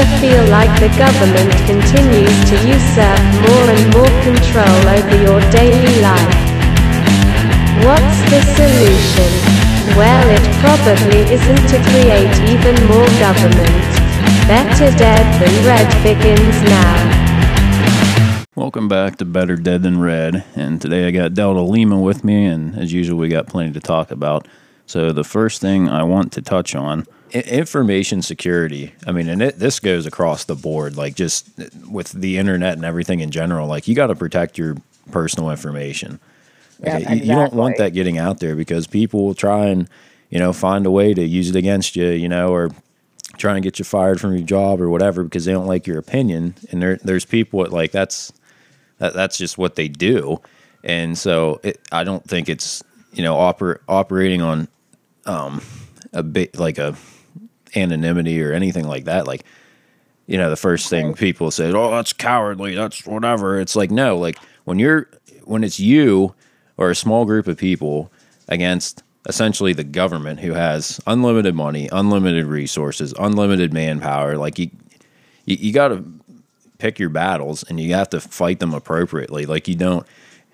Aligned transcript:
ever 0.00 0.20
feel 0.20 0.44
like 0.48 0.72
the 0.80 0.88
government 0.96 1.52
continues 1.68 2.38
to 2.48 2.56
usurp 2.66 3.20
more 3.44 3.66
and 3.68 3.84
more 3.92 4.12
control 4.24 4.80
over 4.88 5.16
your 5.20 5.40
daily 5.50 6.00
life? 6.00 6.40
What's 7.84 8.20
the 8.32 8.40
solution? 8.56 9.30
Well, 10.00 10.26
it 10.30 10.44
probably 10.64 11.20
isn't 11.34 11.64
to 11.68 11.78
create 11.90 12.32
even 12.48 12.76
more 12.88 13.10
government. 13.20 13.90
Better 14.48 14.90
Dead 14.96 15.24
Than 15.40 15.66
Red 15.66 15.88
begins 16.02 16.62
now. 16.62 18.46
Welcome 18.54 18.88
back 18.88 19.16
to 19.18 19.24
Better 19.26 19.56
Dead 19.56 19.82
Than 19.82 20.00
Red. 20.00 20.44
And 20.54 20.80
today 20.80 21.08
I 21.08 21.10
got 21.10 21.34
Delta 21.34 21.60
Lima 21.60 22.00
with 22.00 22.24
me, 22.24 22.46
and 22.46 22.74
as 22.76 22.92
usual, 22.92 23.18
we 23.18 23.28
got 23.28 23.48
plenty 23.48 23.72
to 23.72 23.80
talk 23.80 24.10
about. 24.10 24.48
So, 24.90 25.12
the 25.12 25.22
first 25.22 25.60
thing 25.60 25.88
I 25.88 26.02
want 26.02 26.32
to 26.32 26.42
touch 26.42 26.74
on 26.74 27.06
information 27.30 28.22
security. 28.22 28.92
I 29.06 29.12
mean, 29.12 29.28
and 29.28 29.40
it, 29.40 29.56
this 29.56 29.78
goes 29.78 30.04
across 30.04 30.46
the 30.46 30.56
board, 30.56 30.96
like 30.96 31.14
just 31.14 31.48
uh, 31.60 31.66
with 31.88 32.10
the 32.10 32.38
internet 32.38 32.72
and 32.72 32.84
everything 32.84 33.20
in 33.20 33.30
general. 33.30 33.68
Like, 33.68 33.86
you 33.86 33.94
got 33.94 34.08
to 34.08 34.16
protect 34.16 34.58
your 34.58 34.76
personal 35.12 35.48
information. 35.48 36.18
Yeah, 36.82 36.96
Okay, 36.96 37.14
you, 37.14 37.20
you 37.20 37.34
don't 37.36 37.52
want 37.52 37.76
that 37.76 37.90
getting 37.90 38.18
out 38.18 38.40
there 38.40 38.56
because 38.56 38.88
people 38.88 39.24
will 39.24 39.36
try 39.36 39.66
and, 39.66 39.88
you 40.28 40.40
know, 40.40 40.52
find 40.52 40.84
a 40.86 40.90
way 40.90 41.14
to 41.14 41.22
use 41.22 41.50
it 41.50 41.54
against 41.54 41.94
you, 41.94 42.08
you 42.08 42.28
know, 42.28 42.52
or 42.52 42.70
try 43.36 43.54
and 43.54 43.62
get 43.62 43.78
you 43.78 43.84
fired 43.84 44.20
from 44.20 44.32
your 44.32 44.44
job 44.44 44.80
or 44.80 44.90
whatever 44.90 45.22
because 45.22 45.44
they 45.44 45.52
don't 45.52 45.68
like 45.68 45.86
your 45.86 45.98
opinion. 45.98 46.56
And 46.72 46.82
there, 46.82 46.96
there's 46.96 47.24
people 47.24 47.62
that 47.62 47.72
like 47.72 47.92
that's 47.92 48.32
that, 48.98 49.14
that's 49.14 49.38
just 49.38 49.56
what 49.56 49.76
they 49.76 49.86
do. 49.86 50.40
And 50.82 51.16
so 51.16 51.60
it, 51.62 51.80
I 51.92 52.02
don't 52.02 52.28
think 52.28 52.48
it's 52.48 52.82
you 53.12 53.22
know 53.22 53.36
oper, 53.36 53.78
operating 53.88 54.42
on 54.42 54.66
um, 55.30 55.62
a 56.12 56.22
bit 56.22 56.58
like 56.58 56.78
a 56.78 56.96
anonymity 57.76 58.42
or 58.42 58.52
anything 58.52 58.86
like 58.86 59.04
that. 59.04 59.26
Like 59.26 59.44
you 60.26 60.36
know 60.38 60.50
the 60.50 60.56
first 60.56 60.88
thing 60.88 61.14
people 61.14 61.50
say, 61.50 61.72
oh 61.72 61.90
that's 61.90 62.12
cowardly, 62.12 62.74
that's 62.74 63.06
whatever. 63.06 63.60
It's 63.60 63.76
like 63.76 63.90
no, 63.90 64.18
like 64.18 64.38
when 64.64 64.78
you're 64.78 65.08
when 65.44 65.64
it's 65.64 65.80
you 65.80 66.34
or 66.76 66.90
a 66.90 66.94
small 66.94 67.24
group 67.24 67.46
of 67.46 67.56
people 67.56 68.10
against 68.48 69.02
essentially 69.28 69.72
the 69.72 69.84
government 69.84 70.40
who 70.40 70.52
has 70.54 71.00
unlimited 71.06 71.54
money, 71.54 71.88
unlimited 71.92 72.46
resources, 72.46 73.14
unlimited 73.18 73.72
manpower. 73.72 74.36
Like 74.36 74.58
you, 74.58 74.70
you, 75.44 75.56
you 75.56 75.72
got 75.72 75.88
to 75.88 76.04
pick 76.78 76.98
your 76.98 77.10
battles 77.10 77.62
and 77.64 77.78
you 77.78 77.94
have 77.94 78.08
to 78.10 78.20
fight 78.20 78.60
them 78.60 78.72
appropriately. 78.74 79.46
Like 79.46 79.68
you 79.68 79.76
don't. 79.76 80.06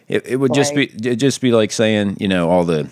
It, 0.08 0.27
it 0.27 0.36
would 0.36 0.54
just 0.54 0.74
be 0.74 0.86
it 0.86 1.16
just 1.16 1.41
be 1.41 1.52
like 1.52 1.72
saying 1.72 2.19
you 2.20 2.28
know 2.28 2.48
all 2.48 2.64
the 2.64 2.88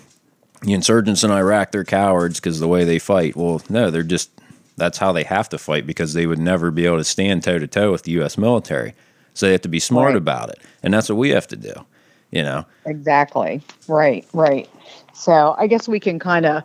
the 0.65 0.73
insurgents 0.73 1.23
in 1.23 1.31
Iraq 1.31 1.71
they're 1.71 1.83
cowards 1.83 2.39
because 2.39 2.59
the 2.59 2.67
way 2.67 2.83
they 2.83 2.99
fight. 2.99 3.35
Well, 3.35 3.61
no, 3.69 3.89
they're 3.91 4.03
just 4.03 4.29
that's 4.77 4.97
how 4.97 5.11
they 5.11 5.23
have 5.23 5.47
to 5.49 5.57
fight 5.57 5.87
because 5.87 6.13
they 6.13 6.27
would 6.27 6.39
never 6.39 6.71
be 6.71 6.85
able 6.85 6.97
to 6.97 7.03
stand 7.03 7.43
toe 7.43 7.59
to 7.59 7.67
toe 7.67 7.91
with 7.91 8.03
the 8.03 8.11
U.S. 8.13 8.37
military. 8.37 8.93
So 9.33 9.45
they 9.45 9.53
have 9.53 9.61
to 9.61 9.69
be 9.69 9.79
smart 9.79 10.09
Right. 10.09 10.15
about 10.17 10.49
it, 10.49 10.59
and 10.83 10.93
that's 10.93 11.09
what 11.09 11.17
we 11.17 11.29
have 11.29 11.47
to 11.47 11.55
do. 11.55 11.73
You 12.31 12.43
know. 12.43 12.65
Exactly. 12.85 13.61
Right. 13.87 14.25
Right. 14.33 14.69
So 15.13 15.55
I 15.57 15.67
guess 15.67 15.87
we 15.87 15.99
can 15.99 16.19
kind 16.19 16.45
of 16.45 16.63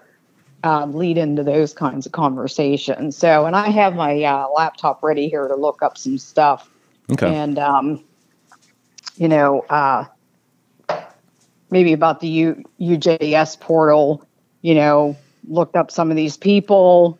um, 0.65 0.95
lead 0.95 1.17
into 1.19 1.43
those 1.43 1.73
kinds 1.73 2.07
of 2.07 2.13
conversations. 2.13 3.17
So, 3.17 3.47
and 3.47 3.55
I 3.57 3.69
have 3.71 3.95
my 3.95 4.23
uh, 4.23 4.49
laptop 4.57 5.03
ready 5.03 5.29
here 5.29 5.47
to 5.49 5.55
look 5.57 5.83
up 5.83 5.97
some 5.97 6.19
stuff. 6.19 6.69
Okay. 7.11 7.33
And, 7.35 7.59
um, 7.59 8.05
you 9.17 9.29
know, 9.29 9.61
uh, 9.71 10.05
maybe 11.71 11.93
about 11.93 12.21
the 12.21 12.29
U- 12.29 12.65
UJS 12.81 13.59
portal, 13.61 14.25
you 14.63 14.75
know, 14.75 15.17
looked 15.49 15.77
up 15.77 15.91
some 15.91 16.11
of 16.11 16.17
these 16.17 16.37
people 16.37 17.19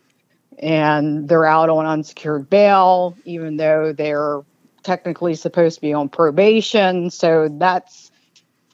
and 0.59 1.27
they're 1.27 1.45
out 1.45 1.69
on 1.69 1.85
unsecured 1.85 2.49
bail, 2.49 3.17
even 3.25 3.57
though 3.57 3.93
they're 3.93 4.41
technically 4.83 5.35
supposed 5.35 5.75
to 5.75 5.81
be 5.81 5.93
on 5.93 6.09
probation. 6.09 7.09
So 7.09 7.49
that's 7.49 8.11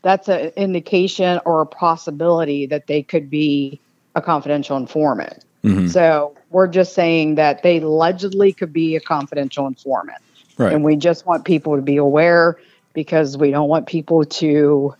that's 0.03 0.27
an 0.27 0.51
indication 0.55 1.39
or 1.45 1.61
a 1.61 1.65
possibility 1.65 2.65
that 2.67 2.87
they 2.87 3.03
could 3.03 3.29
be 3.29 3.79
a 4.15 4.21
confidential 4.21 4.77
informant. 4.77 5.43
Mhm. 5.63 5.89
So 5.89 6.33
we're 6.51 6.67
just 6.67 6.93
saying 6.93 7.35
that 7.35 7.63
they 7.63 7.79
allegedly 7.79 8.53
could 8.53 8.71
be 8.71 8.95
a 8.95 8.99
confidential 8.99 9.67
informant. 9.67 10.19
Right. 10.57 10.73
And 10.73 10.83
we 10.83 10.95
just 10.95 11.25
want 11.25 11.45
people 11.45 11.75
to 11.75 11.81
be 11.81 11.97
aware 11.97 12.57
because 12.93 13.37
we 13.37 13.51
don't 13.51 13.69
want 13.69 13.85
people 13.85 14.23
to 14.23 14.93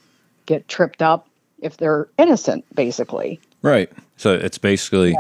get 0.48 0.68
tripped 0.68 1.04
up 1.04 1.28
if 1.62 1.78
they're 1.78 2.08
innocent, 2.18 2.66
basically. 2.74 3.40
Right. 3.62 3.92
So 4.18 4.34
it's 4.34 4.58
basically 4.58 5.16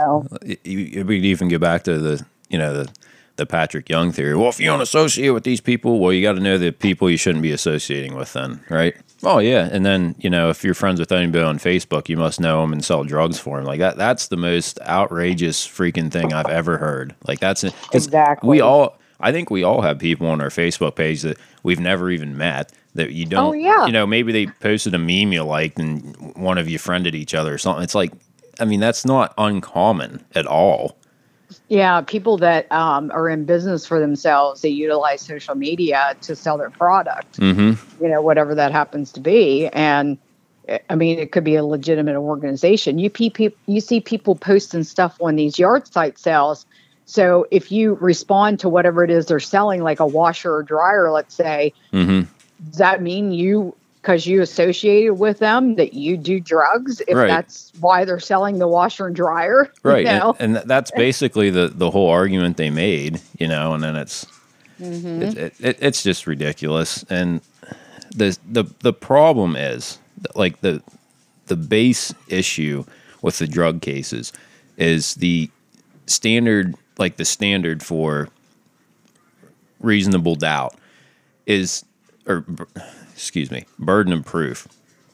you, 0.63 1.05
we 1.05 1.17
could 1.17 1.25
even 1.25 1.47
get 1.47 1.61
back 1.61 1.83
to 1.83 1.99
the 1.99 2.25
you 2.49 2.57
know 2.57 2.73
the 2.73 2.91
the 3.35 3.45
Patrick 3.45 3.87
Young 3.87 4.11
theory. 4.11 4.35
Well, 4.35 4.49
if 4.49 4.59
you 4.59 4.65
don't 4.65 4.81
associate 4.81 5.29
with 5.29 5.43
these 5.43 5.61
people, 5.61 5.99
well, 5.99 6.11
you 6.11 6.23
got 6.23 6.33
to 6.33 6.39
know 6.39 6.57
the 6.57 6.71
people 6.71 7.07
you 7.09 7.17
shouldn't 7.17 7.43
be 7.43 7.51
associating 7.51 8.15
with. 8.15 8.33
Then, 8.33 8.63
right? 8.69 8.95
Oh 9.23 9.39
yeah, 9.39 9.69
and 9.71 9.85
then 9.85 10.15
you 10.17 10.29
know 10.29 10.49
if 10.49 10.63
you're 10.63 10.73
friends 10.73 10.99
with 10.99 11.11
anybody 11.11 11.43
on 11.43 11.59
Facebook, 11.59 12.09
you 12.09 12.17
must 12.17 12.39
know 12.39 12.61
them 12.61 12.73
and 12.73 12.83
sell 12.83 13.03
drugs 13.03 13.39
for 13.39 13.57
them. 13.57 13.65
Like 13.65 13.79
that. 13.79 13.97
That's 13.97 14.27
the 14.27 14.37
most 14.37 14.79
outrageous 14.81 15.67
freaking 15.67 16.11
thing 16.11 16.33
I've 16.33 16.49
ever 16.49 16.77
heard. 16.77 17.15
Like 17.27 17.39
that's 17.39 17.63
Exactly. 17.93 18.49
We 18.49 18.61
all. 18.61 18.97
I 19.19 19.31
think 19.31 19.49
we 19.49 19.63
all 19.63 19.81
have 19.81 19.97
people 19.97 20.27
on 20.27 20.41
our 20.41 20.49
Facebook 20.49 20.95
page 20.95 21.23
that 21.23 21.39
we've 21.63 21.79
never 21.79 22.11
even 22.11 22.37
met 22.37 22.71
that 22.97 23.13
you 23.13 23.25
don't. 23.25 23.45
Oh, 23.45 23.53
yeah. 23.53 23.85
You 23.85 23.91
know, 23.93 24.05
maybe 24.05 24.31
they 24.31 24.47
posted 24.47 24.93
a 24.93 24.99
meme 24.99 25.31
you 25.33 25.43
liked 25.43 25.79
and 25.79 26.15
one 26.35 26.57
of 26.57 26.69
you 26.69 26.77
friended 26.77 27.15
each 27.15 27.33
other 27.33 27.53
or 27.53 27.57
something. 27.57 27.83
It's 27.83 27.95
like, 27.95 28.11
I 28.59 28.65
mean, 28.65 28.79
that's 28.79 29.05
not 29.05 29.33
uncommon 29.37 30.23
at 30.35 30.45
all. 30.45 30.97
Yeah, 31.69 32.01
people 32.01 32.37
that 32.39 32.69
um, 32.71 33.09
are 33.11 33.29
in 33.29 33.45
business 33.45 33.85
for 33.85 33.99
themselves, 33.99 34.61
they 34.61 34.69
utilize 34.69 35.21
social 35.21 35.55
media 35.55 36.15
to 36.21 36.35
sell 36.35 36.57
their 36.57 36.69
product, 36.69 37.39
Mm-hmm. 37.39 38.03
you 38.03 38.09
know, 38.09 38.21
whatever 38.21 38.53
that 38.55 38.71
happens 38.71 39.11
to 39.13 39.21
be. 39.21 39.67
And 39.67 40.17
I 40.89 40.95
mean, 40.95 41.19
it 41.19 41.31
could 41.31 41.45
be 41.45 41.55
a 41.55 41.63
legitimate 41.63 42.15
organization. 42.17 42.99
You, 42.99 43.09
pe- 43.09 43.51
you 43.67 43.79
see 43.79 44.01
people 44.01 44.35
posting 44.35 44.83
stuff 44.83 45.15
on 45.21 45.37
these 45.37 45.57
yard 45.57 45.87
site 45.87 46.17
sales. 46.19 46.65
So 47.05 47.47
if 47.51 47.71
you 47.71 47.93
respond 47.95 48.59
to 48.59 48.67
whatever 48.67 49.01
it 49.05 49.09
is 49.09 49.27
they're 49.27 49.39
selling, 49.39 49.81
like 49.81 50.01
a 50.01 50.05
washer 50.05 50.53
or 50.55 50.63
dryer, 50.63 51.09
let's 51.11 51.33
say, 51.33 51.71
Mm-hmm. 51.93 52.29
Does 52.65 52.77
that 52.77 53.01
mean 53.01 53.31
you 53.31 53.75
because 54.01 54.25
you 54.25 54.41
associated 54.41 55.15
with 55.15 55.39
them 55.39 55.75
that 55.75 55.93
you 55.93 56.15
do 56.15 56.39
drugs 56.39 57.01
if 57.07 57.17
Right. 57.17 57.27
that's 57.27 57.73
why 57.79 58.05
they're 58.05 58.19
selling 58.19 58.57
the 58.57 58.67
washer 58.67 59.07
and 59.07 59.15
dryer 59.15 59.69
you 59.83 59.89
Right. 59.91 60.05
know? 60.05 60.35
And, 60.39 60.57
and 60.57 60.69
that's 60.69 60.91
basically 60.91 61.49
the, 61.49 61.67
the 61.67 61.91
whole 61.91 62.09
argument 62.09 62.55
they 62.57 62.69
made, 62.69 63.19
you 63.37 63.47
know, 63.47 63.73
and 63.73 63.83
then 63.83 63.95
it's, 63.95 64.25
Mm-hmm. 64.79 65.21
it, 65.23 65.37
it, 65.37 65.53
it, 65.59 65.77
it's 65.81 66.03
just 66.03 66.27
ridiculous. 66.27 67.03
And 67.09 67.41
the, 68.15 68.37
the, 68.47 68.63
the 68.81 68.93
problem 68.93 69.55
is 69.55 69.97
like 70.35 70.61
the, 70.61 70.81
the 71.47 71.55
base 71.55 72.13
issue 72.27 72.85
with 73.21 73.39
the 73.39 73.47
drug 73.47 73.81
cases 73.81 74.31
is 74.77 75.15
the 75.15 75.49
standard, 76.05 76.75
like 76.99 77.17
the 77.17 77.25
standard 77.25 77.81
for 77.83 78.29
reasonable 79.81 80.35
doubt 80.35 80.75
is, 81.47 81.83
or 82.27 82.45
excuse 83.13 83.51
me, 83.51 83.65
burden 83.79 84.13
of 84.13 84.25
proof. 84.25 84.67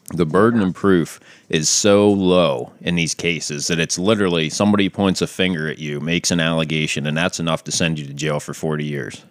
The 0.09 0.25
burden 0.25 0.62
of 0.62 0.74
proof 0.74 1.19
is 1.50 1.69
so 1.69 2.09
low 2.09 2.74
in 2.81 2.96
these 2.96 3.16
cases 3.16 3.68
that 3.68 3.79
it's 3.79 3.97
literally 3.97 4.50
somebody 4.50 4.90
points 4.90 5.22
a 5.22 5.28
finger 5.28 5.69
at 5.69 5.79
you, 5.79 6.00
makes 6.00 6.29
an 6.29 6.40
allegation, 6.40 7.07
and 7.07 7.18
that's 7.18 7.40
enough 7.40 7.63
to 7.63 7.72
send 7.72 7.97
you 7.97 8.06
to 8.06 8.13
jail 8.13 8.40
for 8.40 8.53
40 8.53 8.84
years. 8.84 9.24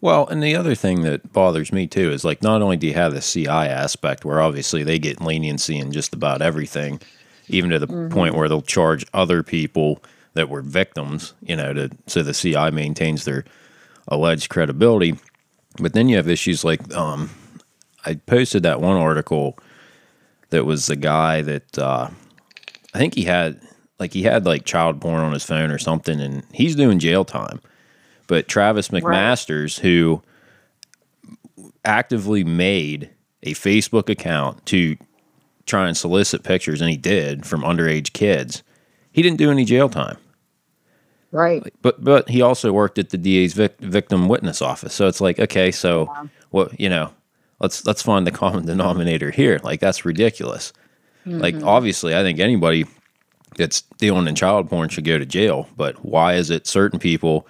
Well, 0.00 0.28
and 0.28 0.42
the 0.42 0.54
other 0.54 0.74
thing 0.74 1.02
that 1.02 1.32
bothers 1.32 1.72
me 1.72 1.86
too 1.86 2.10
is 2.12 2.24
like 2.24 2.42
not 2.42 2.62
only 2.62 2.76
do 2.76 2.86
you 2.86 2.94
have 2.94 3.14
the 3.14 3.20
CI 3.20 3.48
aspect 3.48 4.24
where 4.24 4.40
obviously 4.40 4.84
they 4.84 4.98
get 4.98 5.20
leniency 5.20 5.78
in 5.78 5.90
just 5.90 6.14
about 6.14 6.42
everything, 6.42 7.00
even 7.48 7.70
to 7.70 7.78
the 7.78 7.88
mm-hmm. 7.88 8.12
point 8.12 8.34
where 8.34 8.48
they'll 8.48 8.62
charge 8.62 9.04
other 9.12 9.42
people 9.42 10.02
that 10.34 10.48
were 10.48 10.62
victims, 10.62 11.34
you 11.42 11.56
know, 11.56 11.72
to 11.72 11.90
so 12.06 12.22
the 12.22 12.32
CI 12.32 12.70
maintains 12.70 13.24
their 13.24 13.44
alleged 14.06 14.50
credibility. 14.50 15.18
But 15.80 15.92
then 15.92 16.08
you 16.08 16.16
have 16.16 16.28
issues 16.28 16.64
like 16.64 16.94
um, 16.94 17.30
I 18.04 18.14
posted 18.14 18.62
that 18.64 18.80
one 18.80 18.96
article 18.96 19.58
that 20.50 20.64
was 20.64 20.86
the 20.86 20.96
guy 20.96 21.42
that 21.42 21.78
uh, 21.78 22.08
I 22.94 22.98
think 22.98 23.14
he 23.14 23.24
had 23.24 23.60
like 23.98 24.12
he 24.12 24.22
had 24.22 24.46
like 24.46 24.64
child 24.64 25.00
porn 25.00 25.20
on 25.20 25.32
his 25.32 25.44
phone 25.44 25.70
or 25.70 25.78
something, 25.78 26.20
and 26.20 26.44
he's 26.52 26.76
doing 26.76 26.98
jail 26.98 27.24
time. 27.24 27.60
But 28.26 28.48
Travis 28.48 28.88
McMasters, 28.88 29.80
who 29.80 30.22
actively 31.84 32.44
made 32.44 33.10
a 33.42 33.54
Facebook 33.54 34.08
account 34.08 34.64
to 34.66 34.96
try 35.66 35.86
and 35.86 35.96
solicit 35.96 36.42
pictures, 36.42 36.80
and 36.80 36.90
he 36.90 36.96
did 36.96 37.46
from 37.46 37.62
underage 37.62 38.12
kids, 38.12 38.62
he 39.12 39.22
didn't 39.22 39.38
do 39.38 39.50
any 39.50 39.64
jail 39.64 39.88
time. 39.88 40.18
Right 41.30 41.62
But 41.82 42.02
but 42.02 42.28
he 42.28 42.42
also 42.42 42.72
worked 42.72 42.98
at 42.98 43.10
the 43.10 43.18
DA's 43.18 43.52
vic- 43.52 43.78
victim 43.80 44.28
witness 44.28 44.62
office. 44.62 44.94
So 44.94 45.06
it's 45.08 45.20
like, 45.20 45.38
okay, 45.38 45.70
so 45.70 46.12
what 46.50 46.78
you 46.80 46.88
know, 46.88 47.12
let's 47.60 47.84
let's 47.86 48.02
find 48.02 48.26
the 48.26 48.30
common 48.30 48.66
denominator 48.66 49.30
here. 49.30 49.60
Like 49.62 49.80
that's 49.80 50.04
ridiculous. 50.04 50.72
Like 51.26 51.56
mm-hmm. 51.56 51.68
obviously, 51.68 52.16
I 52.16 52.22
think 52.22 52.38
anybody 52.38 52.86
that's 53.56 53.82
dealing 53.98 54.26
in 54.26 54.34
child 54.34 54.70
porn 54.70 54.88
should 54.88 55.04
go 55.04 55.18
to 55.18 55.26
jail. 55.26 55.68
But 55.76 56.04
why 56.04 56.34
is 56.34 56.48
it 56.50 56.66
certain 56.66 56.98
people 56.98 57.46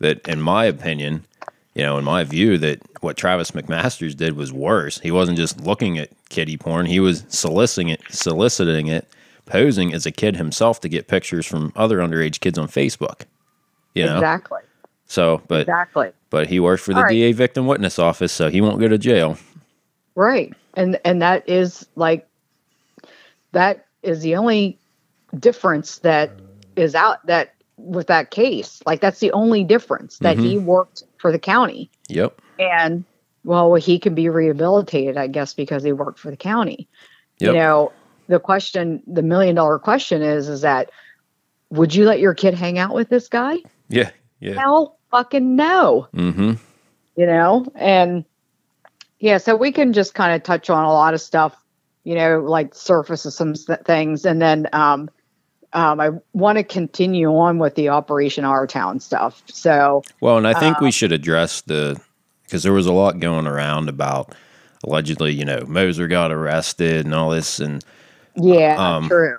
that, 0.00 0.26
in 0.28 0.40
my 0.40 0.64
opinion, 0.64 1.24
you 1.74 1.82
know, 1.82 1.98
in 1.98 2.04
my 2.04 2.24
view, 2.24 2.58
that 2.58 2.80
what 3.00 3.16
Travis 3.16 3.52
McMasters 3.52 4.16
did 4.16 4.34
was 4.36 4.52
worse. 4.52 4.98
He 5.00 5.10
wasn't 5.10 5.38
just 5.38 5.60
looking 5.60 5.98
at 5.98 6.10
kiddie 6.28 6.58
porn; 6.58 6.86
he 6.86 7.00
was 7.00 7.24
soliciting 7.28 7.88
it, 7.88 8.02
soliciting 8.10 8.88
it, 8.88 9.08
posing 9.50 9.92
as 9.92 10.06
a 10.06 10.10
kid 10.10 10.36
himself 10.36 10.80
to 10.80 10.88
get 10.88 11.08
pictures 11.08 11.44
from 11.46 11.72
other 11.76 11.98
underage 11.98 12.40
kids 12.40 12.58
on 12.58 12.68
Facebook. 12.68 13.22
You 13.94 14.06
know, 14.06 14.16
Exactly. 14.16 14.60
so 15.06 15.42
but 15.48 15.62
Exactly. 15.62 16.12
but 16.30 16.46
he 16.46 16.60
worked 16.60 16.82
for 16.82 16.94
the 16.94 17.02
right. 17.02 17.10
DA 17.10 17.32
victim 17.32 17.66
witness 17.66 17.98
office, 17.98 18.32
so 18.32 18.48
he 18.48 18.60
won't 18.60 18.78
go 18.80 18.88
to 18.88 18.98
jail. 18.98 19.36
Right. 20.14 20.54
And 20.74 20.98
and 21.04 21.20
that 21.22 21.48
is 21.48 21.86
like 21.96 22.26
that 23.52 23.86
is 24.02 24.22
the 24.22 24.36
only 24.36 24.78
difference 25.38 25.98
that 25.98 26.30
is 26.76 26.94
out 26.94 27.24
that 27.26 27.54
with 27.76 28.06
that 28.06 28.30
case. 28.30 28.80
Like 28.86 29.00
that's 29.00 29.20
the 29.20 29.32
only 29.32 29.64
difference 29.64 30.18
that 30.18 30.38
he 30.38 30.56
Mm-hmm. 30.56 30.66
worked 30.66 31.02
for 31.18 31.32
the 31.32 31.38
county. 31.38 31.90
Yep. 32.08 32.40
And 32.58 33.04
well, 33.44 33.74
he 33.74 33.98
can 33.98 34.14
be 34.14 34.28
rehabilitated, 34.28 35.16
I 35.16 35.26
guess, 35.26 35.54
because 35.54 35.82
he 35.82 35.92
worked 35.92 36.18
for 36.18 36.30
the 36.30 36.36
county. 36.36 36.86
Yep. 37.38 37.48
You 37.54 37.58
know, 37.58 37.92
the 38.30 38.40
question, 38.40 39.02
the 39.06 39.22
million 39.22 39.54
dollar 39.54 39.78
question 39.78 40.22
is, 40.22 40.48
is 40.48 40.62
that 40.62 40.90
would 41.70 41.94
you 41.94 42.04
let 42.04 42.20
your 42.20 42.34
kid 42.34 42.54
hang 42.54 42.78
out 42.78 42.94
with 42.94 43.08
this 43.08 43.28
guy? 43.28 43.58
Yeah. 43.88 44.10
Yeah. 44.40 44.54
Hell 44.54 44.98
fucking 45.10 45.56
no. 45.56 46.08
Mm-hmm. 46.14 46.52
you 47.16 47.26
know 47.26 47.66
and 47.74 48.24
yeah 49.18 49.38
so 49.38 49.56
we 49.56 49.72
can 49.72 49.92
just 49.92 50.14
kind 50.14 50.34
of 50.34 50.42
touch 50.42 50.70
on 50.70 50.84
a 50.84 50.92
lot 50.92 51.12
of 51.12 51.20
stuff 51.20 51.54
you 52.04 52.14
know 52.14 52.38
like 52.40 52.74
surface 52.74 53.26
of 53.26 53.32
some 53.32 53.54
things 53.54 54.24
and 54.24 54.40
then 54.40 54.68
um 54.72 55.10
um, 55.72 56.00
I 56.00 56.10
want 56.32 56.58
to 56.58 56.64
continue 56.64 57.28
on 57.28 57.58
with 57.58 57.76
the 57.76 57.90
Operation 57.90 58.44
Our 58.44 58.66
Town 58.66 58.98
stuff. 58.98 59.40
So, 59.46 60.02
Well, 60.20 60.36
and 60.36 60.48
I 60.48 60.58
think 60.58 60.80
we 60.80 60.90
should 60.90 61.12
address 61.12 61.60
the 61.60 62.00
because 62.42 62.64
there 62.64 62.72
was 62.72 62.86
a 62.86 62.92
lot 62.92 63.20
going 63.20 63.46
around 63.46 63.88
about 63.88 64.34
allegedly, 64.82 65.32
you 65.32 65.44
know, 65.44 65.62
Moser 65.68 66.08
got 66.08 66.32
arrested 66.32 67.04
and 67.06 67.14
all 67.14 67.30
this, 67.30 67.60
and 67.60 67.84
yeah, 68.40 68.76
Um, 68.78 69.08
true. 69.08 69.36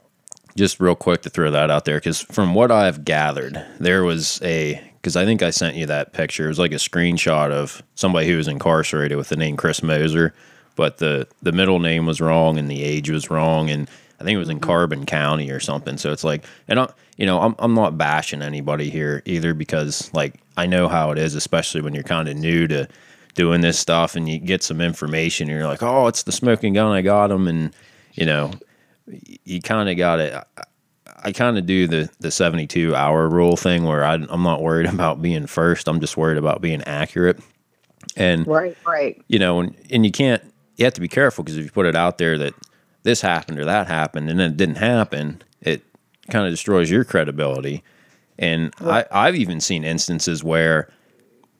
just 0.55 0.79
real 0.79 0.95
quick 0.95 1.21
to 1.23 1.29
throw 1.29 1.51
that 1.51 1.69
out 1.69 1.85
there 1.85 1.97
because 1.97 2.19
from 2.21 2.53
what 2.53 2.71
I've 2.71 3.05
gathered, 3.05 3.63
there 3.79 4.03
was 4.03 4.39
a 4.43 4.81
because 5.01 5.15
I 5.15 5.25
think 5.25 5.41
I 5.41 5.49
sent 5.49 5.75
you 5.75 5.87
that 5.87 6.13
picture. 6.13 6.45
It 6.45 6.49
was 6.49 6.59
like 6.59 6.71
a 6.73 6.75
screenshot 6.75 7.51
of 7.51 7.81
somebody 7.95 8.27
who 8.27 8.37
was 8.37 8.47
incarcerated 8.47 9.17
with 9.17 9.29
the 9.29 9.35
name 9.35 9.57
Chris 9.57 9.81
Moser, 9.81 10.33
but 10.75 10.97
the 10.99 11.27
the 11.41 11.51
middle 11.51 11.79
name 11.79 12.05
was 12.05 12.21
wrong 12.21 12.57
and 12.57 12.69
the 12.69 12.83
age 12.83 13.09
was 13.09 13.29
wrong, 13.31 13.69
and 13.69 13.89
I 14.19 14.23
think 14.23 14.35
it 14.35 14.39
was 14.39 14.49
in 14.49 14.59
Carbon 14.59 15.05
County 15.05 15.49
or 15.49 15.59
something. 15.59 15.97
So 15.97 16.11
it's 16.11 16.23
like, 16.23 16.45
and 16.67 16.79
I, 16.79 16.89
you 17.17 17.25
know, 17.25 17.39
I'm 17.41 17.55
I'm 17.59 17.73
not 17.73 17.97
bashing 17.97 18.41
anybody 18.43 18.89
here 18.91 19.23
either 19.25 19.53
because 19.55 20.13
like 20.13 20.35
I 20.57 20.65
know 20.67 20.87
how 20.87 21.11
it 21.11 21.17
is, 21.17 21.33
especially 21.33 21.81
when 21.81 21.93
you're 21.95 22.03
kind 22.03 22.27
of 22.29 22.35
new 22.37 22.67
to 22.67 22.87
doing 23.33 23.61
this 23.61 23.79
stuff 23.79 24.15
and 24.15 24.27
you 24.29 24.37
get 24.37 24.61
some 24.61 24.81
information 24.81 25.49
and 25.49 25.57
you're 25.57 25.67
like, 25.67 25.81
oh, 25.81 26.07
it's 26.07 26.23
the 26.23 26.31
smoking 26.33 26.73
gun, 26.73 26.91
I 26.91 27.01
got 27.01 27.31
him, 27.31 27.47
and 27.47 27.73
you 28.13 28.25
know, 28.25 28.51
you 29.43 29.61
kind 29.61 29.89
of 29.89 29.97
got 29.97 30.19
it. 30.19 30.43
I 31.23 31.31
kind 31.31 31.57
of 31.57 31.65
do 31.65 31.87
the 31.87 32.09
the 32.19 32.31
72 32.31 32.95
hour 32.95 33.27
rule 33.27 33.55
thing 33.57 33.83
where 33.83 34.03
I, 34.03 34.13
I'm 34.13 34.43
not 34.43 34.61
worried 34.61 34.85
about 34.93 35.21
being 35.21 35.47
first. 35.47 35.87
I'm 35.87 35.99
just 35.99 36.17
worried 36.17 36.37
about 36.37 36.61
being 36.61 36.81
accurate. 36.83 37.39
And 38.15 38.47
Right, 38.47 38.77
right. 38.85 39.21
you 39.27 39.39
know, 39.39 39.59
and, 39.59 39.75
and 39.89 40.05
you 40.05 40.11
can't. 40.11 40.43
You 40.77 40.85
have 40.85 40.93
to 40.95 41.01
be 41.01 41.07
careful 41.07 41.43
because 41.43 41.57
if 41.57 41.65
you 41.65 41.71
put 41.71 41.85
it 41.85 41.95
out 41.95 42.17
there 42.17 42.37
that 42.39 42.53
this 43.03 43.21
happened 43.21 43.59
or 43.59 43.65
that 43.65 43.87
happened 43.87 44.29
and 44.29 44.39
then 44.39 44.51
it 44.51 44.57
didn't 44.57 44.77
happen, 44.77 45.41
it 45.61 45.83
kind 46.29 46.45
of 46.45 46.51
destroys 46.51 46.89
your 46.89 47.03
credibility. 47.03 47.83
And 48.39 48.73
I, 48.81 49.05
I've 49.11 49.35
even 49.35 49.61
seen 49.61 49.83
instances 49.83 50.43
where 50.43 50.89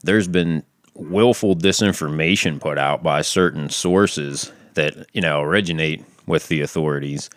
there's 0.03 0.27
been 0.27 0.63
willful 0.95 1.55
disinformation 1.55 2.59
put 2.59 2.77
out 2.77 3.03
by 3.03 3.21
certain 3.21 3.69
sources 3.69 4.51
that 4.73 5.05
you 5.13 5.21
know 5.21 5.41
originate 5.41 6.03
with 6.25 6.47
the 6.47 6.61
authorities 6.61 7.29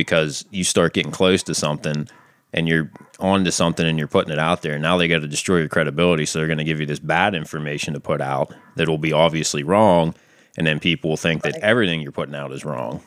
because 0.00 0.46
you 0.50 0.64
start 0.64 0.94
getting 0.94 1.12
close 1.12 1.42
to 1.42 1.54
something 1.54 2.08
and 2.54 2.66
you're 2.66 2.90
on 3.18 3.44
to 3.44 3.52
something 3.52 3.86
and 3.86 3.98
you're 3.98 4.08
putting 4.08 4.32
it 4.32 4.38
out 4.38 4.62
there. 4.62 4.78
Now 4.78 4.96
they 4.96 5.08
got 5.08 5.20
to 5.20 5.28
destroy 5.28 5.58
your 5.58 5.68
credibility. 5.68 6.24
So 6.24 6.38
they're 6.38 6.48
going 6.48 6.56
to 6.56 6.64
give 6.64 6.80
you 6.80 6.86
this 6.86 6.98
bad 6.98 7.34
information 7.34 7.92
to 7.92 8.00
put 8.00 8.22
out 8.22 8.54
that 8.76 8.88
will 8.88 8.96
be 8.96 9.12
obviously 9.12 9.62
wrong. 9.62 10.14
And 10.56 10.66
then 10.66 10.80
people 10.80 11.10
will 11.10 11.16
think 11.18 11.42
that 11.42 11.56
everything 11.58 12.00
you're 12.00 12.12
putting 12.12 12.34
out 12.34 12.50
is 12.50 12.64
wrong. 12.64 13.02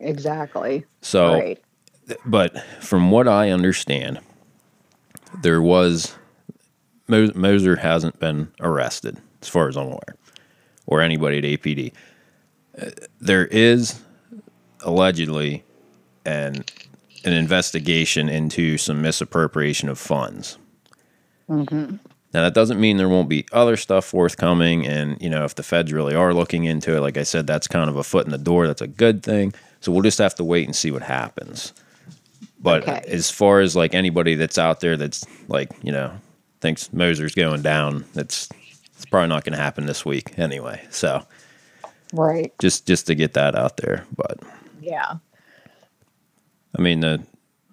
Exactly. 0.00 0.84
So, 1.02 1.34
right. 1.34 1.62
but 2.26 2.60
from 2.80 3.12
what 3.12 3.28
I 3.28 3.50
understand, 3.50 4.18
there 5.40 5.62
was 5.62 6.16
Moser 7.06 7.76
hasn't 7.76 8.18
been 8.18 8.52
arrested, 8.60 9.18
as 9.40 9.48
far 9.48 9.68
as 9.68 9.76
I'm 9.76 9.86
aware, 9.86 10.16
or 10.86 11.00
anybody 11.00 11.38
at 11.38 11.44
APD. 11.44 11.92
Uh, 12.76 12.90
there 13.20 13.46
is 13.46 14.00
allegedly 14.80 15.64
an 16.24 16.64
an 17.24 17.32
investigation 17.32 18.28
into 18.28 18.76
some 18.76 19.00
misappropriation 19.00 19.88
of 19.88 19.98
funds. 19.98 20.58
Mm-hmm. 21.48 21.96
Now 22.34 22.42
that 22.42 22.54
doesn't 22.54 22.80
mean 22.80 22.96
there 22.96 23.08
won't 23.08 23.28
be 23.28 23.46
other 23.52 23.76
stuff 23.76 24.04
forthcoming, 24.06 24.86
and 24.86 25.20
you 25.22 25.30
know 25.30 25.44
if 25.44 25.54
the 25.54 25.62
feds 25.62 25.92
really 25.92 26.14
are 26.14 26.34
looking 26.34 26.64
into 26.64 26.96
it, 26.96 27.00
like 27.00 27.16
I 27.16 27.22
said, 27.22 27.46
that's 27.46 27.68
kind 27.68 27.88
of 27.88 27.96
a 27.96 28.02
foot 28.04 28.26
in 28.26 28.32
the 28.32 28.38
door. 28.38 28.66
That's 28.66 28.82
a 28.82 28.86
good 28.86 29.22
thing. 29.22 29.54
So 29.80 29.92
we'll 29.92 30.02
just 30.02 30.18
have 30.18 30.34
to 30.36 30.44
wait 30.44 30.66
and 30.66 30.74
see 30.74 30.90
what 30.90 31.02
happens. 31.02 31.72
But 32.60 32.82
Okay. 32.88 33.04
as 33.08 33.30
far 33.30 33.60
as 33.60 33.76
like 33.76 33.94
anybody 33.94 34.34
that's 34.34 34.58
out 34.58 34.80
there 34.80 34.96
that's 34.96 35.24
like 35.48 35.70
you 35.82 35.92
know 35.92 36.12
thinks 36.60 36.92
Moser's 36.92 37.34
going 37.34 37.62
down, 37.62 38.04
that's 38.14 38.48
it's 38.96 39.04
probably 39.06 39.28
not 39.28 39.44
going 39.44 39.56
to 39.56 39.62
happen 39.62 39.86
this 39.86 40.04
week 40.04 40.38
anyway. 40.38 40.80
So 40.90 41.24
Right. 42.12 42.52
just 42.58 42.86
just 42.86 43.06
to 43.08 43.14
get 43.14 43.34
that 43.34 43.54
out 43.54 43.76
there, 43.76 44.04
but 44.16 44.40
Yeah. 44.80 45.14
I 46.76 46.82
mean, 46.82 47.00
the 47.00 47.24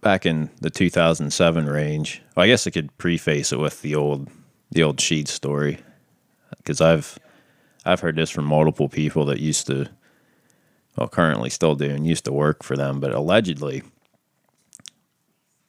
back 0.02 0.26
in 0.26 0.50
the 0.60 0.70
2007 0.70 1.66
range, 1.68 2.22
well, 2.36 2.44
I 2.44 2.48
guess 2.48 2.68
I 2.68 2.72
could 2.72 2.96
preface 2.98 3.52
it 3.52 3.60
with 3.60 3.82
the 3.82 3.96
old 3.96 4.30
the 4.72 4.84
old 4.84 5.00
sheet 5.02 5.28
story 5.28 5.80
because 6.58 6.82
I've 6.82 7.18
I've 7.86 8.00
heard 8.00 8.16
this 8.16 8.30
from 8.30 8.46
multiple 8.46 8.90
people 8.90 9.26
that 9.26 9.40
used 9.40 9.68
to, 9.68 9.88
well, 10.96 11.08
currently 11.08 11.50
still 11.50 11.76
do 11.76 11.90
and 11.90 12.06
used 12.06 12.26
to 12.26 12.32
work 12.32 12.64
for 12.64 12.78
them, 12.78 13.00
but 13.00 13.14
allegedly, 13.14 13.84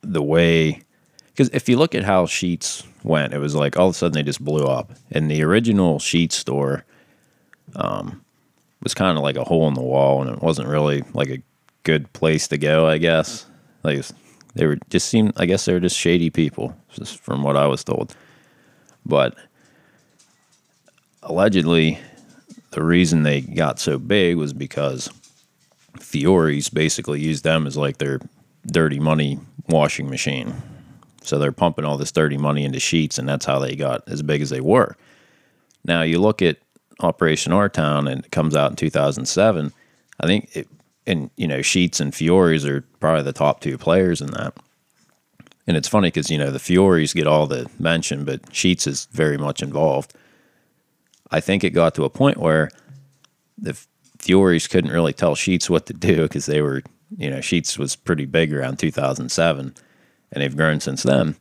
the 0.03 0.23
way 0.23 0.83
because 1.29 1.49
if 1.55 1.69
you 1.69 1.79
look 1.79 1.95
at 1.95 2.05
how 2.05 2.27
Sheetz 2.27 2.87
went, 3.03 3.33
it 3.33 3.39
was 3.39 3.55
like 3.55 3.79
all 3.79 3.89
of 3.89 3.95
a 3.95 3.99
sudden 3.99 4.13
they 4.13 4.23
just 4.23 4.45
blew 4.45 4.67
up, 4.67 4.93
and 5.11 5.31
the 5.31 5.43
original 5.43 5.99
Sheetz 5.99 6.33
store 6.33 6.85
um, 7.75 8.23
was 8.83 8.95
kind 8.95 9.17
of 9.17 9.23
like 9.23 9.37
a 9.37 9.45
hole 9.45 9.67
in 9.69 9.75
the 9.75 9.81
wall, 9.81 10.21
and 10.21 10.31
it 10.31 10.43
wasn't 10.43 10.69
really 10.69 11.03
like 11.15 11.31
a 11.31 11.43
good 11.83 12.13
place 12.13 12.49
to 12.49 12.59
go, 12.59 12.87
I 12.87 12.99
guess. 12.99 13.47
Like 13.83 14.05
they 14.55 14.67
were 14.67 14.79
just 14.91 15.09
seemed, 15.09 15.33
I 15.37 15.47
guess 15.47 15.65
they 15.65 15.73
were 15.73 15.81
just 15.81 15.99
shady 15.99 16.31
people, 16.31 16.77
just 16.91 17.19
from 17.19 17.43
what 17.43 17.57
I 17.57 17.67
was 17.67 17.85
told. 17.85 18.15
But 19.05 19.37
allegedly, 21.23 21.99
the 22.71 22.83
reason 22.83 23.23
they 23.23 23.41
got 23.41 23.79
so 23.79 23.99
big 23.99 24.37
was 24.37 24.53
because 24.53 25.11
Fiore's 25.99 26.69
basically 26.69 27.21
used 27.21 27.45
them 27.45 27.67
as 27.67 27.77
like 27.77 27.99
their 27.99 28.21
dirty 28.67 28.99
money 28.99 29.39
washing 29.69 30.09
machine. 30.09 30.55
So 31.23 31.39
they're 31.39 31.53
pumping 31.53 31.85
all 31.85 31.99
this 31.99 32.13
dirty 32.13 32.37
money 32.37 32.65
into 32.65 32.79
Sheetz, 32.79 33.19
and 33.19 33.29
that's 33.29 33.45
how 33.45 33.59
they 33.59 33.77
got 33.77 34.07
as 34.09 34.23
big 34.23 34.43
as 34.43 34.51
they 34.51 34.61
were. 34.61 34.97
Now 35.85 36.03
you 36.03 36.19
look 36.19 36.43
at 36.43 36.59
Operation 37.01 37.53
Our 37.53 37.69
Town, 37.69 38.09
and 38.09 38.25
it 38.25 38.33
comes 38.33 38.57
out 38.57 38.71
in 38.71 38.77
2007. 38.77 39.73
I 40.21 40.27
think 40.27 40.57
it, 40.57 40.69
and 41.07 41.31
you 41.37 41.47
know, 41.49 41.59
Sheetz 41.59 42.01
and 42.01 42.15
Fiore's 42.15 42.65
are 42.65 42.83
probably 43.01 43.23
the 43.23 43.33
top 43.33 43.61
two 43.61 43.77
players 43.79 44.21
in 44.21 44.31
that. 44.33 44.55
And 45.67 45.77
it's 45.77 45.89
funny 45.89 46.09
because 46.09 46.31
you 46.31 46.39
know 46.39 46.51
the 46.51 46.59
Fiore's 46.59 47.13
get 47.13 47.27
all 47.27 47.47
the 47.47 47.69
mention, 47.79 48.25
but 48.25 48.43
Sheetz 48.51 48.87
is 48.87 49.07
very 49.13 49.39
much 49.39 49.63
involved. 49.63 50.15
I 51.31 51.41
think 51.41 51.65
it 51.65 51.71
got 51.71 51.95
to 51.95 52.05
a 52.05 52.11
point 52.11 52.37
where 52.39 52.71
the 53.57 53.77
Fiore's 54.19 54.67
couldn't 54.67 54.91
really 54.91 55.13
tell 55.13 55.35
Sheetz 55.35 55.71
what 55.71 55.87
to 55.87 55.93
do 55.93 56.23
because 56.23 56.47
they 56.47 56.61
were, 56.61 56.83
you 57.17 57.31
know, 57.31 57.39
Sheetz 57.39 57.79
was 57.79 57.97
pretty 57.97 58.27
big 58.27 58.53
around 58.53 58.79
2007, 58.79 59.75
and 60.33 60.43
they've 60.43 60.57
grown 60.57 60.81
since 60.81 61.03
then. 61.05 61.37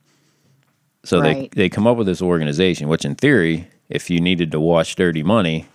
So 1.03 1.19
Right. 1.19 1.51
they 1.53 1.63
they 1.63 1.69
come 1.69 1.87
up 1.87 1.97
with 1.97 2.07
this 2.07 2.21
organization, 2.21 2.87
which 2.87 3.05
in 3.05 3.15
theory, 3.15 3.67
if 3.89 4.09
you 4.09 4.19
needed 4.21 4.51
to 4.51 4.59
wash 4.59 4.95
dirty 4.95 5.23
money, 5.23 5.65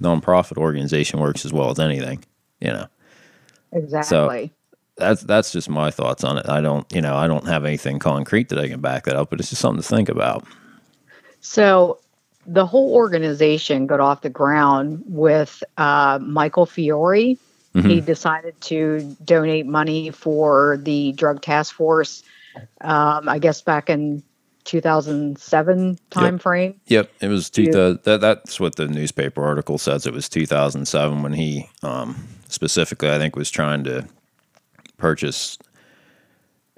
nonprofit 0.00 0.56
organization 0.56 1.18
works 1.20 1.44
as 1.44 1.52
well 1.52 1.70
as 1.70 1.78
anything, 1.80 2.24
you 2.60 2.68
know. 2.68 2.86
Exactly. 3.76 4.48
So 4.48 4.50
That's 4.96 5.22
that's 5.22 5.52
just 5.52 5.68
my 5.68 5.90
thoughts 5.90 6.24
on 6.24 6.38
it. 6.38 6.48
I 6.48 6.60
don't, 6.60 6.90
you 6.92 7.02
know, 7.02 7.14
I 7.14 7.26
don't 7.28 7.46
have 7.46 7.64
anything 7.64 7.98
concrete 7.98 8.48
that 8.48 8.58
I 8.58 8.68
can 8.68 8.80
back 8.80 9.04
that 9.04 9.16
up, 9.16 9.30
but 9.30 9.40
it's 9.40 9.50
just 9.50 9.60
something 9.60 9.82
to 9.82 9.88
think 9.88 10.08
about. 10.08 10.44
So 11.40 12.00
the 12.46 12.64
whole 12.64 12.94
organization 12.94 13.86
got 13.86 14.00
off 14.00 14.22
the 14.22 14.30
ground 14.30 15.02
with 15.06 15.62
uh, 15.76 16.18
Michael 16.22 16.66
Fiore. 16.66 17.36
He 17.74 18.00
decided 18.00 18.58
to 18.62 19.16
donate 19.24 19.66
money 19.66 20.10
for 20.10 20.78
the 20.82 21.12
drug 21.12 21.42
task 21.42 21.74
force. 21.74 22.22
Um, 22.80 23.28
I 23.28 23.38
guess 23.38 23.60
back 23.60 23.90
in 23.90 24.22
2007 24.64 25.98
time 26.10 26.34
Yep. 26.34 26.40
frame. 26.40 26.80
Yep, 26.86 27.10
it 27.20 27.28
was 27.28 27.50
two 27.50 27.66
thousand. 27.66 28.00
That, 28.04 28.20
that's 28.22 28.58
what 28.58 28.76
the 28.76 28.88
newspaper 28.88 29.44
article 29.44 29.76
says. 29.76 30.06
It 30.06 30.14
was 30.14 30.28
2007 30.28 31.22
when 31.22 31.34
he 31.34 31.68
um, 31.82 32.16
specifically, 32.56 33.10
I 33.10 33.18
think, 33.18 33.36
was 33.36 33.50
trying 33.50 33.84
to 33.84 34.08
purchase. 34.96 35.58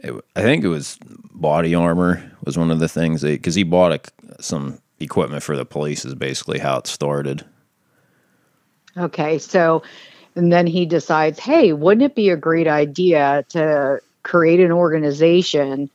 It, 0.00 0.12
I 0.36 0.42
think 0.42 0.64
it 0.64 0.68
was 0.68 0.98
body 1.32 1.74
armor 1.74 2.22
was 2.44 2.58
one 2.58 2.70
of 2.70 2.80
the 2.80 2.88
things 2.88 3.22
because 3.22 3.54
he 3.54 3.62
bought 3.62 3.92
a, 3.92 4.42
some 4.42 4.80
equipment 4.98 5.42
for 5.42 5.56
the 5.56 5.64
police. 5.64 6.04
Is 6.04 6.14
basically 6.14 6.58
how 6.58 6.78
it 6.78 6.86
started. 6.86 7.44
Okay, 8.96 9.38
so 9.38 9.82
and 10.34 10.52
then 10.52 10.66
he 10.66 10.84
decides, 10.84 11.38
hey, 11.38 11.72
wouldn't 11.72 12.04
it 12.04 12.14
be 12.14 12.28
a 12.30 12.36
great 12.36 12.66
idea 12.66 13.44
to 13.50 14.00
create 14.24 14.60
an 14.60 14.72
organization 14.72 15.88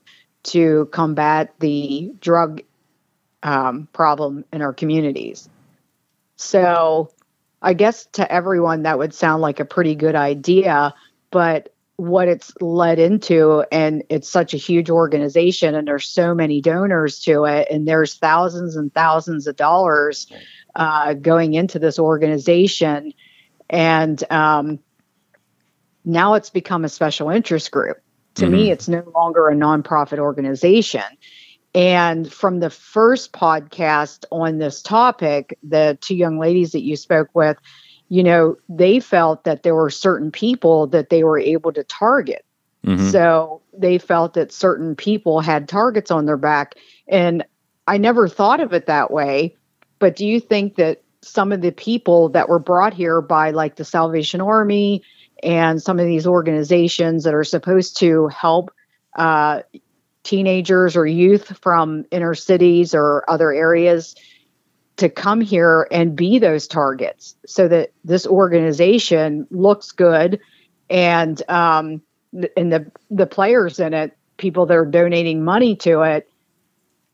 to 0.44 0.88
combat 0.92 1.54
the 1.60 2.12
drug 2.22 2.62
um, 3.44 3.88
problem 3.92 4.46
in 4.54 4.62
our 4.62 4.74
communities? 4.74 5.50
So 6.38 7.10
I 7.64 7.74
guess 7.74 8.06
to 8.14 8.30
everyone 8.30 8.84
that 8.84 9.00
would 9.00 9.14
sound 9.14 9.42
like 9.42 9.62
a 9.62 9.66
pretty 9.66 9.96
good 9.96 10.16
idea, 10.16 10.94
but 11.32 11.74
what 11.96 12.28
it's 12.28 12.52
led 12.60 13.00
into 13.00 13.64
and 13.72 14.04
it's 14.10 14.28
such 14.28 14.54
a 14.54 14.58
huge 14.58 14.90
organization 14.90 15.74
and 15.74 15.88
there's 15.88 16.08
so 16.08 16.36
many 16.36 16.60
donors 16.60 17.22
to 17.22 17.46
it 17.46 17.68
and 17.72 17.88
there's 17.88 18.16
thousands 18.16 18.76
and 18.76 18.94
thousands 18.94 19.48
of 19.48 19.56
dollars 19.56 20.28
uh, 20.76 21.14
going 21.14 21.54
into 21.54 21.80
this 21.80 21.98
organization. 22.00 23.14
And 23.70 24.22
um, 24.30 24.80
now 26.04 26.34
it's 26.34 26.50
become 26.50 26.84
a 26.84 26.90
special 26.90 27.30
interest 27.30 27.72
group. 27.72 27.98
To 28.36 28.50
me 28.50 28.72
it's 28.72 28.90
no 28.90 29.04
longer 29.14 29.48
a 29.48 29.56
nonprofit 29.56 30.18
organization 30.18 31.04
and 31.76 32.32
from 32.32 32.60
the 32.60 32.70
first 32.70 33.34
podcast 33.34 34.26
on 34.32 34.58
this 34.60 34.82
topic 34.82 35.58
the 35.64 35.98
two 36.02 36.16
young 36.16 36.38
ladies 36.40 36.72
that 36.72 36.84
you 36.84 36.96
spoke 36.96 37.30
with 37.34 37.58
you 38.10 38.24
know 38.24 38.56
they 38.70 39.00
felt 39.00 39.44
that 39.44 39.64
there 39.64 39.76
were 39.76 39.90
certain 39.90 40.32
people 40.32 40.88
that 40.88 41.10
they 41.10 41.24
were 41.24 41.40
able 41.40 41.72
to 41.74 41.84
target 41.84 42.46
Mhm. 42.86 43.12
so 43.12 43.62
they 43.78 43.98
felt 43.98 44.34
that 44.34 44.52
certain 44.52 44.96
people 44.96 45.40
had 45.40 45.70
targets 45.70 46.12
on 46.12 46.26
their 46.26 46.38
back. 46.38 46.76
And 47.08 47.46
I 47.88 47.98
never 47.98 48.28
thought 48.28 48.60
of 48.60 48.74
it 48.74 48.88
that 48.88 49.10
way. 49.10 49.56
But 50.00 50.18
do 50.18 50.28
you 50.28 50.40
think 50.40 50.76
that 50.76 51.02
some 51.22 51.54
of 51.54 51.62
the 51.62 51.72
people 51.72 52.28
that 52.30 52.50
were 52.50 52.60
brought 52.60 52.94
here 52.94 53.22
by 53.22 53.52
like 53.52 53.78
the 53.78 53.86
Salvation 53.86 54.42
Army 54.42 55.02
and 55.42 55.82
some 55.82 55.98
of 55.98 56.06
these 56.06 56.28
organizations 56.28 57.24
that 57.24 57.34
are 57.34 57.46
supposed 57.46 57.98
to 58.00 58.28
help 58.28 58.70
uh, 59.18 59.62
teenagers 60.24 60.96
or 60.96 61.06
youth 61.06 61.58
from 61.62 62.06
inner 62.12 62.34
cities 62.34 62.96
or 62.96 63.30
other 63.30 63.52
areas 63.52 64.16
to 64.98 65.10
come 65.10 65.42
here 65.42 65.88
and 65.92 66.16
be 66.16 66.40
those 66.40 66.68
targets 66.68 67.36
so 67.46 67.68
that 67.68 67.92
this 68.04 68.28
organization 68.28 69.48
looks 69.50 69.92
good 69.92 70.40
and 70.90 71.48
um, 71.50 72.02
and 72.56 72.72
the 72.72 72.92
the 73.10 73.26
players 73.26 73.80
in 73.80 73.94
it, 73.94 74.16
people 74.38 74.66
that 74.66 74.78
are 74.78 74.86
donating 74.86 75.44
money 75.44 75.76
to 75.78 76.02
it, 76.02 76.30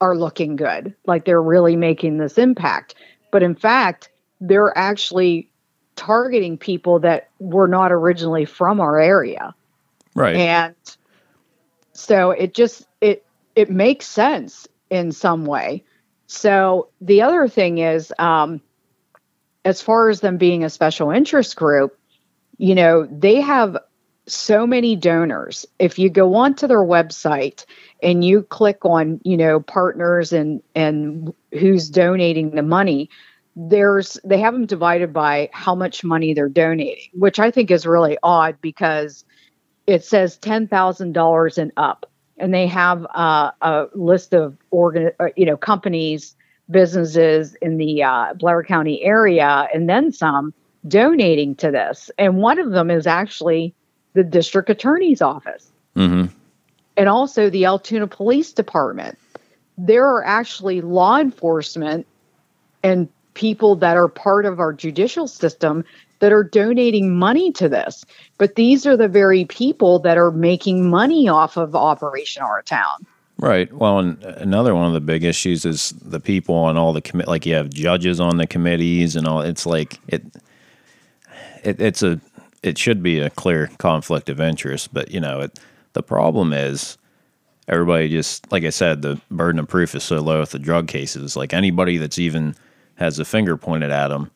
are 0.01 0.15
looking 0.15 0.55
good. 0.55 0.93
Like 1.05 1.25
they're 1.25 1.41
really 1.41 1.75
making 1.75 2.17
this 2.17 2.37
impact. 2.37 2.95
But 3.31 3.43
in 3.43 3.55
fact, 3.55 4.09
they're 4.41 4.77
actually 4.77 5.49
targeting 5.95 6.57
people 6.57 6.99
that 6.99 7.29
were 7.39 7.67
not 7.67 7.91
originally 7.91 8.45
from 8.45 8.79
our 8.79 8.99
area. 8.99 9.53
Right. 10.15 10.35
And 10.35 10.75
so 11.93 12.31
it 12.31 12.53
just 12.53 12.87
it 13.59 13.69
makes 13.69 14.07
sense 14.07 14.67
in 14.89 15.11
some 15.11 15.45
way. 15.45 15.83
So 16.27 16.89
the 17.01 17.21
other 17.21 17.47
thing 17.47 17.79
is 17.79 18.13
um 18.17 18.61
as 19.65 19.81
far 19.81 20.09
as 20.09 20.21
them 20.21 20.37
being 20.37 20.63
a 20.63 20.69
special 20.69 21.11
interest 21.11 21.57
group, 21.57 21.97
you 22.57 22.73
know, 22.73 23.05
they 23.11 23.41
have 23.41 23.77
so 24.25 24.65
many 24.65 24.95
donors. 24.95 25.65
If 25.79 25.99
you 25.99 26.09
go 26.09 26.35
onto 26.35 26.67
their 26.67 26.83
website 26.83 27.65
and 28.01 28.23
you 28.23 28.43
click 28.43 28.85
on, 28.85 29.19
you 29.23 29.35
know, 29.35 29.59
partners 29.59 30.31
and 30.31 30.61
and 30.73 31.33
who's 31.51 31.89
donating 31.89 32.51
the 32.51 32.63
money, 32.63 33.09
there's 33.57 34.17
they 34.23 34.39
have 34.39 34.53
them 34.53 34.65
divided 34.65 35.11
by 35.11 35.49
how 35.51 35.75
much 35.75 36.05
money 36.05 36.33
they're 36.33 36.47
donating, 36.47 37.09
which 37.13 37.39
I 37.39 37.51
think 37.51 37.71
is 37.71 37.85
really 37.85 38.17
odd 38.23 38.55
because 38.61 39.25
it 39.85 40.05
says 40.05 40.37
ten 40.37 40.67
thousand 40.67 41.11
dollars 41.13 41.57
and 41.57 41.73
up, 41.75 42.08
and 42.39 42.53
they 42.53 42.67
have 42.67 43.05
uh, 43.13 43.51
a 43.61 43.87
list 43.93 44.33
of 44.33 44.57
organ, 44.71 45.11
uh, 45.19 45.27
you 45.35 45.45
know, 45.45 45.57
companies, 45.57 46.35
businesses 46.69 47.55
in 47.61 47.77
the 47.77 48.03
uh, 48.03 48.33
Blair 48.35 48.63
County 48.63 49.03
area, 49.03 49.67
and 49.73 49.89
then 49.89 50.11
some 50.11 50.53
donating 50.87 51.55
to 51.55 51.71
this. 51.71 52.09
And 52.17 52.37
one 52.37 52.59
of 52.59 52.71
them 52.71 52.89
is 52.89 53.05
actually 53.05 53.73
the 54.13 54.23
district 54.23 54.69
attorney's 54.69 55.21
office 55.21 55.71
hmm 55.95 56.25
and 56.97 57.07
also 57.07 57.49
the 57.49 57.63
Altoona 57.63 58.07
Police 58.07 58.51
Department. 58.51 59.17
There 59.77 60.05
are 60.05 60.21
actually 60.25 60.81
law 60.81 61.17
enforcement 61.17 62.05
and 62.83 63.07
people 63.35 63.77
that 63.77 63.95
are 63.95 64.09
part 64.09 64.45
of 64.45 64.59
our 64.59 64.73
judicial 64.73 65.25
system 65.25 65.85
that 66.19 66.31
are 66.31 66.43
donating 66.43 67.15
money 67.17 67.51
to 67.53 67.67
this. 67.67 68.05
But 68.37 68.55
these 68.55 68.85
are 68.85 68.95
the 68.95 69.07
very 69.07 69.45
people 69.45 69.99
that 69.99 70.17
are 70.17 70.31
making 70.31 70.89
money 70.89 71.27
off 71.27 71.57
of 71.57 71.75
Operation 71.75 72.43
Our 72.43 72.61
Town. 72.61 73.05
Right. 73.37 73.71
Well, 73.71 73.99
and 73.99 74.21
another 74.23 74.75
one 74.75 74.87
of 74.87 74.93
the 74.93 74.99
big 74.99 75.23
issues 75.23 75.65
is 75.65 75.93
the 76.01 76.19
people 76.19 76.55
on 76.55 76.77
all 76.77 76.91
the 76.91 77.01
commit. 77.01 77.29
Like 77.29 77.45
you 77.45 77.55
have 77.55 77.69
judges 77.69 78.19
on 78.19 78.37
the 78.37 78.47
committees 78.47 79.15
and 79.15 79.27
all. 79.27 79.41
It's 79.41 79.65
like 79.65 79.99
it. 80.07 80.23
It 81.63 81.79
it's 81.79 82.03
a. 82.03 82.19
It 82.61 82.77
should 82.77 83.01
be 83.01 83.19
a 83.19 83.29
clear 83.29 83.69
conflict 83.77 84.27
of 84.27 84.41
interest, 84.41 84.93
but 84.93 85.11
you 85.11 85.21
know 85.21 85.39
it. 85.39 85.57
The 85.93 86.03
problem 86.03 86.51
is 86.51 86.97
everybody 87.69 88.09
just 88.09 88.51
like 88.51 88.65
I 88.65 88.69
said, 88.71 89.01
the 89.01 89.21
burden 89.31 89.59
of 89.59 89.69
proof 89.69 89.95
is 89.95 90.03
so 90.03 90.19
low 90.19 90.41
with 90.41 90.51
the 90.51 90.59
drug 90.59 90.89
cases. 90.89 91.37
Like 91.37 91.53
anybody 91.53 91.95
that's 91.95 92.19
even 92.19 92.55
has 92.95 93.19
a 93.19 93.23
finger 93.23 93.55
pointed 93.55 93.91
at 93.91 94.09
them 94.09 94.29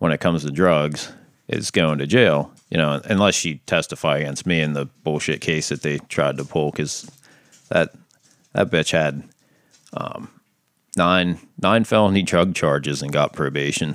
when 0.00 0.10
it 0.10 0.18
comes 0.18 0.44
to 0.44 0.50
drugs 0.50 1.12
is 1.46 1.70
going 1.70 1.98
to 1.98 2.06
jail. 2.06 2.52
You 2.70 2.78
know, 2.78 3.00
unless 3.04 3.44
you 3.44 3.60
testify 3.66 4.18
against 4.18 4.46
me 4.46 4.60
in 4.60 4.72
the 4.72 4.86
bullshit 5.04 5.40
case 5.40 5.68
that 5.68 5.82
they 5.82 5.98
tried 5.98 6.36
to 6.38 6.44
pull, 6.44 6.70
because 6.70 7.08
that 7.68 7.92
that 8.52 8.70
bitch 8.70 8.90
had 8.90 9.22
um, 9.92 10.28
nine 10.96 11.38
nine 11.62 11.84
felony 11.84 12.22
drug 12.22 12.54
charges 12.54 13.02
and 13.02 13.12
got 13.12 13.32
probation. 13.32 13.94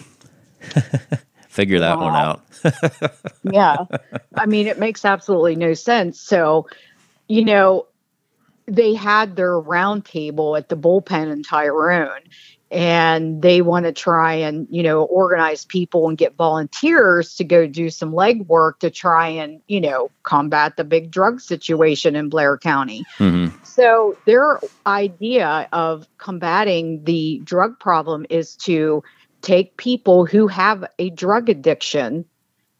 Figure 1.50 1.80
that 1.80 1.98
one 1.98 2.16
out. 2.16 2.44
yeah. 3.44 3.78
I 4.36 4.46
mean, 4.46 4.68
it 4.68 4.78
makes 4.78 5.06
absolutely 5.06 5.56
no 5.56 5.74
sense. 5.74 6.20
So, 6.20 6.68
you 7.30 7.46
know, 7.46 7.88
they 8.68 8.94
had 8.94 9.38
their 9.38 9.54
roundtable 9.54 10.58
at 10.58 10.68
the 10.68 10.76
bullpen 10.76 11.32
in 11.32 11.44
Tyrone, 11.44 12.20
and 12.76 13.42
they 13.42 13.62
want 13.62 13.86
to 13.86 13.94
try 13.94 14.34
and, 14.34 14.68
you 14.70 14.84
know, 14.84 15.04
organize 15.04 15.64
people 15.64 16.10
and 16.10 16.18
get 16.18 16.36
volunteers 16.36 17.36
to 17.36 17.46
go 17.46 17.66
do 17.66 17.90
some 17.90 18.12
legwork 18.12 18.80
to 18.80 18.90
try 18.90 19.30
and, 19.30 19.62
you 19.68 19.80
know, 19.80 20.12
combat 20.24 20.76
the 20.76 20.84
big 20.84 21.10
drug 21.10 21.40
situation 21.40 22.18
in 22.18 22.28
Blair 22.28 22.58
County. 22.58 23.06
hmm 23.18 23.48
So 23.64 24.18
their 24.26 24.60
idea 24.86 25.70
of 25.72 26.06
combating 26.18 27.02
the 27.06 27.40
drug 27.46 27.80
problem 27.80 28.26
is 28.30 28.58
to 28.58 29.02
take 29.42 29.78
people 29.78 30.26
who 30.26 30.48
have 30.48 30.84
a 31.00 31.12
drug 31.12 31.48
addiction 31.48 32.26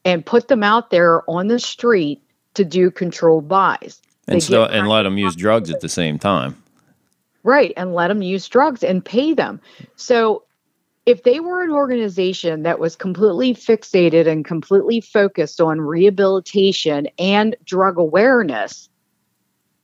and 0.04 0.26
put 0.26 0.48
them 0.48 0.62
out 0.62 0.90
there 0.90 1.28
on 1.28 1.46
the 1.48 1.58
street 1.58 2.22
to 2.52 2.66
do 2.66 2.90
controlled 2.90 3.48
buys. 3.48 4.02
And 4.28 4.42
get 4.46 4.72
and 4.72 4.88
let 4.88 5.04
them 5.04 5.16
use 5.16 5.36
drugs 5.36 5.70
at 5.70 5.80
the 5.80 5.88
same 5.88 6.18
time. 6.18 6.62
Right, 7.46 7.72
and 7.76 7.94
let 7.94 8.08
them 8.08 8.22
use 8.22 8.48
drugs 8.48 8.82
and 8.82 9.04
pay 9.04 9.32
them. 9.32 9.60
So 9.94 10.42
if 11.06 11.22
they 11.22 11.38
were 11.38 11.62
an 11.62 11.70
organization 11.70 12.64
that 12.64 12.80
was 12.80 12.96
completely 12.96 13.54
fixated 13.54 14.26
and 14.26 14.44
completely 14.44 15.00
focused 15.00 15.60
on 15.60 15.80
rehabilitation 15.80 17.06
and 17.20 17.54
drug 17.64 17.98
awareness, 17.98 18.88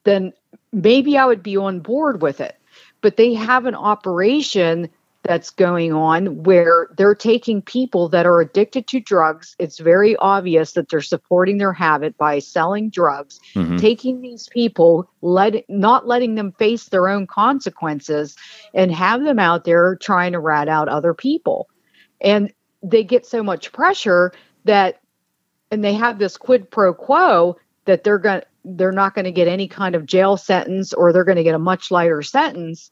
then 0.03 0.33
maybe 0.73 1.17
I 1.17 1.25
would 1.25 1.45
be 1.45 1.57
on 1.57 1.79
board 1.79 2.21
with 2.21 2.41
it. 2.41 2.57
But 3.01 3.17
they 3.17 3.33
have 3.35 3.67
an 3.67 3.77
operation 3.77 4.89
that's 5.23 5.51
going 5.51 5.93
on 5.93 6.43
where 6.43 6.89
they're 6.97 7.15
taking 7.15 7.63
people 7.63 8.09
that 8.09 8.27
are 8.27 8.41
addicted 8.41 8.87
to 8.89 9.01
drugs. 9.01 9.55
It's 9.59 9.79
very 9.79 10.17
obvious 10.17 10.73
that 10.73 10.89
they're 10.89 11.01
supporting 11.01 11.59
their 11.59 11.73
habit 11.73 12.17
by 12.19 12.41
selling 12.41 12.91
drugs 12.91 13.39
Mhm. 13.55 13.79
taking 13.81 14.21
these 14.21 14.49
people 14.49 15.09
let 15.21 15.65
not 15.69 16.07
letting 16.07 16.35
them 16.35 16.53
face 16.53 16.89
their 16.89 17.09
own 17.09 17.27
consequences 17.27 18.37
and 18.75 18.91
have 18.93 19.23
them 19.23 19.39
out 19.39 19.65
there 19.65 19.97
trying 19.97 20.33
to 20.33 20.41
rat 20.41 20.69
out 20.69 20.89
other 20.89 21.15
people 21.15 21.69
and 22.21 22.53
they 22.83 23.05
get 23.05 23.25
so 23.25 23.43
much 23.43 23.73
pressure 23.73 24.33
that 24.65 25.01
and 25.71 25.85
they 25.85 25.95
have 25.95 26.19
this 26.19 26.37
quid 26.37 26.71
pro 26.71 26.93
quo 26.93 27.57
that 27.85 28.05
they're 28.05 28.19
going 28.19 28.43
they're 28.65 28.93
not 28.93 29.15
going 29.15 29.25
to 29.25 29.33
get 29.33 29.49
any 29.49 29.69
kind 29.69 29.95
of 29.95 30.07
jail 30.07 30.37
sentence 30.37 30.93
or 30.93 31.13
they're 31.13 31.25
going 31.25 31.37
to 31.37 31.43
get 31.45 31.55
a 31.55 31.59
much 31.59 31.91
lighter 31.91 32.23
sentence 32.23 32.91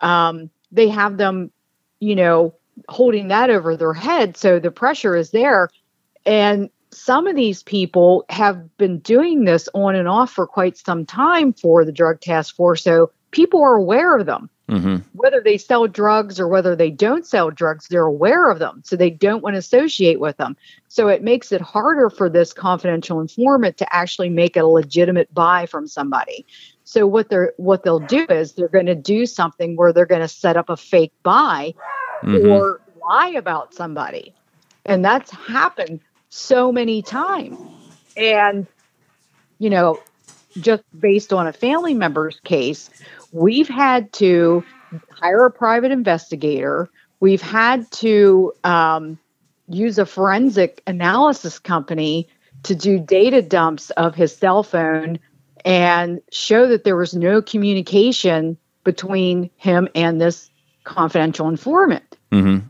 um, 0.00 0.50
they 0.70 0.88
have 0.88 1.16
them, 1.16 1.50
you 2.00 2.14
know, 2.16 2.54
holding 2.88 3.28
that 3.28 3.50
over 3.50 3.76
their 3.76 3.92
head. 3.92 4.36
So 4.36 4.58
the 4.58 4.70
pressure 4.70 5.16
is 5.16 5.30
there. 5.30 5.68
And 6.24 6.70
some 6.90 7.26
of 7.26 7.36
these 7.36 7.62
people 7.62 8.24
have 8.28 8.76
been 8.76 8.98
doing 9.00 9.44
this 9.44 9.68
on 9.74 9.94
and 9.94 10.08
off 10.08 10.32
for 10.32 10.46
quite 10.46 10.76
some 10.76 11.04
time 11.04 11.52
for 11.52 11.84
the 11.84 11.92
drug 11.92 12.20
task 12.20 12.54
force. 12.54 12.82
So 12.82 13.10
people 13.30 13.62
are 13.62 13.76
aware 13.76 14.16
of 14.16 14.26
them. 14.26 14.50
Mm-hmm. 14.68 14.96
Whether 15.14 15.40
they 15.40 15.56
sell 15.56 15.86
drugs 15.86 16.38
or 16.38 16.46
whether 16.46 16.76
they 16.76 16.90
don't 16.90 17.26
sell 17.26 17.50
drugs, 17.50 17.88
they're 17.88 18.02
aware 18.02 18.50
of 18.50 18.58
them. 18.58 18.82
So 18.84 18.96
they 18.96 19.08
don't 19.08 19.42
want 19.42 19.54
to 19.54 19.58
associate 19.58 20.20
with 20.20 20.36
them. 20.36 20.56
So 20.88 21.08
it 21.08 21.22
makes 21.22 21.52
it 21.52 21.62
harder 21.62 22.10
for 22.10 22.28
this 22.28 22.52
confidential 22.52 23.20
informant 23.20 23.78
to 23.78 23.96
actually 23.96 24.28
make 24.28 24.58
a 24.58 24.66
legitimate 24.66 25.32
buy 25.32 25.64
from 25.64 25.86
somebody. 25.86 26.44
So 26.88 27.06
what 27.06 27.28
they're 27.28 27.52
what 27.58 27.82
they'll 27.82 27.98
do 27.98 28.24
is 28.30 28.54
they're 28.54 28.66
going 28.66 28.86
to 28.86 28.94
do 28.94 29.26
something 29.26 29.76
where 29.76 29.92
they're 29.92 30.06
going 30.06 30.22
to 30.22 30.28
set 30.28 30.56
up 30.56 30.70
a 30.70 30.76
fake 30.78 31.12
buy 31.22 31.74
Mhm. 32.22 32.50
or 32.50 32.80
lie 33.06 33.28
about 33.36 33.74
somebody. 33.74 34.34
And 34.86 35.04
that's 35.04 35.30
happened 35.30 36.00
so 36.30 36.72
many 36.72 37.02
times. 37.02 37.58
And, 38.16 38.66
you 39.58 39.68
know, 39.68 40.00
just 40.62 40.82
based 40.98 41.30
on 41.30 41.46
a 41.46 41.52
family 41.52 41.92
member's 41.92 42.40
case, 42.40 42.88
we've 43.32 43.68
had 43.68 44.10
to 44.14 44.64
hire 45.10 45.44
a 45.44 45.50
private 45.50 45.92
investigator. 45.92 46.88
We've 47.20 47.42
had 47.42 47.90
to 48.00 48.54
um, 48.64 49.18
use 49.68 49.98
a 49.98 50.06
forensic 50.06 50.82
analysis 50.86 51.58
company 51.58 52.28
to 52.62 52.74
do 52.74 52.98
data 52.98 53.42
dumps 53.42 53.90
of 53.90 54.14
his 54.14 54.34
cell 54.34 54.62
phone 54.62 55.18
and 55.64 56.20
show 56.30 56.68
that 56.68 56.84
there 56.84 56.96
was 56.96 57.14
no 57.14 57.42
communication 57.42 58.56
between 58.84 59.50
him 59.56 59.88
and 59.94 60.20
this 60.20 60.50
confidential 60.84 61.48
informant. 61.48 62.16
Mm-hmm. 62.32 62.66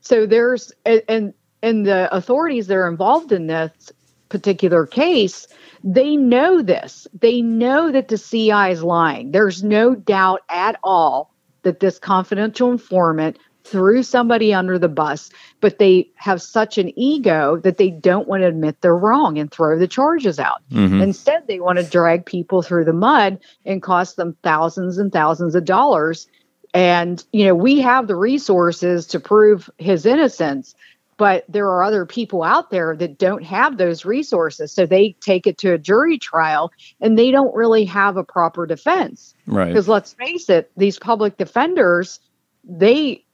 So 0.00 0.26
there's 0.26 0.72
and 0.84 1.02
and, 1.08 1.34
and 1.62 1.86
the 1.86 2.14
authorities 2.14 2.66
that 2.68 2.76
are 2.76 2.88
involved 2.88 3.32
in 3.32 3.46
this 3.48 3.92
particular 4.28 4.86
case, 4.86 5.46
they 5.82 6.16
know 6.16 6.62
this. 6.62 7.06
They 7.18 7.42
know 7.42 7.92
that 7.92 8.08
the 8.08 8.18
CI 8.18 8.72
is 8.72 8.82
lying. 8.82 9.32
There's 9.32 9.62
no 9.62 9.94
doubt 9.94 10.42
at 10.48 10.78
all 10.82 11.34
that 11.62 11.80
this 11.80 11.98
confidential 11.98 12.70
informant 12.70 13.38
threw 13.66 14.02
somebody 14.02 14.54
under 14.54 14.78
the 14.78 14.88
bus, 14.88 15.30
but 15.60 15.78
they 15.78 16.08
have 16.14 16.40
such 16.40 16.78
an 16.78 16.96
ego 16.98 17.56
that 17.58 17.78
they 17.78 17.90
don't 17.90 18.28
want 18.28 18.42
to 18.42 18.46
admit 18.46 18.80
they're 18.80 18.96
wrong 18.96 19.38
and 19.38 19.50
throw 19.50 19.78
the 19.78 19.88
charges 19.88 20.38
out. 20.38 20.62
Mm-hmm. 20.70 21.00
Instead, 21.00 21.46
they 21.46 21.60
want 21.60 21.78
to 21.78 21.84
drag 21.84 22.24
people 22.24 22.62
through 22.62 22.84
the 22.84 22.92
mud 22.92 23.38
and 23.64 23.82
cost 23.82 24.16
them 24.16 24.36
thousands 24.42 24.98
and 24.98 25.12
thousands 25.12 25.54
of 25.54 25.64
dollars. 25.64 26.28
And, 26.72 27.24
you 27.32 27.44
know, 27.44 27.54
we 27.54 27.80
have 27.80 28.06
the 28.06 28.16
resources 28.16 29.06
to 29.08 29.20
prove 29.20 29.68
his 29.78 30.06
innocence, 30.06 30.74
but 31.16 31.44
there 31.48 31.66
are 31.66 31.82
other 31.82 32.06
people 32.06 32.42
out 32.42 32.70
there 32.70 32.94
that 32.96 33.18
don't 33.18 33.42
have 33.42 33.78
those 33.78 34.04
resources. 34.04 34.72
So 34.72 34.86
they 34.86 35.16
take 35.20 35.46
it 35.46 35.58
to 35.58 35.72
a 35.72 35.78
jury 35.78 36.18
trial 36.18 36.70
and 37.00 37.18
they 37.18 37.30
don't 37.30 37.54
really 37.54 37.86
have 37.86 38.16
a 38.16 38.24
proper 38.24 38.66
defense. 38.66 39.34
Right. 39.46 39.68
Because 39.68 39.88
let's 39.88 40.12
face 40.12 40.48
it, 40.50 40.70
these 40.76 40.98
public 40.98 41.36
defenders, 41.36 42.20
they 42.62 43.24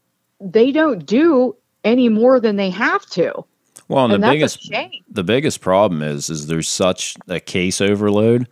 they 0.43 0.73
don't 0.73 1.05
do 1.07 1.57
any 1.85 2.09
more 2.09 2.41
than 2.41 2.57
they 2.57 2.71
have 2.71 3.07
to. 3.07 3.45
Well, 3.89 4.05
and, 4.05 4.15
and 4.15 4.23
the 4.23 4.29
biggest 4.31 4.73
the 5.11 5.25
biggest 5.25 5.61
problem 5.61 6.03
is 6.03 6.31
is 6.31 6.47
there's 6.47 6.69
such 6.69 7.17
a 7.29 7.41
case 7.41 7.81
overload. 7.81 8.49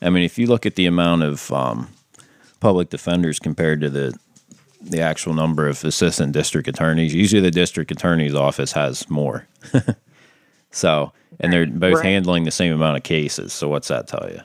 I 0.00 0.10
mean, 0.10 0.22
if 0.24 0.38
you 0.38 0.46
look 0.46 0.64
at 0.64 0.76
the 0.76 0.86
amount 0.86 1.24
of 1.24 1.50
um, 1.52 1.88
public 2.60 2.90
defenders 2.90 3.38
compared 3.38 3.80
to 3.82 3.90
the 3.90 4.18
the 4.80 5.00
actual 5.00 5.34
number 5.34 5.66
of 5.68 5.82
assistant 5.84 6.32
district 6.32 6.68
attorneys, 6.68 7.12
usually 7.12 7.42
the 7.42 7.50
district 7.50 7.90
attorney's 7.90 8.34
office 8.34 8.72
has 8.72 9.08
more. 9.10 9.46
so, 10.70 11.12
and 11.40 11.52
they're 11.52 11.66
both 11.66 11.96
Right. 11.96 12.04
handling 12.04 12.44
the 12.44 12.52
same 12.52 12.72
amount 12.72 12.96
of 12.96 13.02
cases. 13.02 13.52
So, 13.52 13.68
what's 13.68 13.88
that 13.88 14.06
tell 14.06 14.28
you? 14.30 14.40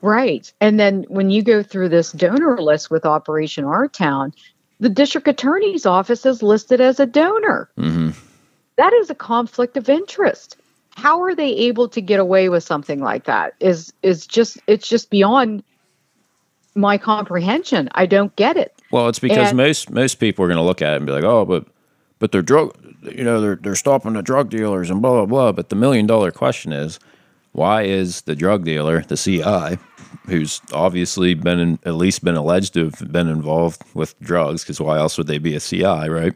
Right. 0.00 0.50
And 0.60 0.78
then 0.78 1.04
when 1.08 1.30
you 1.30 1.42
go 1.42 1.62
through 1.62 1.88
this 1.88 2.12
donor 2.12 2.60
list 2.62 2.88
with 2.90 3.04
Operation 3.04 3.64
Our 3.64 3.88
Town, 3.88 4.32
the 4.80 4.88
district 4.88 5.28
attorney's 5.28 5.86
office 5.86 6.24
is 6.24 6.42
listed 6.42 6.80
as 6.80 7.00
a 7.00 7.06
donor. 7.06 7.68
Mm-hmm. 7.78 8.10
That 8.76 8.92
is 8.92 9.10
a 9.10 9.14
conflict 9.14 9.76
of 9.76 9.88
interest. 9.88 10.56
How 10.96 11.20
are 11.22 11.34
they 11.34 11.50
able 11.50 11.88
to 11.88 12.00
get 12.00 12.20
away 12.20 12.48
with 12.48 12.62
something 12.64 13.00
like 13.00 13.24
that? 13.24 13.54
Is 13.60 13.92
is 14.02 14.26
just 14.26 14.58
it's 14.66 14.88
just 14.88 15.10
beyond 15.10 15.62
my 16.74 16.98
comprehension. 16.98 17.88
I 17.92 18.06
don't 18.06 18.34
get 18.36 18.56
it. 18.56 18.72
Well, 18.90 19.08
it's 19.08 19.18
because 19.18 19.48
And- 19.48 19.56
most 19.56 19.90
most 19.90 20.16
people 20.16 20.44
are 20.44 20.48
going 20.48 20.58
to 20.58 20.62
look 20.64 20.82
at 20.82 20.92
it 20.94 20.96
and 20.96 21.06
be 21.06 21.12
like, 21.12 21.24
"Oh, 21.24 21.44
but 21.44 21.66
but 22.18 22.32
they're 22.32 22.42
drug, 22.42 22.76
you 23.02 23.24
know, 23.24 23.40
they're 23.40 23.56
they're 23.56 23.76
stopping 23.76 24.14
the 24.14 24.22
drug 24.22 24.50
dealers 24.50 24.90
and 24.90 25.02
blah 25.02 25.12
blah 25.12 25.26
blah." 25.26 25.52
But 25.52 25.68
the 25.68 25.76
million 25.76 26.06
dollar 26.06 26.30
question 26.30 26.72
is, 26.72 26.98
why 27.52 27.82
is 27.82 28.22
the 28.22 28.34
drug 28.36 28.64
dealer, 28.64 29.02
the 29.02 29.16
CI, 29.16 29.78
who's 30.26 30.60
obviously 30.72 31.34
been 31.34 31.58
in, 31.58 31.78
at 31.84 31.94
least 31.94 32.24
been 32.24 32.36
alleged 32.36 32.74
to 32.74 32.84
have 32.84 33.12
been 33.12 33.28
involved 33.28 33.82
with 33.94 34.18
drugs, 34.20 34.62
because 34.62 34.80
why 34.80 34.98
else 34.98 35.18
would 35.18 35.26
they 35.26 35.38
be 35.38 35.54
a 35.54 35.60
CI, 35.60 36.08
right? 36.08 36.34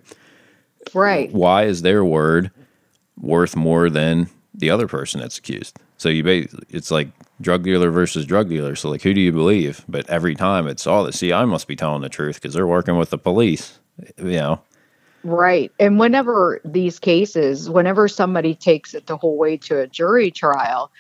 Right. 0.95 1.33
Why 1.33 1.65
is 1.65 1.83
their 1.83 2.05
word 2.05 2.51
worth 3.21 3.57
more 3.57 3.89
than 3.89 4.29
the 4.55 4.71
other 4.71 4.89
person 4.89 5.21
that's 5.21 5.39
accused? 5.39 5.79
So 5.97 6.09
you 6.09 6.23
ba- 6.23 6.49
it's 6.69 6.91
like 6.91 7.09
drug 7.41 7.63
dealer 7.63 7.91
versus 7.91 8.27
drug 8.27 8.49
dealer. 8.49 8.75
So 8.75 8.91
like, 8.91 9.03
who 9.03 9.15
do 9.15 9.21
you 9.21 9.33
believe? 9.33 9.85
But 9.89 10.09
every 10.11 10.35
time 10.35 10.67
it's 10.67 10.87
all 10.87 11.05
the 11.05 11.13
CI 11.13 11.45
must 11.45 11.69
be 11.69 11.77
telling 11.77 12.03
the 12.03 12.09
truth 12.09 12.37
because 12.37 12.55
they're 12.55 12.67
working 12.67 12.97
with 12.97 13.11
the 13.11 13.19
police. 13.19 13.79
You 14.17 14.33
know, 14.33 14.63
Right. 15.25 15.71
And 15.79 15.99
whenever 15.99 16.61
these 16.65 16.99
cases, 16.99 17.71
whenever 17.71 18.09
somebody 18.09 18.55
takes 18.55 18.95
it 18.95 19.07
the 19.07 19.17
whole 19.17 19.37
way 19.37 19.57
to 19.59 19.81
a 19.81 19.87
jury 19.87 20.31
trial, 20.31 20.91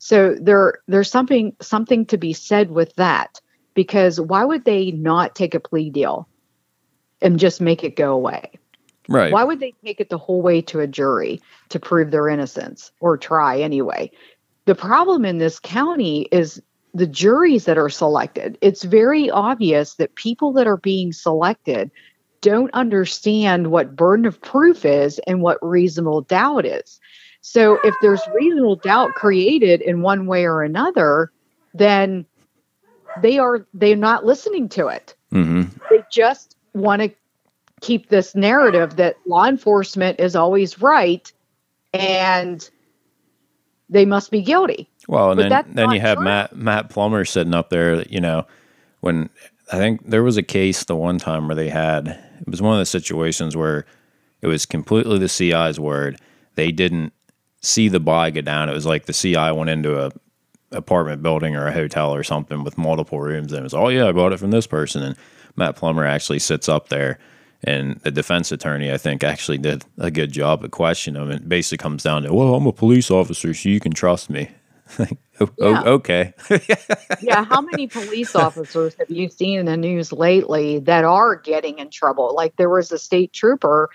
so 0.00 0.34
there 0.40 0.80
there's 0.88 1.10
something 1.10 1.54
something 1.60 2.06
to 2.06 2.16
be 2.16 2.32
said 2.32 2.70
with 2.70 2.94
that 2.96 3.38
because 3.74 4.18
why 4.18 4.44
would 4.44 4.64
they 4.64 4.90
not 4.90 5.34
take 5.34 5.54
a 5.54 5.60
plea 5.60 5.90
deal 5.90 6.26
and 7.20 7.38
just 7.38 7.60
make 7.60 7.84
it 7.84 7.96
go 7.96 8.12
away? 8.12 8.50
right? 9.08 9.30
Why 9.30 9.44
would 9.44 9.60
they 9.60 9.74
take 9.84 10.00
it 10.00 10.08
the 10.08 10.16
whole 10.16 10.40
way 10.40 10.62
to 10.62 10.80
a 10.80 10.86
jury 10.86 11.42
to 11.68 11.78
prove 11.78 12.10
their 12.10 12.28
innocence 12.28 12.92
or 13.00 13.18
try 13.18 13.60
anyway? 13.60 14.10
The 14.64 14.74
problem 14.74 15.26
in 15.26 15.36
this 15.36 15.58
county 15.58 16.28
is 16.32 16.62
the 16.94 17.06
juries 17.06 17.66
that 17.66 17.76
are 17.76 17.90
selected. 17.90 18.56
It's 18.62 18.84
very 18.84 19.30
obvious 19.30 19.96
that 19.96 20.14
people 20.14 20.52
that 20.54 20.66
are 20.66 20.78
being 20.78 21.12
selected 21.12 21.90
don't 22.40 22.72
understand 22.72 23.70
what 23.70 23.94
burden 23.94 24.24
of 24.24 24.40
proof 24.40 24.86
is 24.86 25.18
and 25.26 25.42
what 25.42 25.58
reasonable 25.60 26.22
doubt 26.22 26.64
is. 26.64 27.00
So 27.42 27.78
if 27.84 27.94
there's 28.02 28.20
reasonable 28.34 28.76
doubt 28.76 29.14
created 29.14 29.80
in 29.80 30.02
one 30.02 30.26
way 30.26 30.44
or 30.44 30.62
another, 30.62 31.32
then 31.74 32.26
they 33.22 33.38
are 33.38 33.66
they're 33.74 33.96
not 33.96 34.24
listening 34.24 34.68
to 34.68 34.86
it 34.86 35.16
hmm 35.32 35.64
they 35.90 36.00
just 36.12 36.56
want 36.74 37.02
to 37.02 37.10
keep 37.80 38.08
this 38.08 38.34
narrative 38.34 38.96
that 38.96 39.16
law 39.26 39.46
enforcement 39.46 40.20
is 40.20 40.36
always 40.36 40.80
right 40.80 41.32
and 41.92 42.70
they 43.88 44.04
must 44.04 44.30
be 44.30 44.42
guilty. 44.42 44.88
Well, 45.08 45.32
and 45.32 45.40
But 45.40 45.48
then 45.48 45.74
then 45.74 45.90
you 45.90 46.00
have 46.00 46.18
true. 46.18 46.24
Matt 46.24 46.56
Matt 46.56 46.90
Plummer 46.90 47.24
sitting 47.24 47.54
up 47.54 47.70
there. 47.70 48.02
You 48.02 48.20
know, 48.20 48.46
when 49.00 49.28
I 49.72 49.76
think 49.78 50.08
there 50.08 50.22
was 50.22 50.36
a 50.36 50.42
case 50.42 50.84
the 50.84 50.94
one 50.94 51.18
time 51.18 51.48
where 51.48 51.56
they 51.56 51.68
had 51.68 52.08
it 52.08 52.48
was 52.48 52.62
one 52.62 52.74
of 52.74 52.78
the 52.78 52.86
situations 52.86 53.56
where 53.56 53.84
it 54.42 54.46
was 54.46 54.66
completely 54.66 55.18
the 55.18 55.28
CI's 55.28 55.80
word. 55.80 56.20
They 56.54 56.70
didn't 56.70 57.12
see 57.60 57.88
the 57.88 58.00
buy 58.00 58.30
go 58.30 58.40
down. 58.40 58.68
It 58.68 58.74
was 58.74 58.86
like 58.86 59.06
the 59.06 59.12
CI 59.12 59.52
went 59.52 59.70
into 59.70 60.00
a 60.04 60.10
apartment 60.72 61.22
building 61.22 61.56
or 61.56 61.66
a 61.66 61.72
hotel 61.72 62.14
or 62.14 62.22
something 62.22 62.64
with 62.64 62.78
multiple 62.78 63.20
rooms, 63.20 63.52
and 63.52 63.60
it 63.60 63.64
was 63.64 63.74
oh 63.74 63.88
yeah, 63.88 64.08
I 64.08 64.12
bought 64.12 64.32
it 64.32 64.38
from 64.40 64.50
this 64.50 64.66
person. 64.66 65.02
And 65.02 65.16
Matt 65.56 65.76
Plummer 65.76 66.04
actually 66.04 66.38
sits 66.40 66.68
up 66.68 66.88
there. 66.88 67.18
And 67.62 68.00
the 68.00 68.10
defense 68.10 68.50
attorney, 68.52 68.90
I 68.90 68.96
think, 68.96 69.22
actually 69.22 69.58
did 69.58 69.84
a 69.98 70.10
good 70.10 70.32
job 70.32 70.64
of 70.64 70.70
questioning 70.70 71.20
him. 71.20 71.30
It 71.30 71.48
basically 71.48 71.76
comes 71.76 72.02
down 72.02 72.22
to, 72.22 72.32
well, 72.32 72.54
I'm 72.54 72.66
a 72.66 72.72
police 72.72 73.10
officer, 73.10 73.52
so 73.52 73.68
you 73.68 73.80
can 73.80 73.92
trust 73.92 74.30
me. 74.30 74.50
Like, 74.98 75.18
oh, 75.40 75.50
oh, 75.60 75.70
Yeah. 75.70 75.82
okay. 75.84 76.34
yeah, 77.20 77.44
how 77.44 77.60
many 77.60 77.86
police 77.86 78.34
officers 78.34 78.94
have 78.98 79.08
you 79.10 79.28
seen 79.28 79.60
in 79.60 79.66
the 79.66 79.76
news 79.76 80.12
lately 80.12 80.80
that 80.80 81.04
are 81.04 81.36
getting 81.36 81.78
in 81.78 81.90
trouble? 81.90 82.34
Like 82.34 82.56
there 82.56 82.68
was 82.70 82.90
a 82.90 82.98
state 82.98 83.32
trooper, 83.32 83.88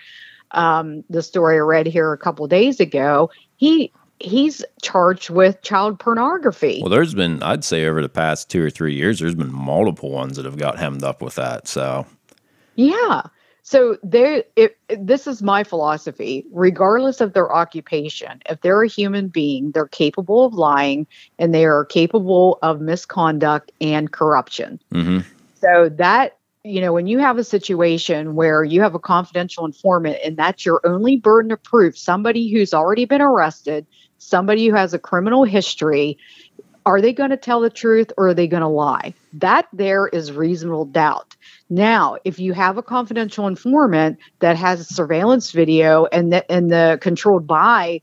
um, 0.52 1.04
the 1.10 1.22
story 1.22 1.56
I 1.56 1.60
read 1.60 1.86
here 1.86 2.12
a 2.14 2.18
couple 2.18 2.46
days 2.46 2.80
ago. 2.80 3.30
He 3.56 3.92
he's 4.20 4.64
charged 4.82 5.30
with 5.30 5.60
child 5.62 5.98
pornography. 5.98 6.80
Well, 6.80 6.90
there's 6.90 7.14
been, 7.14 7.42
I'd 7.42 7.64
say, 7.64 7.84
over 7.84 8.00
the 8.00 8.08
past 8.08 8.48
two 8.48 8.62
or 8.62 8.70
three 8.70 8.94
years, 8.94 9.20
there's 9.20 9.34
been 9.34 9.52
multiple 9.52 10.10
ones 10.10 10.36
that 10.36 10.46
have 10.46 10.56
got 10.56 10.78
hemmed 10.78 11.04
up 11.04 11.20
with 11.20 11.34
that. 11.34 11.68
So, 11.68 12.06
Yeah. 12.76 13.22
So 13.62 13.98
there 14.04 14.44
it, 14.54 14.78
this 14.88 15.26
is 15.26 15.42
my 15.42 15.64
philosophy 15.64 16.46
regardless 16.52 17.20
of 17.20 17.32
their 17.32 17.52
occupation 17.52 18.40
if 18.48 18.60
they're 18.60 18.84
a 18.84 18.88
human 18.88 19.26
being 19.26 19.72
they're 19.72 19.88
capable 19.88 20.44
of 20.44 20.54
lying 20.54 21.04
and 21.40 21.52
they 21.52 21.64
are 21.64 21.84
capable 21.84 22.60
of 22.62 22.80
misconduct 22.80 23.72
and 23.80 24.12
corruption. 24.12 24.80
hmm 24.92 25.18
So 25.60 25.88
that 25.96 26.35
you 26.66 26.80
know, 26.80 26.92
when 26.92 27.06
you 27.06 27.18
have 27.18 27.38
a 27.38 27.44
situation 27.44 28.34
where 28.34 28.64
you 28.64 28.82
have 28.82 28.94
a 28.94 28.98
confidential 28.98 29.64
informant 29.64 30.18
and 30.24 30.36
that's 30.36 30.66
your 30.66 30.80
only 30.84 31.16
burden 31.16 31.52
of 31.52 31.62
proof, 31.62 31.96
somebody 31.96 32.52
who's 32.52 32.74
already 32.74 33.04
been 33.04 33.22
arrested, 33.22 33.86
somebody 34.18 34.66
who 34.66 34.74
has 34.74 34.92
a 34.92 34.98
criminal 34.98 35.44
history, 35.44 36.18
are 36.84 37.00
they 37.00 37.12
going 37.12 37.30
to 37.30 37.36
tell 37.36 37.60
the 37.60 37.70
truth 37.70 38.12
or 38.16 38.28
are 38.28 38.34
they 38.34 38.48
going 38.48 38.62
to 38.62 38.68
lie? 38.68 39.14
That 39.34 39.68
there 39.72 40.08
is 40.08 40.32
reasonable 40.32 40.86
doubt. 40.86 41.36
Now, 41.70 42.16
if 42.24 42.38
you 42.38 42.52
have 42.52 42.78
a 42.78 42.82
confidential 42.82 43.46
informant 43.46 44.18
that 44.40 44.56
has 44.56 44.88
surveillance 44.88 45.52
video 45.52 46.06
and 46.06 46.32
the, 46.32 46.50
and 46.50 46.70
the 46.70 46.98
controlled 47.00 47.46
buy 47.46 48.02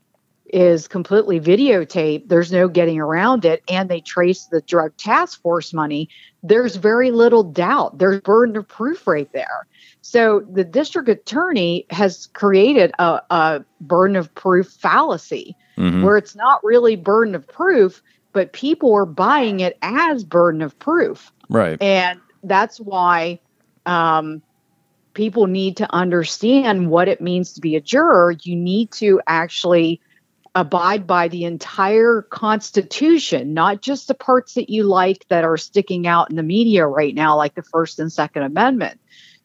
is 0.54 0.86
completely 0.86 1.40
videotaped, 1.40 2.28
there's 2.28 2.52
no 2.52 2.68
getting 2.68 3.00
around 3.00 3.44
it, 3.44 3.62
and 3.68 3.88
they 3.88 4.00
trace 4.00 4.46
the 4.46 4.60
drug 4.60 4.96
task 4.96 5.42
force 5.42 5.72
money, 5.72 6.08
there's 6.44 6.76
very 6.76 7.10
little 7.10 7.42
doubt. 7.42 7.98
There's 7.98 8.20
burden 8.20 8.56
of 8.56 8.68
proof 8.68 9.04
right 9.08 9.30
there. 9.32 9.66
So 10.00 10.46
the 10.48 10.62
district 10.62 11.08
attorney 11.08 11.86
has 11.90 12.28
created 12.34 12.92
a, 13.00 13.20
a 13.30 13.64
burden 13.80 14.14
of 14.14 14.32
proof 14.36 14.68
fallacy 14.68 15.56
mm-hmm. 15.76 16.04
where 16.04 16.16
it's 16.16 16.36
not 16.36 16.62
really 16.62 16.94
burden 16.94 17.34
of 17.34 17.48
proof, 17.48 18.00
but 18.32 18.52
people 18.52 18.94
are 18.94 19.06
buying 19.06 19.58
it 19.58 19.76
as 19.82 20.22
burden 20.22 20.62
of 20.62 20.78
proof. 20.78 21.32
Right. 21.48 21.82
And 21.82 22.20
that's 22.44 22.78
why 22.78 23.40
um, 23.86 24.40
people 25.14 25.48
need 25.48 25.78
to 25.78 25.92
understand 25.92 26.90
what 26.90 27.08
it 27.08 27.20
means 27.20 27.54
to 27.54 27.60
be 27.60 27.74
a 27.74 27.80
juror. 27.80 28.36
You 28.42 28.54
need 28.54 28.92
to 28.92 29.20
actually 29.26 30.00
abide 30.54 31.06
by 31.06 31.28
the 31.28 31.44
entire 31.44 32.22
Constitution, 32.22 33.54
not 33.54 33.82
just 33.82 34.08
the 34.08 34.14
parts 34.14 34.54
that 34.54 34.70
you 34.70 34.84
like 34.84 35.26
that 35.28 35.44
are 35.44 35.56
sticking 35.56 36.06
out 36.06 36.30
in 36.30 36.36
the 36.36 36.42
media 36.42 36.86
right 36.86 37.14
now, 37.14 37.36
like 37.36 37.54
the 37.54 37.62
First 37.62 37.98
and 37.98 38.12
Second 38.12 38.44
Amendment. 38.44 39.00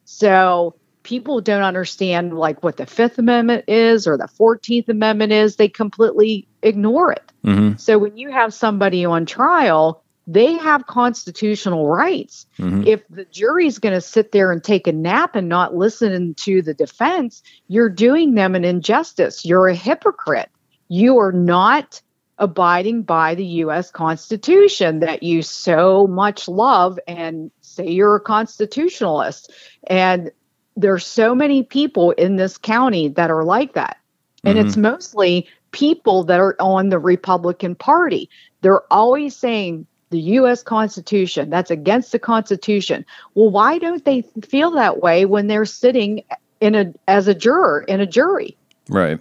So 0.05 0.75
people 1.03 1.41
don't 1.41 1.63
understand 1.63 2.37
like 2.37 2.63
what 2.63 2.77
the 2.77 2.85
Fifth 2.85 3.17
Amendment 3.17 3.65
is 3.67 4.07
or 4.07 4.17
the 4.17 4.27
Fourteenth 4.27 4.89
Amendment 4.89 5.31
is. 5.31 5.55
They 5.55 5.69
completely 5.69 6.47
ignore 6.61 7.11
it. 7.11 7.31
Mm-hmm. 7.43 7.77
So 7.77 7.97
when 7.97 8.17
you 8.17 8.31
have 8.31 8.53
somebody 8.53 9.05
on 9.05 9.25
trial, 9.25 10.03
they 10.27 10.53
have 10.53 10.85
constitutional 10.85 11.87
rights. 11.87 12.45
Mm-hmm. 12.59 12.83
If 12.85 13.01
the 13.09 13.25
jury's 13.25 13.79
going 13.79 13.95
to 13.95 14.01
sit 14.01 14.31
there 14.31 14.51
and 14.51 14.63
take 14.63 14.85
a 14.85 14.91
nap 14.91 15.35
and 15.35 15.49
not 15.49 15.75
listen 15.75 16.35
to 16.41 16.61
the 16.61 16.75
defense, 16.75 17.41
you're 17.67 17.89
doing 17.89 18.35
them 18.35 18.53
an 18.53 18.63
injustice. 18.63 19.43
You're 19.43 19.69
a 19.69 19.75
hypocrite 19.75 20.51
you 20.89 21.19
are 21.19 21.31
not 21.31 22.01
abiding 22.39 23.03
by 23.03 23.35
the 23.35 23.45
US 23.45 23.91
Constitution 23.91 24.99
that 25.01 25.23
you 25.23 25.41
so 25.41 26.07
much 26.07 26.47
love 26.47 26.99
and 27.07 27.51
say 27.61 27.87
you're 27.87 28.15
a 28.15 28.21
constitutionalist. 28.21 29.51
And 29.87 30.31
there's 30.75 31.05
so 31.05 31.35
many 31.35 31.63
people 31.63 32.11
in 32.11 32.37
this 32.37 32.57
county 32.57 33.09
that 33.09 33.29
are 33.29 33.43
like 33.43 33.73
that. 33.73 33.97
And 34.43 34.57
mm-hmm. 34.57 34.67
it's 34.67 34.77
mostly 34.77 35.47
people 35.71 36.23
that 36.23 36.39
are 36.39 36.55
on 36.59 36.89
the 36.89 36.99
Republican 36.99 37.75
Party. 37.75 38.29
They're 38.61 38.91
always 38.91 39.35
saying 39.35 39.85
the 40.09 40.19
US 40.19 40.63
Constitution, 40.63 41.49
that's 41.49 41.69
against 41.69 42.13
the 42.13 42.19
Constitution. 42.19 43.05
Well, 43.35 43.51
why 43.51 43.77
don't 43.77 44.03
they 44.05 44.23
feel 44.41 44.71
that 44.71 45.01
way 45.01 45.25
when 45.25 45.47
they're 45.47 45.65
sitting 45.65 46.23
in 46.61 46.73
a 46.73 46.93
as 47.07 47.27
a 47.27 47.35
juror 47.35 47.83
in 47.87 48.01
a 48.01 48.07
jury? 48.07 48.57
Right 48.87 49.19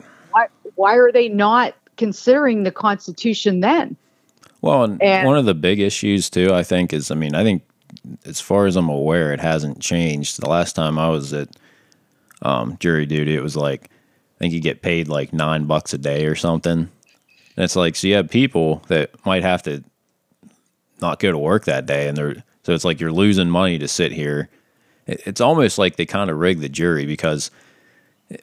why 0.79 0.95
are 0.95 1.11
they 1.11 1.29
not 1.29 1.75
considering 1.97 2.63
the 2.63 2.71
Constitution 2.71 3.61
then? 3.61 3.97
Well, 4.63 4.85
and, 4.85 5.03
and 5.03 5.27
one 5.27 5.37
of 5.37 5.45
the 5.45 5.55
big 5.55 5.81
issues 5.81 6.31
too, 6.31 6.55
I 6.55 6.63
think, 6.63 6.93
is 6.93 7.11
I 7.11 7.15
mean, 7.15 7.35
I 7.35 7.43
think 7.43 7.63
as 8.25 8.41
far 8.41 8.67
as 8.67 8.77
I'm 8.77 8.89
aware, 8.89 9.33
it 9.33 9.41
hasn't 9.41 9.81
changed. 9.81 10.41
The 10.41 10.49
last 10.49 10.75
time 10.75 10.99
I 10.99 11.09
was 11.09 11.33
at 11.33 11.49
um, 12.43 12.77
jury 12.79 13.07
duty, 13.07 13.35
it 13.35 13.43
was 13.43 13.57
like 13.57 13.85
I 13.85 14.39
think 14.39 14.55
you 14.55 14.61
get 14.61 14.83
paid 14.83 15.09
like 15.09 15.33
nine 15.33 15.65
bucks 15.65 15.93
a 15.93 15.99
day 15.99 16.27
or 16.27 16.37
something. 16.37 16.79
And 16.79 17.65
it's 17.65 17.77
like 17.77 17.97
so 17.97 18.07
you 18.07 18.15
have 18.15 18.31
people 18.31 18.83
that 18.87 19.11
might 19.27 19.43
have 19.43 19.65
to 19.65 19.83
not 21.01 21.19
go 21.19 21.33
to 21.33 21.39
work 21.39 21.65
that 21.65 21.87
day, 21.87 22.09
and 22.09 22.17
they're 22.17 22.45
so 22.63 22.73
it's 22.73 22.85
like 22.85 23.01
you're 23.01 23.13
losing 23.13 23.51
money 23.51 23.79
to 23.79 23.89
sit 23.89 24.13
here. 24.13 24.49
It's 25.09 25.41
almost 25.41 25.79
like 25.79 25.97
they 25.97 26.07
kind 26.07 26.31
of 26.31 26.39
rig 26.39 26.61
the 26.61 26.69
jury 26.69 27.05
because 27.05 27.51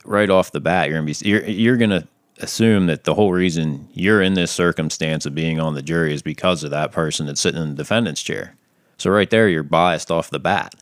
right 0.04 0.30
off 0.30 0.52
the 0.52 0.60
bat 0.60 0.90
you're 0.90 0.98
gonna 0.98 1.06
be 1.06 1.16
you're 1.22 1.46
you're 1.46 1.78
gonna 1.78 2.08
assume 2.40 2.88
that 2.88 3.06
the 3.06 3.14
whole 3.14 3.32
reason 3.32 3.88
you're 3.94 4.22
in 4.22 4.34
this 4.34 4.52
circumstance 4.52 5.26
of 5.26 5.34
being 5.36 5.60
on 5.60 5.74
the 5.74 5.82
jury 5.82 6.14
is 6.14 6.22
because 6.22 6.64
of 6.64 6.72
that 6.72 6.92
person 6.92 7.26
that's 7.26 7.42
sitting 7.42 7.62
in 7.62 7.70
the 7.70 7.76
defendant's 7.76 8.22
chair. 8.22 8.56
So 8.98 9.10
right 9.10 9.30
there, 9.30 9.48
you're 9.48 9.64
biased 9.64 10.12
off 10.12 10.30
the 10.30 10.40
bat. 10.40 10.76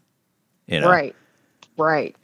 You 0.67 0.81
know? 0.81 0.89
Right, 0.89 1.15
right. 1.77 2.15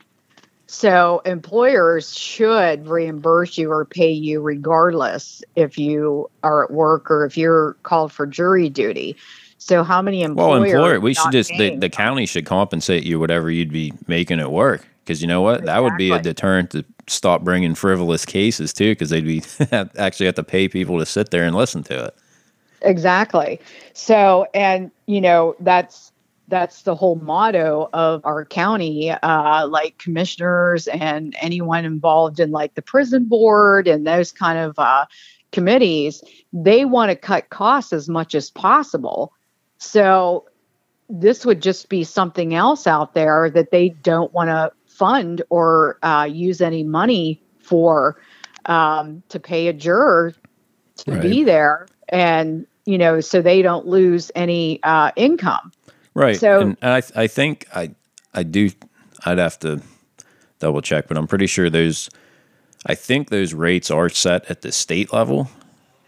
So 0.67 1.21
employers 1.25 2.15
should 2.15 2.87
reimburse 2.87 3.57
you 3.57 3.71
or 3.71 3.85
pay 3.85 4.11
you 4.11 4.39
regardless 4.39 5.43
if 5.55 5.79
you 5.79 6.29
are 6.43 6.63
at 6.63 6.71
work 6.71 7.09
or 7.09 7.25
if 7.25 7.35
you're 7.35 7.73
called 7.83 8.11
for 8.11 8.27
jury 8.27 8.69
duty. 8.69 9.15
So 9.57 9.83
how 9.83 10.01
many 10.01 10.21
employers? 10.21 10.61
Well, 10.61 10.63
employer, 10.63 10.99
we 10.99 11.15
should 11.15 11.31
just 11.31 11.49
the, 11.57 11.75
the 11.75 11.89
county 11.89 12.27
should 12.27 12.45
compensate 12.45 13.03
you 13.03 13.19
whatever 13.19 13.49
you'd 13.49 13.73
be 13.73 13.93
making 14.07 14.39
at 14.39 14.51
work 14.51 14.87
because 15.09 15.23
you 15.23 15.27
know 15.27 15.41
what, 15.41 15.61
exactly. 15.61 15.73
that 15.73 15.79
would 15.81 15.97
be 15.97 16.11
a 16.11 16.21
deterrent 16.21 16.69
to 16.69 16.85
stop 17.07 17.43
bringing 17.43 17.73
frivolous 17.73 18.27
cases 18.27 18.71
too, 18.71 18.91
because 18.91 19.09
they'd 19.09 19.25
be 19.25 19.41
actually 19.97 20.27
have 20.27 20.35
to 20.35 20.43
pay 20.43 20.67
people 20.67 20.99
to 20.99 21.05
sit 21.05 21.31
there 21.31 21.43
and 21.43 21.55
listen 21.55 21.81
to 21.81 22.05
it. 22.05 22.15
Exactly. 22.83 23.59
So, 23.93 24.45
and 24.53 24.91
you 25.07 25.19
know, 25.19 25.55
that's 25.61 26.11
that's 26.47 26.83
the 26.83 26.93
whole 26.93 27.15
motto 27.15 27.89
of 27.91 28.23
our 28.23 28.45
county. 28.45 29.09
Uh, 29.09 29.67
like 29.67 29.97
commissioners 29.97 30.87
and 30.87 31.35
anyone 31.41 31.85
involved 31.85 32.39
in 32.39 32.51
like 32.51 32.75
the 32.75 32.83
prison 32.83 33.25
board 33.25 33.87
and 33.87 34.05
those 34.05 34.31
kind 34.31 34.59
of 34.59 34.77
uh, 34.77 35.07
committees, 35.51 36.23
they 36.53 36.85
want 36.85 37.09
to 37.09 37.15
cut 37.15 37.49
costs 37.49 37.93
as 37.93 38.07
much 38.07 38.35
as 38.35 38.51
possible. 38.51 39.33
So 39.79 40.45
this 41.09 41.47
would 41.47 41.63
just 41.63 41.89
be 41.89 42.03
something 42.03 42.53
else 42.53 42.85
out 42.85 43.15
there 43.15 43.49
that 43.49 43.71
they 43.71 43.89
don't 43.89 44.31
want 44.31 44.49
to 44.49 44.71
fund 44.99 45.41
or 45.49 45.97
uh, 46.03 46.27
use 46.29 46.61
any 46.61 46.83
money 46.83 47.41
for 47.61 48.19
um, 48.65 49.23
to 49.29 49.39
pay 49.39 49.67
a 49.67 49.73
juror 49.73 50.33
to 50.97 51.11
right. 51.13 51.21
be 51.21 51.43
there 51.45 51.87
and 52.09 52.67
you 52.85 52.97
know 52.97 53.21
so 53.21 53.41
they 53.41 53.61
don't 53.61 53.87
lose 53.87 54.31
any 54.35 54.83
uh, 54.83 55.11
income. 55.15 55.71
Right. 56.13 56.37
So 56.37 56.59
and 56.61 56.77
I, 56.81 57.01
I 57.15 57.27
think 57.27 57.65
i 57.73 57.91
i 58.33 58.43
do 58.43 58.69
i'd 59.25 59.37
have 59.37 59.57
to 59.59 59.81
double 60.59 60.81
check 60.81 61.07
but 61.07 61.17
i'm 61.17 61.25
pretty 61.25 61.47
sure 61.47 61.69
those 61.69 62.09
i 62.85 62.93
think 62.93 63.29
those 63.29 63.53
rates 63.53 63.89
are 63.89 64.09
set 64.09 64.49
at 64.51 64.61
the 64.61 64.71
state 64.71 65.13
level. 65.13 65.49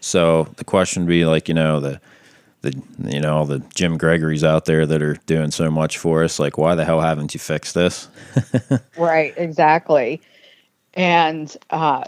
So 0.00 0.48
the 0.56 0.64
question 0.64 1.04
would 1.04 1.08
be 1.08 1.24
like 1.24 1.48
you 1.48 1.54
know 1.54 1.80
the 1.80 2.00
the 2.62 2.80
you 3.04 3.20
know 3.20 3.36
all 3.36 3.44
the 3.44 3.58
Jim 3.74 3.98
Gregory's 3.98 4.44
out 4.44 4.64
there 4.64 4.86
that 4.86 5.02
are 5.02 5.14
doing 5.26 5.50
so 5.50 5.70
much 5.70 5.98
for 5.98 6.24
us. 6.24 6.38
Like, 6.38 6.56
why 6.56 6.74
the 6.74 6.84
hell 6.84 7.00
haven't 7.00 7.34
you 7.34 7.40
fixed 7.40 7.74
this? 7.74 8.08
right, 8.96 9.34
exactly. 9.36 10.20
And 10.94 11.54
uh, 11.70 12.04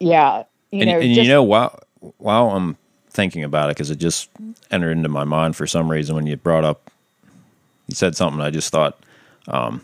yeah, 0.00 0.44
you 0.70 0.82
and, 0.82 0.90
know, 0.90 0.98
and 0.98 1.14
just, 1.14 1.22
you 1.22 1.28
know, 1.28 1.42
while 1.42 1.78
while 2.18 2.50
I'm 2.50 2.76
thinking 3.10 3.44
about 3.44 3.70
it, 3.70 3.76
because 3.76 3.90
it 3.90 3.98
just 3.98 4.28
entered 4.70 4.92
into 4.92 5.08
my 5.08 5.24
mind 5.24 5.56
for 5.56 5.66
some 5.66 5.90
reason 5.90 6.16
when 6.16 6.26
you 6.26 6.36
brought 6.36 6.64
up, 6.64 6.90
you 7.86 7.94
said 7.94 8.16
something. 8.16 8.40
I 8.40 8.50
just 8.50 8.72
thought 8.72 8.98
um, 9.46 9.80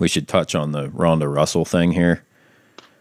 we 0.00 0.08
should 0.08 0.26
touch 0.26 0.54
on 0.54 0.72
the 0.72 0.88
Ronda 0.90 1.28
Russell 1.28 1.64
thing 1.64 1.92
here. 1.92 2.24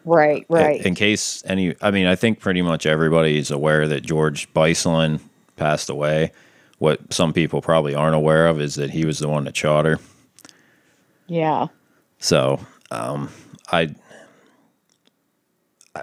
Right, 0.06 0.46
right. 0.50 0.82
In, 0.82 0.88
in 0.88 0.96
case 0.96 1.42
any, 1.46 1.76
I 1.82 1.92
mean, 1.92 2.08
I 2.08 2.16
think 2.16 2.42
pretty 2.42 2.62
much 2.62 2.86
everybody 2.86 3.38
is 3.38 3.52
aware 3.52 3.88
that 3.88 4.02
George 4.04 4.54
Beislein 4.54 5.22
passed 5.56 5.90
away. 5.90 6.32
What 6.80 7.14
some 7.14 7.34
people 7.34 7.62
probably 7.62 7.96
aren't 7.96 8.16
aware 8.16 8.48
of 8.48 8.60
is 8.60 8.76
that 8.76 8.90
he 8.90 9.06
was 9.06 9.20
the 9.20 9.30
one 9.30 9.46
to 9.46 9.52
charter. 9.52 10.00
Yeah. 11.28 11.68
So 12.20 12.60
um, 12.92 13.30
I 13.72 13.96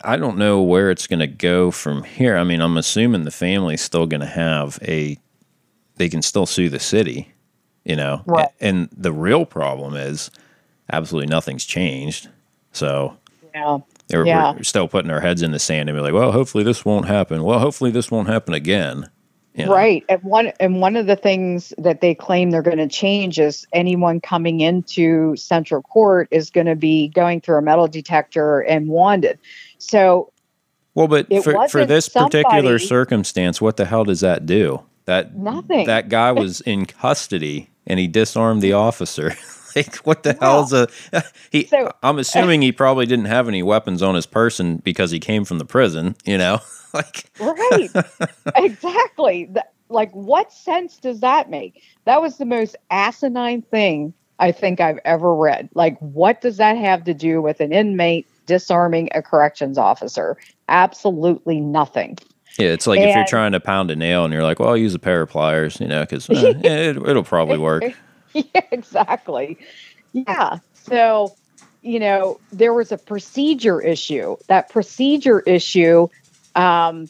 I 0.05 0.17
don't 0.17 0.39
know 0.39 0.63
where 0.63 0.91
it's 0.91 1.07
going 1.07 1.21
to 1.21 1.27
go 1.27 1.71
from 1.71 2.05
here. 2.05 2.37
I 2.37 2.45
mean, 2.45 2.61
I'm 2.61 2.77
assuming 2.77 3.25
the 3.25 3.31
family's 3.31 3.81
still 3.81 4.07
going 4.07 4.21
to 4.21 4.27
have 4.27 4.79
a 4.83 5.19
they 5.97 6.09
can 6.09 6.23
still 6.23 6.47
sue 6.47 6.69
the 6.69 6.79
city, 6.79 7.33
you 7.85 7.97
know. 7.97 8.23
Right. 8.25 8.49
And 8.61 8.89
the 8.97 9.13
real 9.13 9.45
problem 9.45 9.97
is 9.97 10.31
absolutely 10.91 11.29
nothing's 11.29 11.65
changed. 11.65 12.29
So 12.73 13.17
yeah. 13.55 13.79
We're, 14.13 14.27
yeah. 14.27 14.53
we're 14.53 14.63
still 14.65 14.89
putting 14.89 15.11
our 15.11 15.21
heads 15.21 15.43
in 15.43 15.53
the 15.53 15.59
sand 15.59 15.89
and 15.89 15.97
be 15.97 16.03
like, 16.03 16.13
well, 16.13 16.33
hopefully 16.33 16.65
this 16.65 16.85
won't 16.85 17.07
happen. 17.07 17.45
Well, 17.45 17.61
hopefully 17.61 17.91
this 17.91 18.11
won't 18.11 18.29
happen 18.29 18.55
again. 18.55 19.09
You 19.55 19.67
know? 19.67 19.75
Right. 19.75 20.05
And 20.09 20.23
one 20.23 20.53
and 20.61 20.81
one 20.81 20.97
of 20.97 21.07
the 21.07 21.17
things 21.17 21.73
that 21.77 22.01
they 22.01 22.15
claim 22.15 22.51
they're 22.51 22.63
going 22.63 22.79
to 22.79 22.89
change 22.89 23.39
is 23.39 23.67
anyone 23.73 24.21
coming 24.21 24.61
into 24.61 25.35
central 25.37 25.83
court 25.83 26.29
is 26.31 26.51
going 26.51 26.67
to 26.67 26.77
be 26.77 27.09
going 27.09 27.41
through 27.41 27.59
a 27.59 27.63
metal 27.63 27.89
detector 27.89 28.61
and 28.61 28.89
wanted. 28.89 29.39
So 29.79 30.33
Well, 30.95 31.09
but 31.09 31.27
for, 31.43 31.69
for 31.69 31.85
this 31.85 32.07
somebody, 32.07 32.45
particular 32.45 32.79
circumstance, 32.79 33.61
what 33.61 33.77
the 33.77 33.87
hell 33.87 34.05
does 34.05 34.21
that 34.21 34.47
do? 34.47 34.83
That 35.07 35.37
nothing. 35.37 35.87
That 35.87 36.09
guy 36.09 36.31
was 36.31 36.61
in 36.61 36.87
custody 36.87 37.71
and 37.87 37.99
he 37.99 38.07
disarmed 38.07 38.63
the 38.63 38.75
officer. 38.75 39.35
like, 39.77 39.97
what 39.99 40.23
the 40.23 40.35
hell 40.41 40.65
is 40.65 40.73
a 40.73 40.89
he? 41.51 41.67
So- 41.67 41.93
I'm 42.03 42.17
uh, 42.17 42.21
assuming 42.21 42.63
he 42.63 42.73
probably 42.73 43.07
didn't 43.07 43.27
have 43.27 43.49
any 43.49 43.63
weapons 43.63 44.03
on 44.03 44.15
his 44.15 44.27
person 44.27 44.77
because 44.79 45.11
he 45.11 45.21
came 45.21 45.45
from 45.45 45.59
the 45.59 45.65
prison. 45.65 46.17
You 46.25 46.39
know, 46.39 46.61
like 46.95 47.31
Right. 47.41 47.89
exactly. 48.57 49.47
Th- 49.47 49.65
like, 49.89 50.13
what 50.13 50.53
sense 50.53 50.99
does 50.99 51.21
that 51.21 51.51
make? 51.51 51.83
That 52.05 52.23
was 52.23 52.39
the 52.39 52.45
most 52.45 52.77
asinine 52.91 53.63
thing 53.63 54.15
I 54.39 54.53
think 54.53 54.81
I've 54.81 55.01
ever 55.05 55.35
read. 55.35 55.69
Like, 55.75 55.99
what 55.99 56.41
does 56.41 56.59
that 56.59 56.77
have 56.77 57.05
to 57.05 57.15
do 57.15 57.43
with 57.43 57.61
an 57.61 57.73
inmate 57.73 58.27
disarming 58.47 59.09
a 59.15 59.21
corrections 59.23 59.79
officer? 59.79 60.37
Absolutely 60.69 61.61
nothing. 61.61 62.17
yeah, 62.59 62.69
it's 62.69 62.87
like 62.87 63.01
if 63.01 63.15
you're 63.15 63.27
trying 63.27 63.53
to 63.53 63.61
pound 63.61 63.91
a 63.91 63.97
nail 63.97 64.25
and 64.25 64.33
you're 64.33 64.45
like, 64.45 64.61
well, 64.61 64.71
I'll 64.71 64.77
use 64.77 64.95
a 64.95 64.99
pair 65.01 65.23
of 65.23 65.29
pliers. 65.31 65.81
You 65.81 65.89
know, 65.89 66.03
because 66.03 66.31
uh, 66.31 66.55
it, 66.63 66.97
it'll 66.97 67.25
probably 67.25 67.59
work. 67.59 67.83
yeah, 68.55 68.61
exactly. 68.71 69.59
Yeah. 70.13 70.59
So, 70.75 71.35
you 71.83 71.99
know, 72.01 72.39
there 72.53 72.73
was 72.75 72.93
a 72.93 72.99
procedure 72.99 73.81
issue. 73.81 74.37
That 74.49 74.69
procedure 74.69 75.41
issue 75.41 76.09
um, 76.55 77.09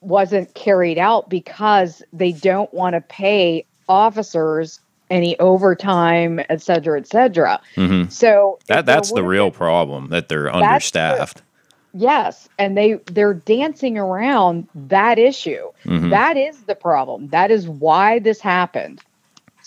wasn't 0.00 0.54
carried 0.54 0.98
out 0.98 1.28
because 1.28 2.02
they 2.12 2.32
don't 2.32 2.72
want 2.72 2.94
to 2.94 3.00
pay 3.00 3.64
officers 3.88 4.80
any 5.10 5.38
overtime, 5.40 6.40
et 6.50 6.60
cetera, 6.60 7.00
et 7.00 7.06
cetera. 7.06 7.60
hmm 7.74 8.04
So 8.08 8.58
that 8.66 8.84
that's 8.86 9.10
the 9.12 9.22
real 9.24 9.50
been- 9.50 9.56
problem 9.56 10.08
that 10.10 10.28
they're 10.28 10.44
the- 10.44 10.54
understaffed. 10.54 11.42
Yes, 11.94 12.50
and 12.58 12.76
they 12.76 12.94
they're 13.06 13.32
dancing 13.32 13.96
around 13.96 14.68
that 14.74 15.18
issue. 15.18 15.70
Mhm. 15.86 16.10
That 16.10 16.36
is 16.36 16.62
the 16.64 16.74
problem. 16.74 17.28
That 17.28 17.50
is 17.50 17.66
why 17.66 18.18
this 18.18 18.40
happened. 18.42 19.00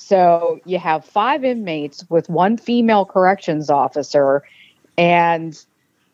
So 0.01 0.59
you 0.65 0.79
have 0.79 1.05
five 1.05 1.43
inmates 1.43 2.03
with 2.09 2.27
one 2.27 2.57
female 2.57 3.05
corrections 3.05 3.69
officer, 3.69 4.43
and 4.97 5.57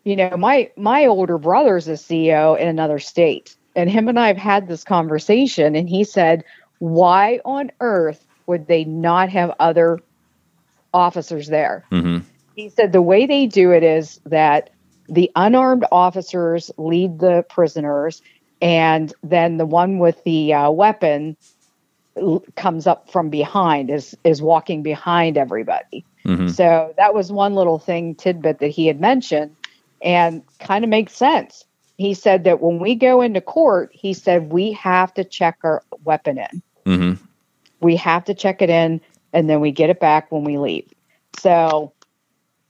you 0.04 0.14
know 0.14 0.36
my 0.36 0.70
my 0.76 1.06
older 1.06 1.38
brother's 1.38 1.88
a 1.88 1.92
CEO 1.92 2.58
in 2.58 2.68
another 2.68 2.98
state, 2.98 3.56
and 3.74 3.90
him 3.90 4.06
and 4.06 4.20
I 4.20 4.28
have 4.28 4.36
had 4.36 4.68
this 4.68 4.84
conversation, 4.84 5.74
and 5.74 5.88
he 5.88 6.04
said, 6.04 6.44
"Why 6.80 7.40
on 7.46 7.72
earth 7.80 8.26
would 8.46 8.66
they 8.66 8.84
not 8.84 9.30
have 9.30 9.54
other 9.58 10.00
officers 10.92 11.48
there?" 11.48 11.84
hmm 11.90 12.18
he 12.56 12.68
said 12.68 12.92
the 12.92 13.02
way 13.02 13.24
they 13.24 13.46
do 13.46 13.70
it 13.70 13.84
is 13.84 14.20
that 14.26 14.70
the 15.08 15.30
unarmed 15.36 15.84
officers 15.92 16.72
lead 16.76 17.20
the 17.20 17.44
prisoners 17.48 18.20
and 18.60 19.12
then 19.22 19.58
the 19.58 19.66
one 19.66 20.00
with 20.00 20.22
the 20.24 20.52
uh, 20.52 20.68
weapon 20.68 21.36
comes 22.56 22.86
up 22.86 23.10
from 23.10 23.30
behind 23.30 23.90
is 23.90 24.16
is 24.24 24.42
walking 24.42 24.82
behind 24.82 25.36
everybody. 25.36 26.04
Hmm 26.24 26.48
so 26.48 26.94
that 26.96 27.14
was 27.14 27.30
one 27.30 27.54
little 27.54 27.78
thing 27.78 28.14
tidbit 28.14 28.58
that 28.58 28.68
he 28.68 28.86
had 28.86 29.00
mentioned 29.00 29.54
and 30.02 30.42
kind 30.60 30.84
of 30.84 30.90
makes 30.90 31.14
sense. 31.14 31.64
He 31.96 32.14
said 32.14 32.44
that 32.44 32.60
when 32.60 32.78
we 32.78 32.94
go 32.94 33.20
into 33.20 33.40
court 33.40 33.90
he 33.92 34.12
said 34.12 34.52
we 34.52 34.72
have 34.72 35.12
to 35.14 35.24
check 35.24 35.58
our 35.62 35.82
weapon 36.04 36.38
in. 36.38 36.62
Hmm 36.84 37.24
we 37.80 37.96
have 37.96 38.24
to 38.24 38.34
check 38.34 38.62
it 38.62 38.70
in 38.70 39.00
and 39.32 39.48
then 39.48 39.60
we 39.60 39.70
get 39.70 39.90
it 39.90 40.00
back 40.00 40.32
when 40.32 40.44
we 40.44 40.58
leave. 40.58 40.88
So 41.38 41.92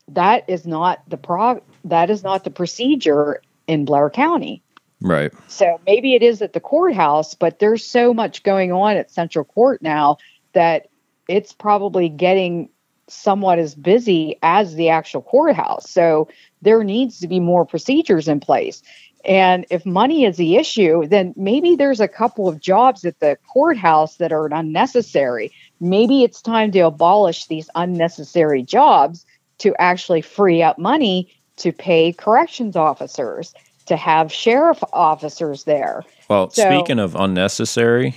that 0.09 0.45
is 0.49 0.67
not 0.67 1.09
the 1.09 1.17
pro 1.17 1.63
that 1.85 2.11
is 2.11 2.23
not 2.23 2.45
the 2.45 2.51
procedure 2.51 3.41
in 3.67 3.85
blair 3.85 4.11
county 4.11 4.63
Right. 5.01 5.33
so 5.47 5.81
maybe 5.87 6.15
it 6.15 6.23
is 6.25 6.43
at 6.43 6.53
the 6.53 6.61
courthouse 6.61 7.35
but 7.35 7.61
there's 7.61 7.87
so 7.87 8.13
much 8.13 8.43
going 8.43 8.73
on 8.73 8.97
at 8.97 9.11
central 9.11 9.45
court 9.45 9.81
now 9.81 10.19
that 10.55 10.89
it's 11.29 11.53
probably 11.53 12.09
getting 12.09 12.71
somewhat 13.09 13.59
as 13.59 13.75
busy 13.75 14.39
as 14.43 14.75
the 14.75 14.91
actual 14.91 15.23
courthouse. 15.23 15.91
So 15.91 16.29
there 16.63 16.83
needs 16.85 17.21
to 17.21 17.29
be 17.29 17.41
more 17.41 17.65
procedures 17.65 18.29
in 18.29 18.41
place. 18.41 18.83
And 19.25 19.67
if 19.71 19.85
money 19.85 20.25
is 20.25 20.37
the 20.37 20.57
issue 20.57 21.07
then 21.07 21.35
maybe 21.37 21.77
there's 21.77 22.01
a 22.01 22.09
couple 22.09 22.49
of 22.49 22.61
jobs 22.61 23.05
at 23.05 23.19
the 23.21 23.37
courthouse 23.53 24.17
that 24.17 24.33
are 24.33 24.47
unnecessary. 24.47 25.53
Maybe 25.81 26.23
it's 26.23 26.41
time 26.41 26.71
to 26.73 26.81
abolish 26.81 27.47
these 27.47 27.69
unnecessary 27.75 28.63
jobs 28.63 29.27
to 29.59 29.75
actually 29.79 30.23
free 30.23 30.63
up 30.63 30.79
money 30.79 31.35
to 31.57 31.73
pay 31.73 32.13
corrections 32.13 32.77
officers 32.77 33.53
to 33.89 33.97
have 33.97 34.33
sheriff 34.33 34.83
officers 34.93 35.65
there 35.65 36.05
Well, 36.29 36.51
So- 36.51 36.69
speaking 36.69 36.99
of 36.99 37.15
unnecessary, 37.17 38.15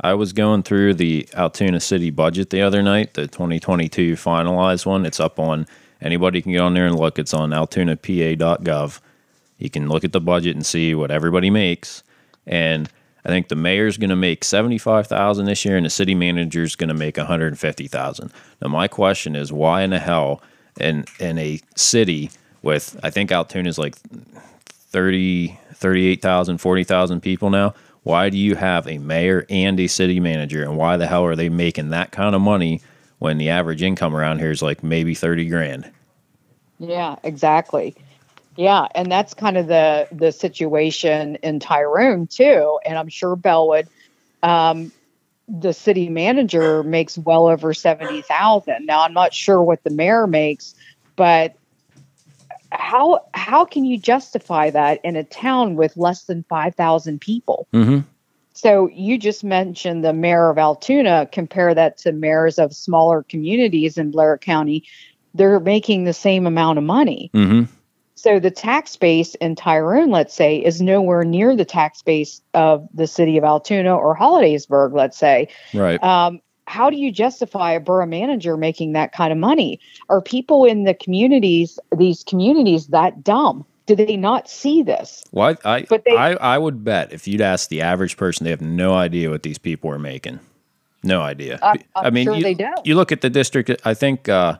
I 0.00 0.14
was 0.14 0.32
going 0.32 0.62
through 0.64 0.94
the 0.94 1.28
Altoona 1.34 1.80
City 1.80 2.10
budget 2.10 2.50
the 2.50 2.62
other 2.62 2.82
night, 2.82 3.14
the 3.14 3.26
2022 3.28 4.14
finalized 4.14 4.84
one. 4.86 5.06
It's 5.06 5.20
up 5.20 5.38
on 5.38 5.66
anybody 6.00 6.42
can 6.42 6.52
get 6.52 6.60
on 6.60 6.74
there 6.74 6.86
and 6.86 6.98
look. 6.98 7.18
It's 7.18 7.32
on 7.34 7.50
altoonapa.gov. 7.50 9.00
You 9.58 9.70
can 9.70 9.88
look 9.88 10.02
at 10.04 10.12
the 10.12 10.20
budget 10.20 10.56
and 10.56 10.66
see 10.66 10.94
what 10.94 11.10
everybody 11.12 11.50
makes. 11.50 12.02
And 12.46 12.88
I 13.24 13.28
think 13.28 13.46
the 13.48 13.54
mayor's 13.54 13.96
going 13.96 14.10
to 14.10 14.16
make 14.16 14.42
75,000 14.42 15.44
this 15.46 15.64
year 15.64 15.76
and 15.76 15.86
the 15.86 15.90
city 15.90 16.14
manager's 16.16 16.74
going 16.74 16.88
to 16.88 16.94
make 16.94 17.16
150,000. 17.16 18.32
Now 18.60 18.68
my 18.68 18.88
question 18.88 19.36
is 19.36 19.52
why 19.52 19.82
in 19.82 19.90
the 19.90 20.00
hell 20.00 20.42
in 20.80 21.04
in 21.20 21.38
a 21.38 21.60
city 21.76 22.30
with 22.62 22.98
I 23.04 23.10
think 23.10 23.30
Altoona 23.30 23.68
is 23.68 23.78
like 23.78 23.94
30, 24.92 25.58
38,000, 25.74 26.58
40,000 26.58 27.20
people 27.20 27.50
now. 27.50 27.74
Why 28.04 28.28
do 28.30 28.36
you 28.36 28.56
have 28.56 28.86
a 28.86 28.98
mayor 28.98 29.46
and 29.48 29.78
a 29.80 29.86
city 29.86 30.20
manager? 30.20 30.62
And 30.62 30.76
why 30.76 30.96
the 30.96 31.06
hell 31.06 31.24
are 31.24 31.36
they 31.36 31.48
making 31.48 31.90
that 31.90 32.12
kind 32.12 32.34
of 32.34 32.40
money 32.40 32.80
when 33.18 33.38
the 33.38 33.48
average 33.48 33.82
income 33.82 34.14
around 34.14 34.40
here 34.40 34.50
is 34.50 34.62
like 34.62 34.82
maybe 34.82 35.14
30 35.14 35.48
grand? 35.48 35.90
Yeah, 36.78 37.16
exactly. 37.22 37.94
Yeah, 38.56 38.88
and 38.94 39.10
that's 39.10 39.32
kind 39.32 39.56
of 39.56 39.66
the 39.66 40.06
the 40.12 40.30
situation 40.30 41.36
in 41.36 41.58
Tyrone 41.58 42.26
too, 42.26 42.78
and 42.84 42.98
I'm 42.98 43.08
sure 43.08 43.34
Bellwood. 43.34 43.88
Um, 44.42 44.92
the 45.48 45.72
city 45.72 46.08
manager 46.08 46.82
makes 46.82 47.16
well 47.16 47.46
over 47.46 47.72
seventy 47.72 48.20
thousand. 48.22 48.84
Now 48.84 49.02
I'm 49.02 49.14
not 49.14 49.32
sure 49.32 49.62
what 49.62 49.82
the 49.84 49.90
mayor 49.90 50.26
makes, 50.26 50.74
but 51.16 51.56
how 52.72 53.24
how 53.34 53.64
can 53.64 53.84
you 53.84 53.98
justify 53.98 54.70
that 54.70 55.00
in 55.04 55.16
a 55.16 55.24
town 55.24 55.76
with 55.76 55.96
less 55.96 56.24
than 56.24 56.44
five 56.48 56.74
thousand 56.74 57.20
people? 57.20 57.68
Mm-hmm. 57.72 58.00
So 58.54 58.88
you 58.92 59.18
just 59.18 59.44
mentioned 59.44 60.04
the 60.04 60.12
mayor 60.12 60.50
of 60.50 60.58
Altoona. 60.58 61.28
Compare 61.32 61.74
that 61.74 61.98
to 61.98 62.12
mayors 62.12 62.58
of 62.58 62.74
smaller 62.74 63.22
communities 63.22 63.98
in 63.98 64.10
Blair 64.10 64.38
County. 64.38 64.84
They're 65.34 65.60
making 65.60 66.04
the 66.04 66.12
same 66.12 66.46
amount 66.46 66.78
of 66.78 66.84
money. 66.84 67.30
Mm-hmm. 67.34 67.72
So 68.14 68.38
the 68.38 68.50
tax 68.50 68.96
base 68.96 69.34
in 69.36 69.56
Tyrone, 69.56 70.10
let's 70.10 70.34
say, 70.34 70.58
is 70.58 70.80
nowhere 70.80 71.24
near 71.24 71.56
the 71.56 71.64
tax 71.64 72.02
base 72.02 72.40
of 72.54 72.88
the 72.94 73.06
city 73.06 73.36
of 73.36 73.42
Altoona 73.42 73.96
or 73.96 74.16
Hollidaysburg, 74.16 74.94
let's 74.94 75.18
say. 75.18 75.48
Right. 75.74 76.00
Um, 76.02 76.40
how 76.72 76.88
do 76.88 76.96
you 76.96 77.12
justify 77.12 77.72
a 77.72 77.80
borough 77.80 78.06
manager 78.06 78.56
making 78.56 78.92
that 78.92 79.12
kind 79.12 79.30
of 79.30 79.38
money? 79.38 79.78
Are 80.08 80.22
people 80.22 80.64
in 80.64 80.84
the 80.84 80.94
communities, 80.94 81.78
these 81.98 82.24
communities, 82.24 82.86
that 82.88 83.22
dumb? 83.22 83.64
Do 83.86 83.94
they 83.94 84.16
not 84.16 84.48
see 84.48 84.82
this? 84.82 85.22
Well, 85.32 85.56
I, 85.64 85.74
I, 85.76 85.86
But 85.88 86.04
they- 86.04 86.16
I, 86.16 86.32
I 86.34 86.56
would 86.56 86.82
bet 86.82 87.12
if 87.12 87.28
you'd 87.28 87.40
ask 87.42 87.68
the 87.68 87.82
average 87.82 88.16
person, 88.16 88.44
they 88.44 88.50
have 88.50 88.62
no 88.62 88.94
idea 88.94 89.28
what 89.28 89.42
these 89.42 89.58
people 89.58 89.90
are 89.90 89.98
making. 89.98 90.40
No 91.02 91.20
idea. 91.20 91.58
I'm- 91.62 91.82
I 91.96 92.10
mean, 92.10 92.24
sure 92.24 92.36
you, 92.36 92.56
you 92.84 92.94
look 92.94 93.12
at 93.12 93.20
the 93.20 93.28
district. 93.28 93.70
I 93.84 93.92
think 93.92 94.28
uh, 94.28 94.58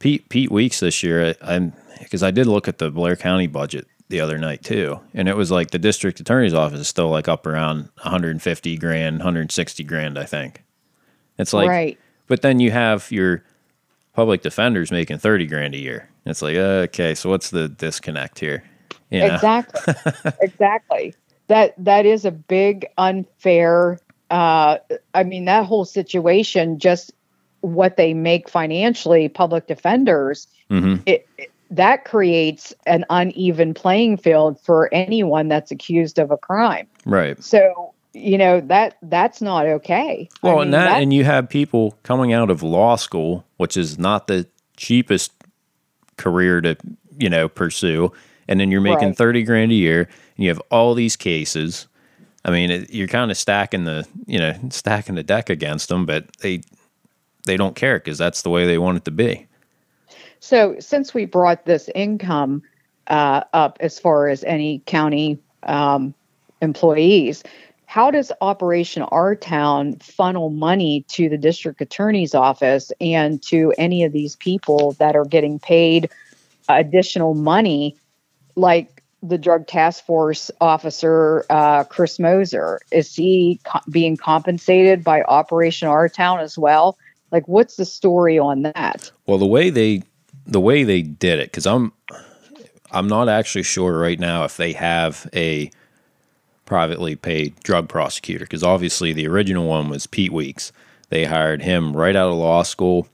Pete 0.00 0.28
Pete 0.28 0.50
Weeks 0.50 0.80
this 0.80 1.02
year. 1.02 1.34
I'm 1.40 1.72
because 2.00 2.22
I 2.22 2.30
did 2.32 2.46
look 2.46 2.66
at 2.68 2.78
the 2.78 2.90
Blair 2.90 3.14
County 3.16 3.46
budget 3.46 3.86
the 4.08 4.20
other 4.20 4.38
night 4.38 4.64
too, 4.64 4.98
and 5.14 5.28
it 5.28 5.36
was 5.36 5.50
like 5.52 5.70
the 5.70 5.78
district 5.78 6.18
attorney's 6.20 6.52
office 6.52 6.80
is 6.80 6.88
still 6.88 7.08
like 7.10 7.28
up 7.28 7.46
around 7.46 7.88
150 8.02 8.76
grand, 8.76 9.18
160 9.18 9.84
grand. 9.84 10.18
I 10.18 10.24
think 10.24 10.63
it's 11.38 11.52
like, 11.52 11.68
right. 11.68 11.98
but 12.26 12.42
then 12.42 12.60
you 12.60 12.70
have 12.70 13.10
your 13.10 13.42
public 14.12 14.42
defenders 14.42 14.90
making 14.90 15.18
30 15.18 15.46
grand 15.46 15.74
a 15.74 15.78
year. 15.78 16.08
It's 16.26 16.40
like, 16.42 16.56
okay, 16.56 17.14
so 17.14 17.28
what's 17.30 17.50
the 17.50 17.68
disconnect 17.68 18.38
here? 18.38 18.64
You 19.10 19.20
know? 19.20 19.34
Exactly. 19.34 19.94
exactly. 20.42 21.14
That 21.48 21.74
that 21.78 22.06
is 22.06 22.24
a 22.24 22.30
big 22.30 22.86
unfair 22.96 23.98
uh 24.30 24.78
I 25.12 25.24
mean 25.24 25.44
that 25.44 25.66
whole 25.66 25.84
situation 25.84 26.78
just 26.78 27.12
what 27.60 27.96
they 27.98 28.14
make 28.14 28.48
financially 28.48 29.28
public 29.28 29.66
defenders 29.66 30.46
Mhm. 30.70 31.02
it, 31.06 31.28
it- 31.36 31.50
that 31.70 32.04
creates 32.04 32.72
an 32.86 33.04
uneven 33.10 33.74
playing 33.74 34.16
field 34.16 34.60
for 34.60 34.88
anyone 34.92 35.48
that's 35.48 35.70
accused 35.72 36.18
of 36.18 36.30
a 36.30 36.36
crime. 36.36 36.86
Right. 37.04 37.42
So, 37.42 37.93
you 38.14 38.38
know, 38.38 38.60
that 38.62 38.98
that's 39.02 39.42
not 39.42 39.66
okay. 39.66 40.30
I 40.44 40.54
Well, 40.54 40.54
mean, 40.54 40.72
and 40.74 40.86
that, 40.86 40.98
and 40.98 41.12
you 41.12 41.24
have 41.24 41.48
people 41.48 41.98
coming 42.02 42.32
out 42.32 42.50
of 42.50 42.62
law 42.62 42.96
school, 42.96 43.46
which 43.56 43.76
is 43.76 43.98
not 43.98 44.26
the 44.28 44.46
cheapest 44.76 45.32
career 46.16 46.60
to 46.60 46.76
you 47.18 47.30
know 47.30 47.48
pursue, 47.48 48.12
and 48.48 48.60
then 48.60 48.70
you're 48.70 48.80
making 48.80 49.12
Right. 49.12 49.14
thirty 49.14 49.42
grand 49.42 49.72
a 49.72 49.76
year, 49.76 50.00
and 50.36 50.44
you 50.44 50.48
have 50.48 50.60
all 50.70 50.94
these 50.94 51.16
cases. 51.16 51.88
I 52.44 52.50
mean, 52.50 52.70
it, 52.70 52.90
you're 52.92 53.08
kind 53.08 53.30
of 53.30 53.38
stacking 53.38 53.84
the 53.84 54.06
you 54.26 54.38
know 54.38 54.54
stacking 54.70 55.14
the 55.16 55.22
deck 55.24 55.50
against 55.50 55.88
them, 55.88 56.06
but 56.06 56.36
they 56.38 56.62
they 57.46 57.56
don't 57.56 57.76
care 57.76 57.98
because 57.98 58.18
that's 58.18 58.42
the 58.42 58.50
way 58.50 58.66
they 58.66 58.78
want 58.78 58.98
it 58.98 59.04
to 59.06 59.10
be. 59.10 59.46
So, 60.40 60.76
since 60.78 61.14
we 61.14 61.24
brought 61.24 61.64
this 61.64 61.88
income 61.94 62.62
uh, 63.08 63.44
up 63.52 63.78
as 63.80 63.98
far 63.98 64.28
as 64.28 64.44
any 64.44 64.82
county 64.86 65.38
um, 65.64 66.14
employees, 66.60 67.42
how 67.94 68.10
does 68.10 68.32
Operation 68.40 69.02
Our 69.02 69.36
Town 69.36 69.94
funnel 70.00 70.50
money 70.50 71.04
to 71.10 71.28
the 71.28 71.38
district 71.38 71.80
attorney's 71.80 72.34
office 72.34 72.90
and 73.00 73.40
to 73.44 73.72
any 73.78 74.02
of 74.02 74.10
these 74.10 74.34
people 74.34 74.96
that 74.98 75.14
are 75.14 75.24
getting 75.24 75.60
paid 75.60 76.10
additional 76.68 77.34
money, 77.34 77.96
like 78.56 79.04
the 79.22 79.38
drug 79.38 79.68
task 79.68 80.04
force 80.04 80.50
officer 80.60 81.46
uh, 81.50 81.84
Chris 81.84 82.18
Moser? 82.18 82.80
Is 82.90 83.14
he 83.14 83.60
co- 83.62 83.78
being 83.88 84.16
compensated 84.16 85.04
by 85.04 85.22
Operation 85.22 85.86
Our 85.86 86.08
Town 86.08 86.40
as 86.40 86.58
well? 86.58 86.98
Like, 87.30 87.46
what's 87.46 87.76
the 87.76 87.84
story 87.84 88.40
on 88.40 88.62
that? 88.62 89.12
Well, 89.26 89.38
the 89.38 89.46
way 89.46 89.70
they 89.70 90.02
the 90.46 90.60
way 90.60 90.82
they 90.82 91.02
did 91.02 91.38
it, 91.38 91.52
because 91.52 91.64
I'm 91.64 91.92
I'm 92.90 93.06
not 93.06 93.28
actually 93.28 93.62
sure 93.62 93.96
right 93.96 94.18
now 94.18 94.42
if 94.42 94.56
they 94.56 94.72
have 94.72 95.30
a 95.32 95.70
privately 96.64 97.16
paid 97.16 97.58
drug 97.62 97.88
prosecutor 97.88 98.44
because 98.44 98.62
obviously 98.62 99.12
the 99.12 99.26
original 99.26 99.66
one 99.66 99.88
was 99.88 100.06
Pete 100.06 100.32
Weeks. 100.32 100.72
They 101.10 101.24
hired 101.24 101.62
him 101.62 101.96
right 101.96 102.16
out 102.16 102.30
of 102.30 102.38
law 102.38 102.62
school 102.62 103.08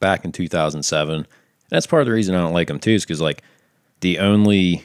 back 0.00 0.24
in 0.24 0.32
2007. 0.32 1.26
That's 1.68 1.86
part 1.86 2.02
of 2.02 2.06
the 2.06 2.12
reason 2.12 2.34
I 2.34 2.40
don't 2.40 2.52
like 2.52 2.70
him 2.70 2.78
too, 2.78 2.92
is 2.92 3.04
because 3.04 3.20
like 3.20 3.42
the 4.00 4.18
only 4.18 4.84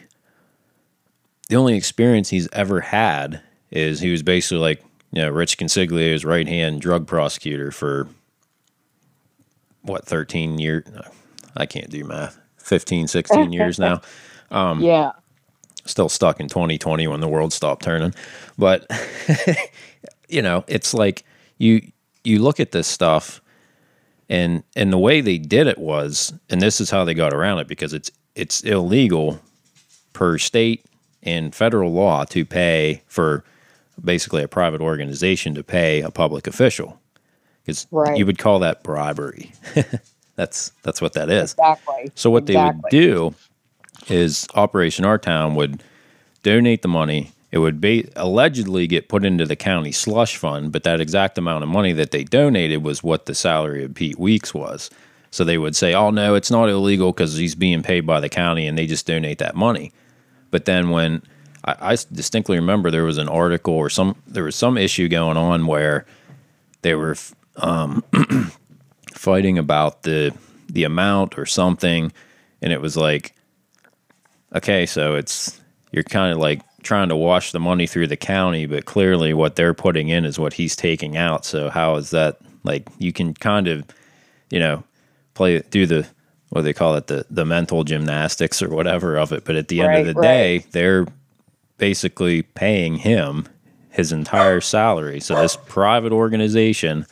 the 1.50 1.56
only 1.56 1.76
experience 1.76 2.30
he's 2.30 2.48
ever 2.54 2.82
had 2.82 3.42
is 3.72 4.00
he 4.00 4.12
was 4.12 4.24
basically 4.24 4.60
like 4.60 4.84
you 5.12 5.22
know 5.22 5.30
Rich 5.30 5.58
Consiglio's 5.58 6.26
right 6.26 6.48
hand 6.48 6.82
drug 6.82 7.08
prosecutor 7.08 7.72
for 7.72 8.08
what 9.82 10.06
13 10.06 10.60
years. 10.60 10.86
I 11.56 11.66
can't 11.66 11.90
do 11.90 12.04
math. 12.04 12.38
15, 12.58 13.08
16 13.08 13.52
years 13.52 13.80
now. 13.80 14.02
Um, 14.50 14.80
yeah. 14.82 15.12
Still 15.88 16.10
stuck 16.10 16.40
in 16.40 16.48
2020 16.48 17.08
when 17.08 17.20
the 17.22 17.28
world 17.28 17.54
stopped 17.54 17.84
turning. 17.84 18.14
But, 18.58 18.86
you 20.30 20.42
know, 20.42 20.64
it's 20.68 20.94
like 20.94 21.24
you 21.58 21.82
you 22.24 22.40
look 22.40 22.60
at 22.60 22.72
this 22.72 22.88
stuff 22.88 23.42
and 24.30 24.64
and 24.76 24.92
the 24.92 24.98
way 24.98 25.22
they 25.22 25.38
did 25.38 25.66
it 25.68 25.78
was 25.78 26.34
and 26.50 26.62
this 26.62 26.82
is 26.82 26.90
how 26.90 27.06
they 27.06 27.14
got 27.14 27.34
around 27.34 27.60
it 27.60 27.68
because 27.68 27.94
it's 27.94 28.12
it's 28.36 28.62
illegal 28.62 29.40
per 30.14 30.38
state 30.38 30.84
and 31.24 31.56
federal 31.56 31.92
law 31.94 32.26
to 32.26 32.44
pay 32.46 33.02
for 33.08 33.44
basically 34.04 34.44
a 34.44 34.48
private 34.48 34.82
organization 34.82 35.56
to 35.56 35.64
pay 35.64 36.02
a 36.02 36.12
public 36.12 36.46
official 36.48 37.00
because 37.66 37.88
Right. 37.92 38.18
you 38.18 38.26
would 38.26 38.38
call 38.38 38.60
that 38.60 38.84
bribery 38.84 39.54
that's 40.36 40.72
that's 40.84 41.02
what 41.02 41.14
that 41.14 41.30
is 41.30 41.54
Exactly. 41.54 42.12
so 42.14 42.30
what 42.30 42.46
they 42.46 42.56
would 42.58 42.82
do 42.92 43.34
is 44.10 44.48
Operation 44.56 45.06
Our 45.06 45.18
Town 45.18 45.56
would 45.56 45.84
donate 46.44 46.82
the 46.82 46.88
money. 46.88 47.32
It 47.52 47.60
would 47.60 47.80
be 47.80 48.10
allegedly 48.16 48.88
get 48.88 49.10
put 49.10 49.26
into 49.26 49.46
the 49.46 49.56
county 49.56 49.92
slush 49.92 50.38
fund, 50.38 50.72
but 50.72 50.84
that 50.84 51.00
exact 51.00 51.38
amount 51.38 51.64
of 51.64 51.70
money 51.70 51.94
that 51.94 52.12
they 52.12 52.24
donated 52.24 52.84
was 52.84 53.04
what 53.04 53.26
the 53.26 53.36
salary 53.36 53.84
of 53.84 53.96
Pete 53.96 54.20
Weeks 54.20 54.54
was. 54.54 54.90
So 55.32 55.44
they 55.44 55.58
would 55.58 55.76
say, 55.76 55.94
"Oh 55.94 56.10
no, 56.10 56.36
it's 56.36 56.52
not 56.52 56.70
illegal 56.70 57.12
because 57.12 57.36
he's 57.36 57.56
being 57.56 57.84
paid 57.84 58.06
by 58.06 58.20
the 58.20 58.30
county," 58.30 58.68
and 58.68 58.78
they 58.78 58.88
just 58.88 59.06
donate 59.06 59.40
that 59.40 59.56
money. 59.56 59.92
But 60.52 60.66
then 60.66 60.90
when 60.90 61.22
I, 61.64 61.76
I 61.94 61.98
distinctly 62.12 62.58
remember 62.58 62.90
there 62.90 63.04
was 63.04 63.18
an 63.18 63.30
article 63.30 63.74
or 63.74 63.90
some 63.90 64.16
there 64.26 64.44
was 64.44 64.56
some 64.56 64.78
issue 64.78 65.08
going 65.08 65.38
on 65.38 65.68
where 65.68 66.06
they 66.82 66.96
were 66.96 67.16
um, 67.58 68.04
fighting 69.14 69.58
about 69.58 70.04
the 70.04 70.34
the 70.70 70.84
amount 70.84 71.38
or 71.38 71.46
something, 71.46 72.12
and 72.62 72.74
it 72.74 72.82
was 72.82 72.98
like, 72.98 73.34
okay, 74.58 74.86
so 74.86 75.16
it's 75.16 75.60
you're 75.92 76.04
kind 76.04 76.34
of 76.34 76.40
like 76.40 76.62
trying 76.84 77.10
to 77.10 77.16
wash 77.16 77.52
the 77.52 77.60
money 77.60 77.88
through 77.88 78.08
the 78.08 78.18
county, 78.18 78.66
but 78.66 78.86
clearly 78.86 79.34
what 79.34 79.56
they're 79.56 79.74
putting 79.74 80.10
in 80.10 80.26
is 80.26 80.38
what 80.38 80.54
he's 80.54 80.76
taking 80.76 81.16
out. 81.18 81.46
So 81.46 81.70
how 81.70 81.96
is 81.96 82.10
that 82.12 82.38
like? 82.64 82.88
You 82.98 83.14
can 83.14 83.34
kind 83.34 83.68
of, 83.68 83.86
you 84.50 84.60
know, 84.60 84.84
play 85.34 85.62
do 85.70 85.86
the 85.86 86.08
what 86.50 86.62
do 86.62 86.64
they 86.64 86.74
call 86.74 86.96
it 86.96 87.08
the 87.08 87.26
the 87.30 87.46
mental 87.46 87.84
gymnastics 87.84 88.62
or 88.62 88.70
whatever 88.70 89.18
of 89.18 89.32
it, 89.32 89.46
but 89.46 89.56
at 89.56 89.70
the 89.70 89.82
end 89.82 89.96
of 89.96 90.06
the 90.06 90.20
right. 90.20 90.28
day, 90.28 90.66
they're 90.72 91.08
basically 91.78 92.42
paying 92.42 92.96
him 92.96 93.48
his 93.92 94.12
entire 94.12 94.62
salary. 94.62 95.20
So 95.20 95.36
this 95.42 95.58
private 95.68 96.12
organization 96.12 97.06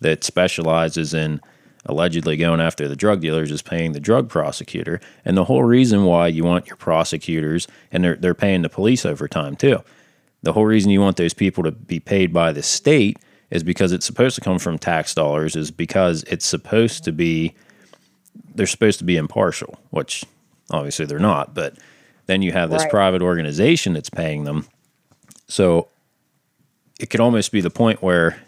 that 0.00 0.24
specializes 0.24 1.14
in 1.14 1.40
allegedly 1.86 2.36
going 2.36 2.60
after 2.60 2.86
the 2.88 2.96
drug 2.96 3.20
dealers 3.20 3.50
is 3.50 3.62
paying 3.62 3.92
the 3.92 4.00
drug 4.00 4.28
prosecutor. 4.28 5.00
And 5.24 5.36
the 5.36 5.44
whole 5.44 5.64
reason 5.64 6.04
why 6.04 6.28
you 6.28 6.44
want 6.44 6.66
your 6.66 6.76
prosecutors 6.76 7.66
and 7.90 8.04
they're 8.04 8.16
they're 8.16 8.34
paying 8.34 8.62
the 8.62 8.68
police 8.68 9.06
overtime 9.06 9.56
too. 9.56 9.82
The 10.42 10.52
whole 10.52 10.66
reason 10.66 10.90
you 10.90 11.00
want 11.00 11.16
those 11.16 11.34
people 11.34 11.64
to 11.64 11.72
be 11.72 11.98
paid 12.00 12.32
by 12.32 12.52
the 12.52 12.62
state 12.62 13.18
is 13.50 13.62
because 13.62 13.92
it's 13.92 14.06
supposed 14.06 14.34
to 14.34 14.40
come 14.40 14.58
from 14.58 14.78
tax 14.78 15.14
dollars, 15.14 15.56
is 15.56 15.70
because 15.70 16.24
it's 16.24 16.46
supposed 16.46 17.04
to 17.04 17.12
be 17.12 17.54
they're 18.54 18.66
supposed 18.66 18.98
to 18.98 19.04
be 19.04 19.16
impartial, 19.16 19.78
which 19.90 20.24
obviously 20.70 21.06
they're 21.06 21.18
not, 21.18 21.54
but 21.54 21.76
then 22.26 22.42
you 22.42 22.52
have 22.52 22.70
this 22.70 22.82
Right. 22.82 22.90
private 22.90 23.22
organization 23.22 23.92
that's 23.92 24.10
paying 24.10 24.44
them. 24.44 24.66
So 25.48 25.88
it 26.98 27.10
could 27.10 27.20
almost 27.20 27.52
be 27.52 27.60
the 27.60 27.70
point 27.70 28.02
where 28.02 28.40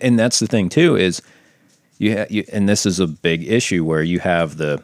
and 0.00 0.18
that's 0.18 0.38
the 0.38 0.46
thing 0.46 0.68
too 0.68 0.96
is 0.96 1.22
you, 1.98 2.16
ha- 2.18 2.26
you 2.30 2.44
and 2.52 2.68
this 2.68 2.86
is 2.86 3.00
a 3.00 3.06
big 3.06 3.46
issue 3.46 3.84
where 3.84 4.02
you 4.02 4.20
have 4.20 4.56
the 4.56 4.82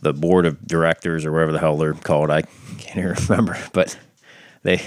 the 0.00 0.12
board 0.12 0.46
of 0.46 0.66
directors 0.66 1.24
or 1.24 1.32
whatever 1.32 1.52
the 1.52 1.58
hell 1.58 1.76
they're 1.76 1.94
called 1.94 2.30
I 2.30 2.42
can't 2.78 2.98
even 2.98 3.16
remember 3.28 3.58
but 3.72 3.98
they 4.62 4.80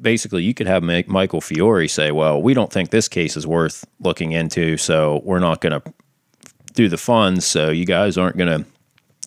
basically 0.00 0.42
you 0.42 0.54
could 0.54 0.66
have 0.66 0.82
Mi- 0.82 1.04
Michael 1.06 1.40
Fiore 1.40 1.88
say 1.88 2.10
well 2.10 2.40
we 2.42 2.54
don't 2.54 2.72
think 2.72 2.90
this 2.90 3.08
case 3.08 3.36
is 3.36 3.46
worth 3.46 3.84
looking 4.00 4.32
into 4.32 4.76
so 4.76 5.20
we're 5.24 5.38
not 5.38 5.60
going 5.60 5.80
to 5.80 5.92
do 6.74 6.88
the 6.88 6.96
funds 6.98 7.46
so 7.46 7.70
you 7.70 7.86
guys 7.86 8.18
aren't 8.18 8.36
going 8.36 8.60
to 8.64 8.66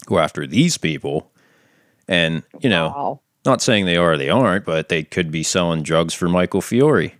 go 0.05 0.19
after 0.19 0.45
these 0.45 0.77
people 0.77 1.31
and 2.07 2.43
you 2.59 2.69
know 2.69 2.87
Wow. 2.89 3.19
not 3.45 3.61
saying 3.61 3.85
they 3.85 3.95
are 3.97 4.13
or 4.13 4.17
they 4.17 4.29
aren't 4.29 4.65
but 4.65 4.89
they 4.89 5.03
could 5.03 5.31
be 5.31 5.43
selling 5.43 5.81
drugs 5.83 6.13
for 6.13 6.27
Michael 6.27 6.61
Fiore 6.61 7.13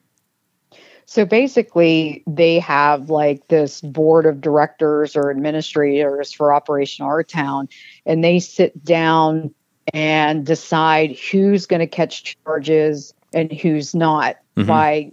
So 1.10 1.26
basically, 1.26 2.22
they 2.28 2.60
have 2.60 3.10
like 3.10 3.48
this 3.48 3.80
board 3.80 4.26
of 4.26 4.42
directors 4.42 5.16
or 5.16 5.32
administrators 5.32 6.34
for 6.34 6.54
Operation 6.54 7.06
Our 7.06 7.24
Town, 7.24 7.70
and 8.06 8.26
they 8.26 8.40
sit 8.40 8.84
down 8.84 9.56
and 9.94 10.46
decide 10.46 11.18
who's 11.18 11.66
going 11.66 11.80
to 11.80 11.88
catch 11.88 12.36
charges 12.44 13.14
and 13.34 13.52
who's 13.54 13.96
not 13.96 14.36
Mhm. 14.58 14.68
by 14.68 15.12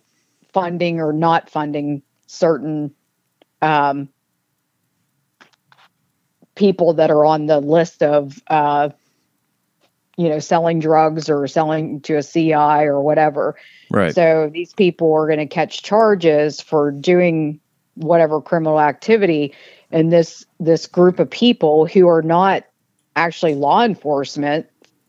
funding 0.53 1.01
or 1.01 1.13
not 1.13 1.49
funding 1.49 2.03
certain 2.27 2.93
um, 3.63 4.09
people 6.57 6.93
that 6.95 7.11
are 7.11 7.25
on 7.25 7.47
the 7.47 7.61
list 7.61 8.03
of, 8.03 8.43
uh, 8.49 8.89
you 10.17 10.29
know, 10.29 10.39
selling 10.39 10.79
drugs 10.79 11.29
or 11.29 11.47
selling 11.47 12.01
to 12.03 12.17
a 12.17 12.23
CI 12.23 12.55
or 12.55 13.01
whatever. 13.01 13.57
right 13.91 14.15
So 14.15 14.51
these 14.53 14.73
people 14.73 15.13
are 15.13 15.27
going 15.27 15.39
to 15.39 15.47
catch 15.47 15.83
charges 15.83 16.61
for 16.61 16.91
doing 16.91 17.61
whatever 17.95 18.41
criminal 18.41 18.81
activity, 18.81 19.55
and 19.91 20.13
this 20.13 20.45
this 20.59 20.87
group 20.87 21.19
of 21.19 21.31
people 21.31 21.87
who 21.87 22.09
are 22.09 22.23
not 22.23 22.65
actually 23.17 23.55
law 23.55 23.85
enforcement, 23.85 24.67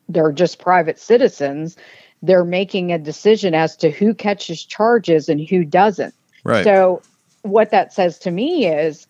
they're 0.10 0.32
just 0.32 0.60
private 0.60 1.00
citizens. 1.00 1.76
They're 2.22 2.46
making 2.46 2.92
a 2.92 3.00
decision 3.00 3.54
as 3.54 3.76
to 3.78 3.92
who 3.92 4.14
catches 4.14 4.64
charges 4.64 5.30
and 5.30 5.42
who 5.42 5.64
doesn't. 5.64 6.14
right 6.44 6.64
So 6.64 7.02
what 7.42 7.72
that 7.72 7.94
says 7.94 8.18
to 8.20 8.32
me 8.32 8.66
is, 8.66 9.08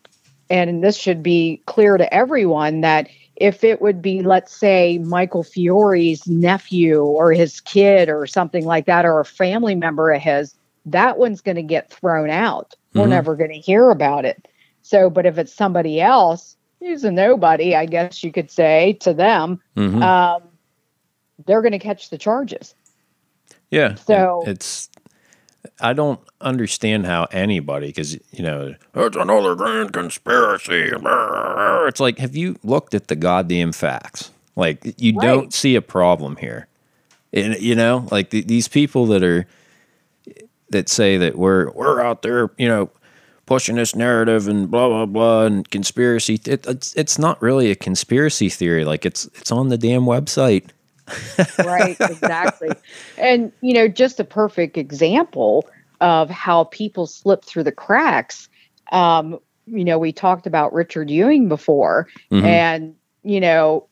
and 0.50 0.84
this 0.84 0.98
should 0.98 1.24
be 1.24 1.62
clear 1.66 1.98
to 1.98 2.14
everyone, 2.14 2.82
that 2.82 3.08
if 3.36 3.64
it 3.64 3.82
would 3.82 4.02
be, 4.02 4.22
let's 4.22 4.56
say, 4.56 4.98
Michael 5.00 5.44
Fiore's 5.44 6.28
nephew 6.28 7.04
or 7.04 7.34
his 7.34 7.60
kid 7.62 8.10
or 8.10 8.26
something 8.28 8.66
like 8.66 8.86
that, 8.86 9.06
or 9.06 9.20
a 9.20 9.26
family 9.26 9.76
member 9.76 10.12
of 10.12 10.22
his, 10.22 10.56
that 10.86 11.18
one's 11.18 11.42
going 11.42 11.56
to 11.56 11.64
get 11.64 11.90
thrown 11.92 12.30
out. 12.30 12.76
We're 12.94 13.06
Mhm. 13.06 13.10
never 13.10 13.36
going 13.36 13.52
to 13.52 13.60
hear 13.60 13.90
about 13.90 14.24
it. 14.26 14.48
So, 14.84 15.10
but 15.10 15.26
if 15.26 15.38
it's 15.38 15.54
somebody 15.54 16.00
else, 16.00 16.56
who's 16.80 17.04
a 17.04 17.12
nobody, 17.12 17.76
I 17.76 17.86
guess 17.88 18.24
you 18.24 18.32
could 18.32 18.52
say 18.52 18.94
to 19.02 19.14
them, 19.14 19.60
Mhm. 19.76 20.02
um, 20.02 20.44
they're 21.46 21.62
going 21.62 21.72
to 21.72 21.80
catch 21.80 22.10
the 22.10 22.18
charges. 22.18 22.76
Yeah. 23.72 23.96
So- 23.96 24.44
it's 24.46 24.90
I 25.80 25.94
don't 25.94 26.20
understand 26.42 27.06
how 27.06 27.26
anybody 27.32 27.88
because 27.88 28.14
you 28.32 28.44
know 28.44 28.76
it's 28.96 29.16
another 29.18 29.56
grand 29.56 29.94
conspiracy. 29.94 30.92
It's 31.88 32.00
like, 32.00 32.18
have 32.20 32.36
you 32.36 32.58
looked 32.64 32.94
at 32.94 33.08
the 33.08 33.16
goddamn 33.16 33.72
facts? 33.72 34.32
Like, 34.56 34.96
you 34.98 35.14
Right. 35.16 35.26
don't 35.28 35.54
see 35.54 35.76
a 35.76 35.82
problem 35.82 36.38
here. 36.38 36.68
And 37.34 37.60
you 37.60 37.76
know, 37.76 38.08
like 38.12 38.30
th- 38.30 38.48
these 38.48 38.68
people 38.68 39.06
that 39.08 39.24
are 39.24 39.46
that 40.70 40.90
say 40.90 41.18
that 41.18 41.38
we're 41.38 41.70
we're 41.72 42.02
out 42.02 42.22
there, 42.22 42.50
you 42.58 42.68
know, 42.68 42.90
pushing 43.46 43.76
this 43.76 43.96
narrative 43.96 44.48
and 44.48 44.72
blah 44.72 44.88
blah 44.88 45.06
blah 45.06 45.44
and 45.44 45.70
conspiracy. 45.70 46.40
It, 46.46 46.66
it's 46.66 46.94
it's 46.96 47.20
not 47.20 47.42
really 47.42 47.70
a 47.72 47.76
conspiracy 47.76 48.50
theory. 48.50 48.86
Like 48.86 49.06
it's 49.06 49.26
it's 49.36 49.52
on 49.52 49.70
the 49.70 49.78
damn 49.78 50.04
website. 50.04 50.70
Right, 51.60 51.98
exactly. 52.00 52.72
And 53.18 53.52
you 53.62 53.74
know, 53.74 53.88
just 53.88 54.20
a 54.20 54.24
perfect 54.24 54.78
example 54.78 55.68
of 56.02 56.30
how 56.30 56.66
people 56.66 57.08
slip 57.08 57.44
through 57.44 57.64
the 57.64 57.72
cracks. 57.72 58.50
Um, 58.92 59.40
you 59.66 59.84
know, 59.84 59.98
we 59.98 60.12
talked 60.12 60.46
about 60.48 60.74
Richard 60.74 61.10
Ewing 61.10 61.48
before, 61.48 62.08
Mhm. 62.32 62.44
and 62.44 62.96
you 63.24 63.40
know, 63.40 63.88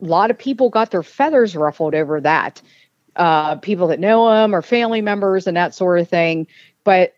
a 0.00 0.04
lot 0.04 0.30
of 0.30 0.38
people 0.38 0.70
got 0.70 0.90
their 0.90 1.02
feathers 1.02 1.56
ruffled 1.56 1.94
over 1.94 2.20
that. 2.20 2.62
Uh, 3.16 3.56
people 3.56 3.88
that 3.88 3.98
know 3.98 4.44
him 4.44 4.54
or 4.54 4.62
family 4.62 5.00
members 5.00 5.48
and 5.48 5.56
that 5.56 5.74
sort 5.74 5.98
of 5.98 6.08
thing. 6.08 6.46
But 6.84 7.14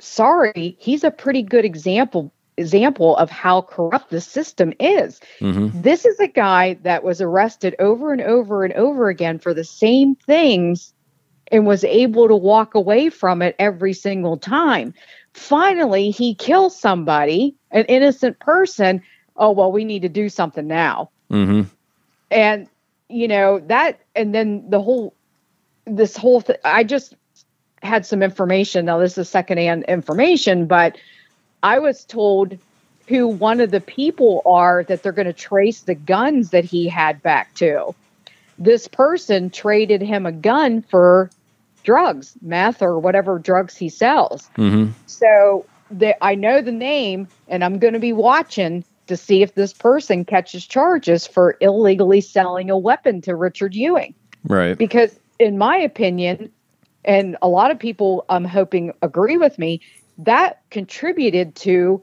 sorry, 0.00 0.76
he's 0.80 1.04
a 1.04 1.10
pretty 1.10 1.42
good 1.42 1.64
example 1.64 2.32
example 2.56 3.16
of 3.16 3.30
how 3.30 3.62
corrupt 3.62 4.10
the 4.10 4.20
system 4.20 4.72
is. 4.80 5.20
hmm 5.40 5.68
This 5.72 6.04
is 6.04 6.18
a 6.20 6.28
guy 6.28 6.74
that 6.82 7.04
was 7.04 7.20
arrested 7.20 7.74
over 7.78 8.12
and 8.12 8.22
over 8.22 8.64
and 8.64 8.72
over 8.74 9.08
again 9.08 9.38
for 9.38 9.54
the 9.54 9.64
same 9.64 10.14
things 10.14 10.92
and 11.52 11.66
was 11.66 11.84
able 11.84 12.28
to 12.28 12.36
walk 12.36 12.74
away 12.74 13.08
from 13.08 13.42
it 13.42 13.54
every 13.58 13.92
single 13.92 14.36
time. 14.36 14.94
Finally, 15.32 16.10
he 16.10 16.34
kills 16.34 16.78
somebody, 16.78 17.54
an 17.70 17.84
innocent 17.84 18.38
person. 18.38 19.02
Oh, 19.36 19.52
well, 19.52 19.70
we 19.70 19.84
need 19.84 20.02
to 20.02 20.08
do 20.08 20.28
something 20.28 20.66
now. 20.66 21.10
hmm 21.30 21.62
And, 22.30 22.68
you 23.08 23.28
know, 23.28 23.60
that, 23.68 24.00
and 24.14 24.34
then 24.34 24.70
the 24.70 24.80
whole, 24.80 25.14
this 25.84 26.16
whole 26.16 26.40
thing, 26.40 26.56
I 26.64 26.84
just 26.84 27.14
had 27.82 28.06
some 28.06 28.22
information. 28.22 28.86
Now, 28.86 28.98
this 28.98 29.18
is 29.18 29.28
secondhand 29.28 29.84
information, 29.84 30.66
but 30.66 30.96
I 31.66 31.80
was 31.80 32.04
told 32.04 32.56
who 33.08 33.26
one 33.26 33.60
of 33.60 33.72
the 33.72 33.80
people 33.80 34.40
are 34.46 34.84
that 34.84 35.02
they're 35.02 35.10
going 35.10 35.26
to 35.26 35.32
trace 35.32 35.80
the 35.80 35.96
guns 35.96 36.50
that 36.50 36.64
he 36.64 36.88
had 36.88 37.20
back 37.22 37.52
to. 37.56 37.92
This 38.56 38.86
person 38.86 39.50
traded 39.50 40.00
him 40.00 40.26
a 40.26 40.32
gun 40.32 40.82
for 40.82 41.28
drugs, 41.82 42.36
meth 42.40 42.82
or 42.82 43.00
whatever 43.00 43.40
drugs 43.40 43.76
he 43.76 43.88
sells. 43.88 44.48
hmm 44.54 44.86
So 45.06 45.66
the, 45.90 46.22
I 46.24 46.36
know 46.36 46.62
the 46.62 46.70
name, 46.70 47.26
and 47.48 47.64
I'm 47.64 47.80
going 47.80 47.94
to 47.94 48.00
be 48.00 48.12
watching 48.12 48.84
to 49.08 49.16
see 49.16 49.42
if 49.42 49.56
this 49.56 49.72
person 49.72 50.24
catches 50.24 50.66
charges 50.66 51.26
for 51.26 51.56
illegally 51.60 52.20
selling 52.20 52.70
a 52.70 52.78
weapon 52.78 53.20
to 53.22 53.34
Richard 53.34 53.74
Ewing 53.74 54.14
Right. 54.44 54.78
because 54.78 55.18
in 55.40 55.58
my 55.58 55.76
opinion 55.76 56.52
and 57.04 57.36
a 57.40 57.48
lot 57.48 57.70
of 57.70 57.78
people 57.78 58.24
i'm 58.28 58.44
hoping 58.44 58.92
agree 59.02 59.36
with 59.36 59.58
me 59.58 59.80
that 60.18 60.60
contributed 60.70 61.54
to 61.54 62.02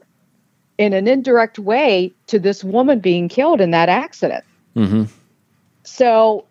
in 0.78 0.92
an 0.92 1.06
indirect 1.06 1.58
way 1.58 2.12
to 2.26 2.38
this 2.38 2.64
woman 2.64 3.00
being 3.00 3.28
killed 3.28 3.60
in 3.60 3.70
that 3.70 3.88
accident 3.88 4.44
hmm 4.74 5.04
so 5.84 6.46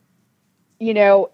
you 0.80 0.94
know 0.94 1.30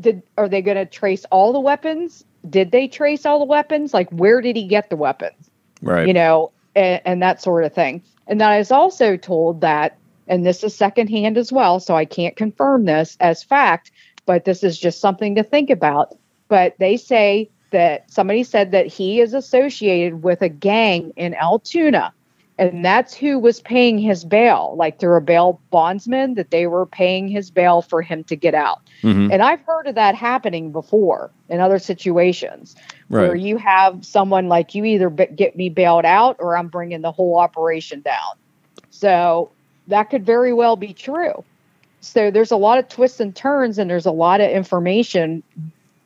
did 0.00 0.22
are 0.38 0.48
they 0.48 0.62
going 0.62 0.76
to 0.76 0.86
trace 0.86 1.24
all 1.30 1.52
the 1.52 1.60
weapons 1.60 2.24
did 2.48 2.70
they 2.70 2.88
trace 2.88 3.26
all 3.26 3.38
the 3.38 3.44
weapons 3.44 3.92
like 3.92 4.08
where 4.10 4.40
did 4.40 4.56
he 4.56 4.66
get 4.66 4.88
the 4.88 4.96
weapons 4.96 5.50
Right. 5.82 6.06
you 6.06 6.12
know, 6.12 6.52
and, 6.74 7.00
and 7.04 7.22
that 7.22 7.42
sort 7.42 7.64
of 7.64 7.72
thing. 7.72 8.02
And 8.26 8.40
then 8.40 8.48
I 8.48 8.58
was 8.58 8.70
also 8.70 9.16
told 9.16 9.60
that, 9.62 9.96
and 10.28 10.46
this 10.46 10.62
is 10.62 10.74
secondhand 10.74 11.38
as 11.38 11.52
well, 11.52 11.80
so 11.80 11.96
I 11.96 12.04
can't 12.04 12.36
confirm 12.36 12.84
this 12.84 13.16
as 13.20 13.42
fact, 13.42 13.90
but 14.26 14.44
this 14.44 14.62
is 14.62 14.78
just 14.78 15.00
something 15.00 15.34
to 15.34 15.42
think 15.42 15.70
about. 15.70 16.16
But 16.48 16.74
they 16.78 16.96
say 16.96 17.50
that 17.70 18.10
somebody 18.10 18.42
said 18.42 18.72
that 18.72 18.86
he 18.86 19.20
is 19.20 19.34
associated 19.34 20.22
with 20.22 20.42
a 20.42 20.48
gang 20.48 21.12
in 21.16 21.34
Altoona, 21.34 22.12
and 22.58 22.84
that's 22.84 23.14
who 23.14 23.38
was 23.38 23.60
paying 23.60 23.98
his 23.98 24.24
bail, 24.24 24.74
like 24.76 24.98
through 24.98 25.16
a 25.16 25.20
bail 25.20 25.60
bondsman, 25.70 26.34
that 26.34 26.50
they 26.50 26.66
were 26.66 26.84
paying 26.84 27.26
his 27.26 27.50
bail 27.50 27.80
for 27.80 28.02
him 28.02 28.22
to 28.24 28.36
get 28.36 28.54
out. 28.54 28.80
hmm 29.00 29.28
And 29.32 29.42
I've 29.42 29.62
heard 29.62 29.86
of 29.86 29.94
that 29.94 30.14
happening 30.14 30.70
before 30.70 31.30
in 31.48 31.60
other 31.60 31.78
situations 31.78 32.76
where 33.08 33.34
you 33.34 33.56
have 33.56 34.04
someone 34.04 34.48
like 34.48 34.74
you 34.74 34.84
either 34.84 35.08
get 35.08 35.56
me 35.56 35.68
bailed 35.68 36.04
out 36.04 36.36
or 36.38 36.56
I'm 36.56 36.68
bringing 36.68 37.00
the 37.00 37.10
whole 37.10 37.38
operation 37.38 38.02
down. 38.02 38.36
So 38.90 39.50
that 39.88 40.10
could 40.10 40.26
very 40.26 40.52
well 40.52 40.76
be 40.76 40.92
true. 40.92 41.42
So 42.02 42.30
there's 42.30 42.50
a 42.50 42.56
lot 42.56 42.78
of 42.78 42.88
twists 42.88 43.20
and 43.20 43.34
turns, 43.34 43.78
and 43.78 43.90
there's 43.90 44.06
a 44.06 44.12
lot 44.12 44.40
of 44.40 44.50
information 44.50 45.42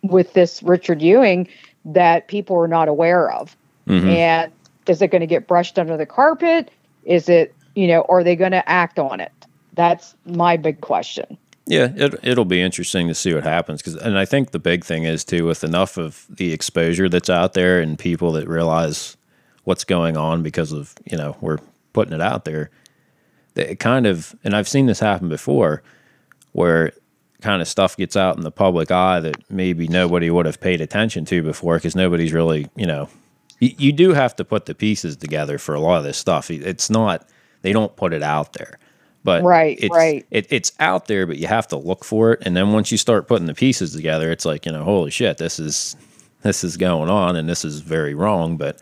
with 0.04 0.32
this 0.34 0.62
Richard 0.62 1.02
Ewing 1.02 1.48
that 1.84 2.28
people 2.28 2.56
are 2.56 2.68
not 2.68 2.88
aware 2.88 3.30
of. 3.32 3.56
hmm 3.86 4.08
And 4.08 4.52
is 4.86 5.02
it 5.02 5.08
going 5.08 5.20
to 5.20 5.26
get 5.26 5.46
brushed 5.46 5.78
under 5.78 5.96
the 5.96 6.06
carpet? 6.06 6.70
Is 7.04 7.28
it, 7.28 7.54
you 7.74 7.86
know, 7.86 8.02
are 8.08 8.22
they 8.22 8.36
going 8.36 8.52
to 8.52 8.68
act 8.68 8.98
on 8.98 9.20
it? 9.20 9.32
That's 9.74 10.14
my 10.26 10.56
big 10.56 10.80
question. 10.80 11.36
Yeah, 11.66 11.92
it, 11.96 12.14
it'll 12.22 12.44
be 12.44 12.60
interesting 12.60 13.08
to 13.08 13.14
see 13.14 13.32
what 13.32 13.44
happens 13.44 13.80
because, 13.80 13.96
and 13.96 14.18
I 14.18 14.26
think 14.26 14.50
the 14.50 14.58
big 14.58 14.84
thing 14.84 15.04
is 15.04 15.24
too, 15.24 15.46
with 15.46 15.64
enough 15.64 15.96
of 15.96 16.26
the 16.28 16.52
exposure 16.52 17.08
that's 17.08 17.30
out 17.30 17.54
there 17.54 17.80
and 17.80 17.98
people 17.98 18.32
that 18.32 18.46
realize 18.46 19.16
what's 19.64 19.84
going 19.84 20.16
on 20.18 20.42
because 20.42 20.72
of 20.72 20.94
you 21.06 21.16
know 21.16 21.36
we're 21.40 21.58
putting 21.94 22.12
it 22.12 22.20
out 22.20 22.44
there, 22.44 22.70
that 23.54 23.70
it 23.70 23.78
kind 23.80 24.06
of, 24.06 24.34
and 24.44 24.54
I've 24.54 24.68
seen 24.68 24.86
this 24.86 25.00
happen 25.00 25.30
before, 25.30 25.82
where 26.52 26.92
kind 27.44 27.60
of 27.60 27.68
stuff 27.68 27.94
gets 27.96 28.16
out 28.16 28.36
in 28.36 28.42
the 28.42 28.50
public 28.50 28.90
eye 28.90 29.20
that 29.20 29.36
maybe 29.50 29.86
nobody 29.86 30.30
would 30.30 30.46
have 30.46 30.60
paid 30.60 30.80
attention 30.80 31.26
to 31.26 31.42
before 31.42 31.76
because 31.76 31.94
nobody's 31.94 32.32
really, 32.32 32.66
you 32.74 32.86
know, 32.86 33.06
you, 33.60 33.70
you 33.76 33.92
do 33.92 34.14
have 34.14 34.34
to 34.36 34.44
put 34.46 34.64
the 34.64 34.74
pieces 34.74 35.14
together 35.16 35.58
for 35.58 35.74
a 35.74 35.80
lot 35.80 35.98
of 35.98 36.04
this 36.04 36.16
stuff. 36.16 36.50
It's 36.50 36.88
not 36.88 37.28
they 37.60 37.72
don't 37.72 37.94
put 37.96 38.14
it 38.14 38.22
out 38.22 38.54
there, 38.54 38.78
but 39.24 39.42
Right, 39.44 39.78
it's, 39.78 39.94
right. 39.94 40.26
It, 40.30 40.46
it's 40.48 40.72
out 40.80 41.06
there, 41.06 41.26
but 41.26 41.36
you 41.36 41.46
have 41.46 41.68
to 41.68 41.76
look 41.76 42.02
for 42.02 42.32
it. 42.32 42.42
And 42.46 42.56
then 42.56 42.72
once 42.72 42.90
you 42.90 42.96
start 42.96 43.28
putting 43.28 43.46
the 43.46 43.54
pieces 43.54 43.94
together, 43.94 44.32
it's 44.32 44.46
like 44.46 44.64
you 44.64 44.72
know, 44.72 44.82
holy 44.82 45.10
shit, 45.10 45.36
this 45.36 45.58
is 45.58 45.96
this 46.40 46.64
is 46.64 46.78
going 46.78 47.10
on, 47.10 47.36
and 47.36 47.46
this 47.46 47.62
is 47.62 47.80
very 47.80 48.14
wrong. 48.14 48.56
But 48.56 48.80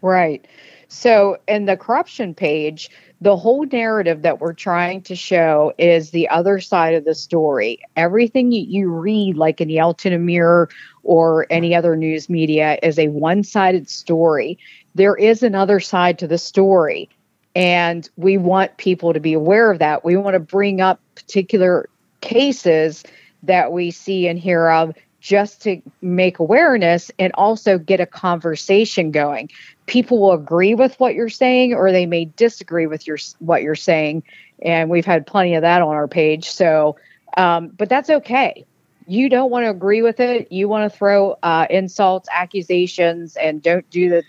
Right. 0.00 0.44
So, 0.88 1.38
in 1.48 1.66
the 1.66 1.76
corruption 1.76 2.34
page, 2.34 2.90
the 3.22 3.36
whole 3.36 3.64
narrative 3.66 4.22
that 4.22 4.40
we're 4.40 4.52
trying 4.52 5.00
to 5.00 5.14
show 5.14 5.72
is 5.78 6.10
the 6.10 6.28
other 6.28 6.58
side 6.58 6.94
of 6.94 7.04
the 7.04 7.14
story. 7.14 7.78
Everything 7.94 8.50
you, 8.50 8.64
you 8.66 8.90
read, 8.90 9.36
like 9.36 9.60
in 9.60 9.68
the 9.68 9.78
Altoona 9.78 10.18
Mirror 10.18 10.68
or 11.04 11.46
any 11.48 11.72
other 11.72 11.94
news 11.94 12.28
media, 12.28 12.80
is 12.82 12.98
a 12.98 13.06
one 13.08 13.44
sided 13.44 13.88
story. 13.88 14.58
There 14.96 15.14
is 15.14 15.44
another 15.44 15.78
side 15.78 16.18
to 16.18 16.26
the 16.26 16.36
story. 16.36 17.08
And 17.54 18.10
we 18.16 18.38
want 18.38 18.76
people 18.78 19.12
to 19.12 19.20
be 19.20 19.34
aware 19.34 19.70
of 19.70 19.78
that. 19.78 20.04
We 20.04 20.16
want 20.16 20.34
to 20.34 20.40
bring 20.40 20.80
up 20.80 21.00
particular 21.14 21.88
cases 22.22 23.04
that 23.44 23.70
we 23.70 23.92
see 23.92 24.26
and 24.26 24.36
hear 24.36 24.68
of 24.68 24.96
just 25.22 25.62
to 25.62 25.80
make 26.02 26.40
awareness 26.40 27.12
and 27.16 27.32
also 27.34 27.78
get 27.78 28.00
a 28.00 28.06
conversation 28.06 29.12
going. 29.12 29.48
People 29.86 30.20
will 30.20 30.32
agree 30.32 30.74
with 30.74 30.98
what 30.98 31.14
you're 31.14 31.28
saying 31.28 31.72
or 31.74 31.92
they 31.92 32.06
may 32.06 32.24
disagree 32.24 32.88
with 32.88 33.06
your 33.06 33.18
what 33.38 33.62
you're 33.62 33.76
saying 33.76 34.24
and 34.62 34.90
we've 34.90 35.06
had 35.06 35.24
plenty 35.24 35.54
of 35.54 35.62
that 35.62 35.80
on 35.80 35.94
our 35.94 36.08
page. 36.08 36.50
So 36.50 36.96
um, 37.36 37.68
but 37.68 37.88
that's 37.88 38.10
okay. 38.10 38.66
You 39.06 39.28
don't 39.28 39.50
want 39.50 39.64
to 39.64 39.70
agree 39.70 40.02
with 40.02 40.18
it. 40.18 40.50
You 40.50 40.68
want 40.68 40.90
to 40.90 40.98
throw 40.98 41.38
uh, 41.42 41.66
insults, 41.70 42.28
accusations, 42.32 43.36
and 43.36 43.62
don't 43.62 43.88
do 43.90 44.08
the 44.08 44.24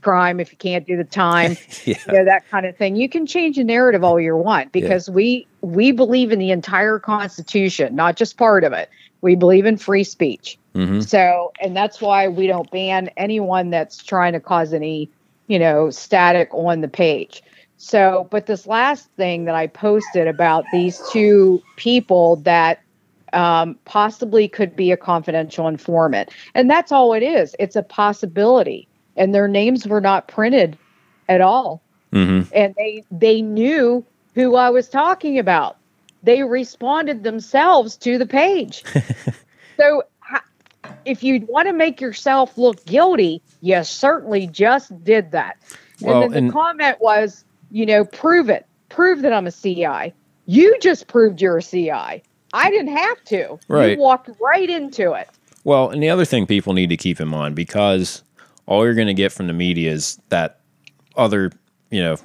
crime 0.00 0.38
if 0.38 0.52
you 0.52 0.58
can't 0.58 0.86
do 0.86 0.96
the 0.96 1.04
time 1.04 1.56
yeah, 1.86 1.96
you 2.06 2.12
know 2.12 2.26
that 2.26 2.46
kind 2.50 2.66
of 2.66 2.76
thing 2.76 2.94
you 2.94 3.08
can 3.08 3.24
change 3.24 3.56
the 3.56 3.64
narrative 3.64 4.04
all 4.04 4.20
you 4.20 4.36
want 4.36 4.70
because 4.70 5.08
we 5.08 5.46
we 5.62 5.92
believe 5.92 6.30
in 6.30 6.38
the 6.38 6.50
entire 6.50 6.98
constitution 6.98 7.96
not 7.96 8.14
just 8.14 8.36
part 8.36 8.64
of 8.64 8.74
it 8.74 8.90
we 9.24 9.34
believe 9.34 9.66
in 9.66 9.78
free 9.78 10.04
speech. 10.04 10.56
Hmm 10.76 11.00
so 11.00 11.52
and 11.60 11.76
that's 11.76 12.00
why 12.00 12.28
we 12.28 12.46
don't 12.46 12.70
ban 12.70 13.10
anyone 13.16 13.70
that's 13.70 14.04
trying 14.04 14.32
to 14.34 14.40
cause 14.40 14.72
any 14.72 15.10
you 15.48 15.58
know 15.58 15.90
static 15.90 16.48
on 16.52 16.82
the 16.82 16.88
page. 16.88 17.42
So 17.78 18.28
but 18.30 18.46
this 18.46 18.66
last 18.66 19.08
thing 19.16 19.46
that 19.46 19.54
i 19.56 19.66
posted 19.66 20.28
about 20.28 20.70
these 20.70 21.00
two 21.10 21.60
people 21.76 22.36
that 22.36 22.78
um, 23.32 23.76
possibly 23.84 24.46
could 24.46 24.76
be 24.76 24.92
a 24.92 24.96
confidential 24.96 25.66
informant 25.66 26.30
and 26.54 26.70
that's 26.70 26.92
all 26.92 27.12
it 27.14 27.22
is. 27.24 27.56
It's 27.58 27.76
a 27.76 27.82
possibility 27.82 28.88
and 29.16 29.34
their 29.34 29.48
names 29.48 29.88
were 29.88 30.00
not 30.00 30.28
printed 30.28 30.78
at 31.28 31.40
all. 31.40 31.82
Hmm 32.12 32.42
and 32.52 32.74
they 32.76 33.02
they 33.10 33.42
knew 33.42 34.06
who 34.34 34.56
I 34.56 34.70
was 34.70 34.88
talking 34.88 35.38
about. 35.38 35.78
They 36.24 36.42
responded 36.42 37.22
themselves 37.22 37.96
to 37.98 38.18
the 38.18 38.26
page. 38.26 38.82
so 39.76 40.02
if 41.04 41.22
you 41.22 41.44
want 41.48 41.68
to 41.68 41.72
make 41.72 42.00
yourself 42.00 42.56
look 42.56 42.84
guilty, 42.86 43.42
you 43.60 43.82
certainly 43.84 44.46
just 44.46 45.04
did 45.04 45.32
that. 45.32 45.56
Well, 46.00 46.22
and 46.22 46.32
then 46.32 46.38
and- 46.38 46.48
the 46.48 46.52
comment 46.52 46.96
was, 47.00 47.44
you 47.70 47.86
know, 47.86 48.04
prove 48.04 48.48
it. 48.48 48.66
Prove 48.88 49.22
that 49.22 49.32
I'm 49.32 49.46
a 49.46 49.52
CI. 49.52 50.14
You 50.46 50.76
just 50.80 51.08
proved 51.08 51.40
you're 51.40 51.58
a 51.58 51.62
CI. 51.62 52.22
I 52.52 52.70
didn't 52.70 52.96
have 52.96 53.24
to. 53.24 53.58
Right. 53.66 53.92
You 53.92 53.98
walked 53.98 54.30
right 54.40 54.70
into 54.70 55.12
it. 55.12 55.28
Well, 55.64 55.90
and 55.90 56.02
the 56.02 56.10
other 56.10 56.24
thing 56.24 56.46
people 56.46 56.74
need 56.74 56.90
to 56.90 56.96
keep 56.96 57.20
in 57.20 57.26
mind 57.28 57.56
because 57.56 58.22
all 58.66 58.84
you're 58.84 58.94
going 58.94 59.08
to 59.08 59.14
get 59.14 59.32
from 59.32 59.46
the 59.48 59.52
media 59.52 59.90
is 59.90 60.20
that 60.28 60.60
other, 61.16 61.50
you 61.90 62.02
know, 62.02 62.16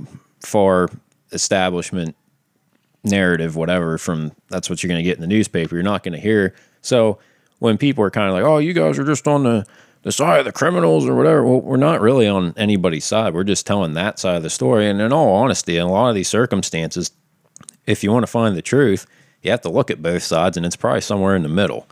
far 0.41 0.89
establishment 1.31 2.15
narrative, 3.03 3.55
whatever. 3.55 3.97
From 3.97 4.31
that's 4.49 4.69
what 4.69 4.83
you're 4.83 4.89
going 4.89 5.03
to 5.03 5.03
get 5.03 5.15
in 5.17 5.21
the 5.21 5.27
newspaper. 5.27 5.75
You're 5.75 5.83
not 5.83 6.03
going 6.03 6.13
to 6.13 6.19
hear. 6.19 6.55
So 6.81 7.19
when 7.59 7.77
people 7.77 8.03
are 8.03 8.11
kind 8.11 8.27
of 8.27 8.33
like, 8.33 8.43
"Oh, 8.43 8.57
you 8.57 8.73
guys 8.73 8.97
are 8.99 9.03
just 9.05 9.27
on 9.27 9.43
the 9.43 9.65
the 10.03 10.11
side 10.11 10.39
of 10.39 10.45
the 10.45 10.51
criminals 10.51 11.05
or 11.07 11.15
whatever," 11.15 11.43
well, 11.43 11.61
we're 11.61 11.77
not 11.77 12.01
really 12.01 12.27
on 12.27 12.53
anybody's 12.57 13.05
side. 13.05 13.33
We're 13.33 13.43
just 13.43 13.67
telling 13.67 13.93
that 13.93 14.19
side 14.19 14.37
of 14.37 14.43
the 14.43 14.49
story. 14.49 14.89
And 14.89 15.01
in 15.01 15.11
all 15.13 15.33
honesty, 15.35 15.77
in 15.77 15.83
a 15.83 15.91
lot 15.91 16.09
of 16.09 16.15
these 16.15 16.29
circumstances, 16.29 17.11
if 17.85 18.03
you 18.03 18.11
want 18.11 18.23
to 18.23 18.31
find 18.31 18.55
the 18.55 18.61
truth, 18.61 19.05
you 19.41 19.51
have 19.51 19.61
to 19.61 19.69
look 19.69 19.91
at 19.91 20.01
both 20.01 20.23
sides, 20.23 20.57
and 20.57 20.65
it's 20.65 20.75
probably 20.75 21.01
somewhere 21.01 21.35
in 21.35 21.43
the 21.43 21.49
middle. 21.49 21.87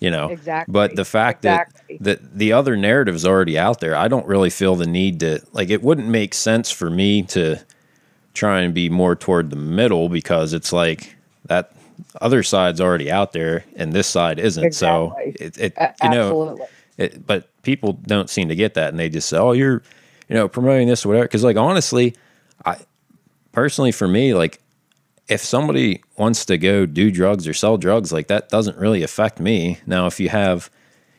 You 0.00 0.12
know, 0.12 0.28
Exactly. 0.28 0.72
But 0.72 0.94
the 0.94 1.04
fact 1.04 1.44
Exactly. 1.44 1.96
that 2.00 2.20
that 2.22 2.38
the 2.38 2.52
other 2.52 2.76
narrative's 2.76 3.26
already 3.26 3.58
out 3.58 3.80
there, 3.80 3.96
I 3.96 4.06
don't 4.06 4.26
really 4.28 4.50
feel 4.50 4.76
the 4.76 4.86
need 4.86 5.18
to 5.20 5.40
like. 5.52 5.70
It 5.70 5.82
wouldn't 5.82 6.06
make 6.06 6.34
sense 6.34 6.70
for 6.70 6.88
me 6.88 7.22
to 7.24 7.58
try 8.38 8.60
and 8.60 8.72
be 8.72 8.88
more 8.88 9.16
toward 9.16 9.50
the 9.50 9.56
middle 9.56 10.08
because 10.08 10.52
it's 10.52 10.72
like 10.72 11.16
that 11.46 11.72
other 12.20 12.42
side's 12.42 12.80
already 12.80 13.10
out 13.10 13.32
there 13.32 13.64
and 13.76 13.92
this 13.92 14.06
side 14.06 14.38
isn't. 14.38 14.64
Exactly. 14.64 15.32
So 15.36 15.44
it, 15.44 15.58
it 15.58 15.94
you 16.02 16.10
know, 16.10 16.68
it, 16.96 17.26
but 17.26 17.48
people 17.62 17.94
don't 17.94 18.30
seem 18.30 18.48
to 18.48 18.56
get 18.56 18.74
that, 18.74 18.90
and 18.90 18.98
they 18.98 19.08
just 19.08 19.28
say, 19.28 19.38
"Oh, 19.38 19.52
you're, 19.52 19.82
you 20.28 20.34
know, 20.34 20.48
promoting 20.48 20.88
this 20.88 21.04
or 21.04 21.10
whatever." 21.10 21.26
Because, 21.26 21.44
like, 21.44 21.56
honestly, 21.56 22.14
I 22.64 22.76
personally, 23.52 23.92
for 23.92 24.08
me, 24.08 24.34
like, 24.34 24.60
if 25.28 25.40
somebody 25.40 26.02
wants 26.16 26.44
to 26.46 26.58
go 26.58 26.86
do 26.86 27.10
drugs 27.10 27.46
or 27.46 27.52
sell 27.52 27.76
drugs, 27.76 28.12
like 28.12 28.28
that 28.28 28.48
doesn't 28.48 28.78
really 28.78 29.02
affect 29.02 29.38
me. 29.40 29.78
Now, 29.86 30.06
if 30.06 30.18
you 30.18 30.28
have, 30.30 30.70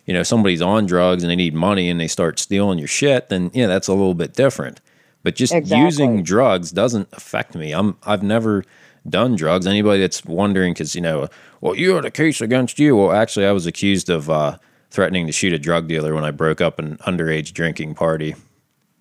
you 0.06 0.14
know, 0.14 0.24
somebody's 0.24 0.62
on 0.62 0.86
drugs 0.86 1.24
and 1.24 1.30
they 1.30 1.36
need 1.36 1.54
money 1.54 1.90
and 1.90 2.00
they 2.00 2.08
start 2.08 2.40
stealing 2.40 2.80
your 2.80 2.88
shit, 2.88 3.30
then 3.30 3.52
yeah, 3.54 3.68
that's 3.68 3.88
a 3.88 3.94
little 3.94 4.16
bit 4.16 4.34
different. 4.34 4.82
But 5.24 5.36
just 5.36 5.54
Exactly. 5.54 5.86
using 5.86 6.24
drugs 6.24 6.72
doesn't 6.72 7.10
affect 7.14 7.54
me. 7.56 7.74
I'm 7.74 7.98
I've 8.06 8.24
never 8.24 8.64
done 9.08 9.36
drugs. 9.36 9.68
Anybody 9.68 10.00
that's 10.02 10.24
wondering, 10.26 10.74
because 10.74 10.96
you 10.96 11.02
know, 11.02 11.28
well, 11.62 11.76
you 11.76 11.96
had 11.96 12.06
a 12.06 12.12
case 12.12 12.40
against 12.42 12.80
you. 12.80 12.96
Well, 12.96 13.12
actually, 13.12 13.46
I 13.46 13.52
was 13.52 13.66
accused 13.66 14.10
of 14.10 14.30
uh, 14.30 14.58
threatening 14.92 15.26
to 15.28 15.34
shoot 15.34 15.52
a 15.54 15.60
drug 15.60 15.88
dealer 15.88 16.14
when 16.16 16.24
I 16.24 16.32
broke 16.32 16.62
up 16.62 16.80
an 16.80 16.98
underage 17.00 17.54
drinking 17.54 17.96
party. 17.96 18.36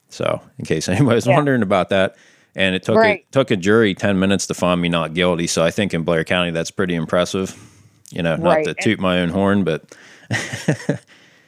So, 0.08 0.40
in 0.58 0.64
case 0.64 0.88
anybody's 0.88 1.26
Yeah. 1.26 1.36
wondering 1.36 1.62
about 1.62 1.88
that, 1.90 2.16
and 2.56 2.74
it 2.74 2.82
took 2.82 2.96
Right. 2.96 3.20
it 3.20 3.32
took 3.32 3.50
a 3.52 3.56
jury 3.56 3.94
ten 3.94 4.18
minutes 4.18 4.46
to 4.48 4.54
find 4.54 4.80
me 4.80 4.88
not 4.88 5.14
guilty. 5.14 5.46
So, 5.46 5.62
I 5.64 5.70
think 5.70 5.94
in 5.94 6.02
Blair 6.02 6.24
County, 6.24 6.50
that's 6.50 6.70
pretty 6.72 6.94
impressive. 6.96 7.54
You 8.10 8.22
know, 8.22 8.34
not 8.36 8.56
Right. 8.56 8.64
to 8.64 8.74
toot 8.74 8.98
my 8.98 9.20
own 9.20 9.28
horn, 9.28 9.62
but 9.64 9.94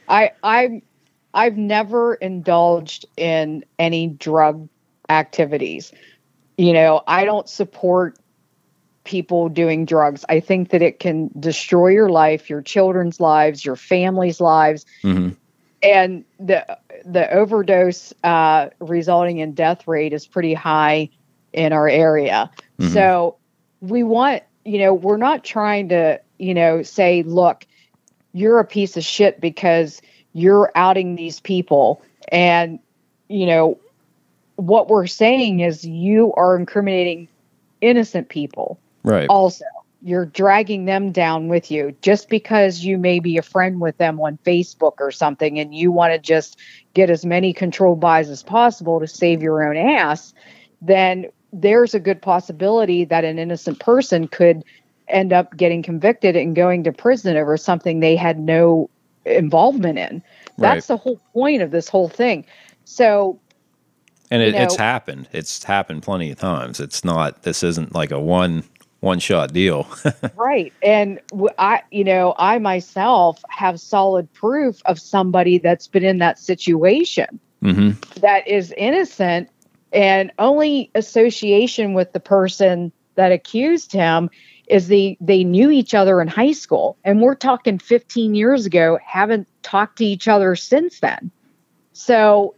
I 0.09 0.31
I 0.43 0.83
I've 1.35 1.57
never 1.57 2.15
indulged 2.15 3.07
in 3.17 3.65
any 3.79 4.09
drug 4.09 4.69
activities. 5.09 5.93
You 6.59 6.73
know, 6.73 7.03
I 7.07 7.25
don't 7.25 7.49
support 7.49 8.19
people 9.05 9.49
doing 9.49 9.85
drugs. 9.87 10.25
I 10.29 10.41
think 10.41 10.71
that 10.71 10.83
it 10.83 11.01
can 11.01 11.31
destroy 11.39 11.89
your 11.89 12.11
life, 12.11 12.51
your 12.51 12.63
children's 12.63 13.19
lives, 13.21 13.65
your 13.65 13.77
family's 13.77 14.41
lives, 14.41 14.85
Mhm. 15.03 15.37
and 15.83 16.25
the 16.39 16.65
the 17.07 17.33
overdose 17.33 18.13
uh, 18.25 18.69
resulting 18.81 19.39
in 19.39 19.53
death 19.53 19.89
rate 19.89 20.13
is 20.13 20.27
pretty 20.27 20.53
high 20.53 21.09
in 21.55 21.73
our 21.73 21.89
area. 21.89 22.51
Mhm. 22.79 22.93
So 22.93 23.37
we 23.81 24.03
want, 24.03 24.43
you 24.67 24.79
know, 24.79 24.93
we're 24.93 25.17
not 25.17 25.43
trying 25.43 25.89
to, 25.89 26.21
you 26.39 26.53
know, 26.53 26.83
say, 26.83 27.23
look, 27.23 27.67
you're 28.35 28.59
a 28.59 28.67
piece 28.67 28.99
of 28.99 29.03
shit 29.03 29.41
because 29.41 30.03
you're 30.33 30.71
outing 30.75 31.17
these 31.17 31.41
people. 31.41 32.03
And 32.29 32.79
you 33.29 33.47
know 33.47 33.79
what 34.57 34.89
we're 34.89 35.07
saying 35.07 35.61
is 35.61 35.85
you 35.85 36.33
are 36.35 36.57
incriminating 36.57 37.29
innocent 37.81 38.29
people 38.29 38.79
right, 39.03 39.29
also. 39.29 39.65
You're 40.03 40.25
dragging 40.25 40.87
them 40.87 41.13
down 41.13 41.49
with 41.49 41.71
you 41.71 41.95
just 42.01 42.31
because 42.31 42.83
you 42.83 42.97
may 42.97 43.21
be 43.21 43.37
a 43.37 43.43
friend 43.43 43.81
with 43.81 43.99
them 43.99 44.19
on 44.19 44.39
Facebook 44.47 44.95
or 44.99 45.11
something 45.11 45.59
and 45.59 45.75
you 45.75 45.93
want 45.93 46.15
to 46.15 46.19
just 46.19 46.59
get 46.95 47.11
as 47.11 47.27
many 47.27 47.53
control 47.53 47.97
buys 47.97 48.31
as 48.31 48.43
possible 48.43 48.99
to 48.99 49.07
save 49.07 49.43
your 49.43 49.63
own 49.63 49.77
ass 49.77 50.33
then 50.81 51.27
there's 51.53 51.95
a 51.95 52.01
good 52.01 52.23
possibility 52.23 53.05
that 53.05 53.25
an 53.25 53.39
innocent 53.39 53.79
person 53.81 54.29
could 54.29 54.65
end 55.09 55.33
up 55.33 55.57
getting 55.57 55.83
convicted 55.83 56.37
and 56.37 56.55
going 56.55 56.85
to 56.85 56.93
prison 56.93 57.37
over 57.37 57.57
something 57.57 58.01
they 58.01 58.17
had 58.17 58.39
no 58.39 58.89
involvement 59.25 59.99
in 59.99 60.23
that's 60.59 60.87
the 60.87 60.97
whole 60.97 61.21
point 61.33 61.63
of 61.63 61.71
this 61.71 61.89
whole 61.89 62.09
thing 62.09 62.45
so 62.85 63.41
and 64.31 64.43
you 64.43 64.49
it, 64.49 64.55
it's 64.55 64.77
happened. 64.77 65.29
It's 65.33 65.65
happened 65.65 66.03
plenty 66.03 66.31
of 66.31 66.39
times. 66.39 66.79
It's 66.81 67.05
not. 67.05 67.43
This 67.43 67.63
isn't 67.63 67.95
like 67.95 68.13
a 68.13 68.21
one 68.21 68.63
one 69.01 69.19
shot 69.19 69.53
deal. 69.53 69.89
right 70.37 70.73
and 70.83 71.21
w- 71.31 71.49
i 71.59 71.83
you 71.91 72.05
know 72.05 72.35
i 72.39 72.59
myself 72.59 73.43
have 73.49 73.81
solid 73.81 74.33
proof 74.33 74.81
of 74.85 74.99
somebody 74.99 75.59
that's 75.59 75.89
been 75.89 76.05
in 76.05 76.19
that 76.19 76.39
situation 76.39 77.41
hmm 77.61 77.91
that 78.21 78.47
is 78.47 78.73
innocent 78.77 79.49
and 79.93 80.31
only 80.39 80.91
association 80.95 81.95
with 81.95 82.13
the 82.13 82.21
person 82.21 82.93
that 83.17 83.33
accused 83.33 83.93
him 83.93 84.31
is 84.71 84.89
they 84.89 85.17
they 85.21 85.45
knew 85.45 85.71
each 85.71 85.95
other 85.95 86.21
in 86.21 86.29
high 86.29 86.53
school. 86.53 86.97
And 87.05 87.21
we're 87.21 87.35
talking 87.35 87.79
15 87.79 88.35
years 88.35 88.67
ago 88.67 88.99
haven't 89.05 89.49
talked 89.63 89.99
to 89.99 90.05
each 90.05 90.29
other 90.29 90.57
since 90.57 91.01
then. 91.01 91.31
So 91.93 92.55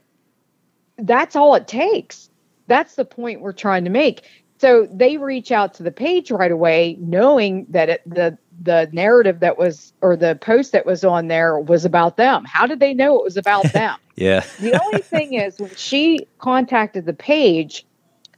that's 0.98 1.36
all 1.36 1.54
it 1.54 1.66
takes. 1.66 2.30
That's 2.66 2.94
the 2.94 3.04
point 3.04 3.40
we're 3.40 3.52
trying 3.52 3.84
to 3.84 3.90
make. 3.90 4.22
So 4.58 4.86
they 4.92 5.16
reach 5.16 5.50
out 5.50 5.74
to 5.74 5.82
the 5.82 5.90
page 5.90 6.30
right 6.30 6.52
away 6.52 6.96
knowing 7.00 7.66
that 7.70 7.88
it, 7.88 8.02
the 8.06 8.38
the 8.60 8.88
narrative 8.92 9.40
that 9.40 9.58
was 9.58 9.92
or 10.02 10.16
the 10.16 10.36
post 10.36 10.72
that 10.72 10.86
was 10.86 11.02
on 11.04 11.26
there 11.26 11.58
was 11.58 11.84
about 11.84 12.16
them. 12.16 12.44
How 12.44 12.66
did 12.66 12.78
they 12.78 12.94
know 12.94 13.18
it 13.18 13.24
was 13.24 13.36
about 13.36 13.64
them? 13.72 13.98
Yeah. 14.14 14.44
the 14.60 14.80
only 14.80 15.00
thing 15.00 15.34
is 15.34 15.58
when 15.58 15.74
she 15.74 16.28
contacted 16.38 17.06
the 17.06 17.14
page 17.14 17.86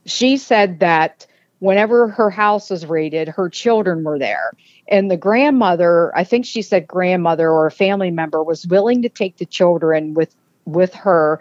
she 0.05 0.37
said 0.37 0.79
that 0.79 1.27
whenever 1.65 2.07
her 2.07 2.29
house 2.29 2.69
was 2.69 2.85
raided 2.85 3.27
her 3.27 3.49
children 3.49 4.03
were 4.03 4.19
there. 4.19 4.51
And 4.87 5.09
the 5.09 5.17
grandmother 5.17 6.15
i 6.15 6.23
think 6.23 6.45
she 6.45 6.61
said 6.61 6.87
grandmother 6.87 7.49
or 7.49 7.65
a 7.65 7.71
family 7.71 8.11
member 8.11 8.43
was 8.43 8.67
willing 8.67 9.01
to 9.01 9.09
take 9.09 9.37
the 9.37 9.45
children 9.45 10.13
with 10.13 10.35
with 10.65 10.93
her 10.93 11.39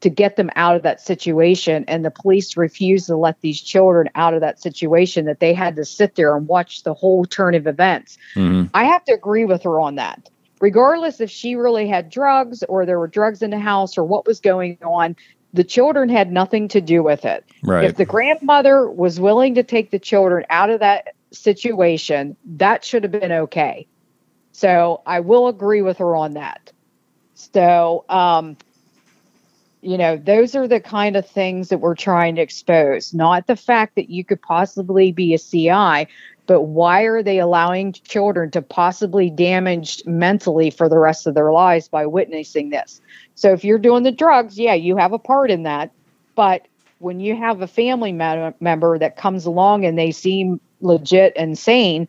to 0.00 0.10
get 0.10 0.36
them 0.36 0.50
out 0.56 0.76
of 0.76 0.82
that 0.82 1.00
situation. 1.00 1.84
And 1.88 2.04
the 2.04 2.10
police 2.10 2.56
refused 2.56 3.06
to 3.06 3.16
let 3.16 3.40
these 3.40 3.60
children 3.60 4.08
out 4.14 4.34
of 4.34 4.40
that 4.40 4.60
situation 4.60 5.24
that 5.24 5.40
they 5.40 5.54
had 5.54 5.76
to 5.76 5.84
sit 5.84 6.14
there 6.14 6.36
and 6.36 6.46
watch 6.46 6.82
the 6.82 6.94
whole 6.94 7.24
turn 7.24 7.54
of 7.54 7.66
events. 7.66 8.18
Hmm 8.34 8.64
I 8.74 8.84
have 8.84 9.04
to 9.04 9.12
agree 9.12 9.44
with 9.44 9.62
her 9.62 9.80
on 9.80 9.94
that. 9.96 10.28
Regardless 10.60 11.20
if 11.20 11.30
she 11.30 11.54
really 11.54 11.86
had 11.86 12.08
drugs 12.08 12.62
or 12.64 12.86
there 12.86 12.98
were 12.98 13.08
drugs 13.08 13.42
in 13.42 13.50
the 13.50 13.58
house 13.58 13.98
or 13.98 14.04
what 14.04 14.26
was 14.26 14.40
going 14.40 14.78
on, 14.82 15.16
the 15.56 15.64
children 15.64 16.08
had 16.08 16.30
nothing 16.30 16.68
to 16.68 16.80
do 16.80 17.02
with 17.02 17.24
it. 17.24 17.44
Right. 17.62 17.84
If 17.84 17.96
the 17.96 18.04
grandmother 18.04 18.88
was 18.88 19.18
willing 19.18 19.54
to 19.56 19.62
take 19.62 19.90
the 19.90 19.98
children 19.98 20.44
out 20.50 20.70
of 20.70 20.80
that 20.80 21.14
situation, 21.32 22.36
that 22.44 22.84
should 22.84 23.02
have 23.02 23.12
been 23.12 23.32
okay. 23.32 23.86
So 24.52 25.02
I 25.06 25.20
will 25.20 25.48
agree 25.48 25.82
with 25.82 25.98
her 25.98 26.14
on 26.14 26.34
that. 26.34 26.72
So, 27.34 28.04
um, 28.08 28.56
you 29.82 29.98
know, 29.98 30.16
those 30.16 30.54
are 30.54 30.66
the 30.66 30.80
kind 30.80 31.16
of 31.16 31.26
things 31.26 31.68
that 31.68 31.78
we're 31.78 31.94
trying 31.94 32.36
to 32.36 32.42
expose, 32.42 33.12
not 33.12 33.46
the 33.46 33.56
fact 33.56 33.94
that 33.96 34.10
you 34.10 34.24
could 34.24 34.40
possibly 34.42 35.12
be 35.12 35.34
a 35.34 35.38
CI, 35.38 36.08
but 36.46 36.62
why 36.62 37.02
are 37.02 37.22
they 37.22 37.38
allowing 37.38 37.92
children 37.92 38.50
to 38.52 38.62
possibly 38.62 39.30
damage 39.30 40.02
mentally 40.06 40.70
for 40.70 40.88
the 40.88 40.98
rest 40.98 41.26
of 41.26 41.34
their 41.34 41.52
lives 41.52 41.88
by 41.88 42.06
witnessing 42.06 42.70
this? 42.70 43.00
So 43.34 43.52
if 43.52 43.64
you're 43.64 43.78
doing 43.78 44.02
the 44.02 44.12
drugs, 44.12 44.58
yeah, 44.58 44.74
you 44.74 44.96
have 44.96 45.12
a 45.12 45.18
part 45.18 45.50
in 45.50 45.64
that. 45.64 45.90
But 46.34 46.66
when 46.98 47.20
you 47.20 47.36
have 47.36 47.60
a 47.62 47.66
family 47.66 48.12
mem- 48.12 48.54
member 48.60 48.98
that 48.98 49.16
comes 49.16 49.44
along 49.44 49.84
and 49.84 49.98
they 49.98 50.12
seem 50.12 50.60
legit 50.80 51.32
and 51.36 51.58
sane, 51.58 52.08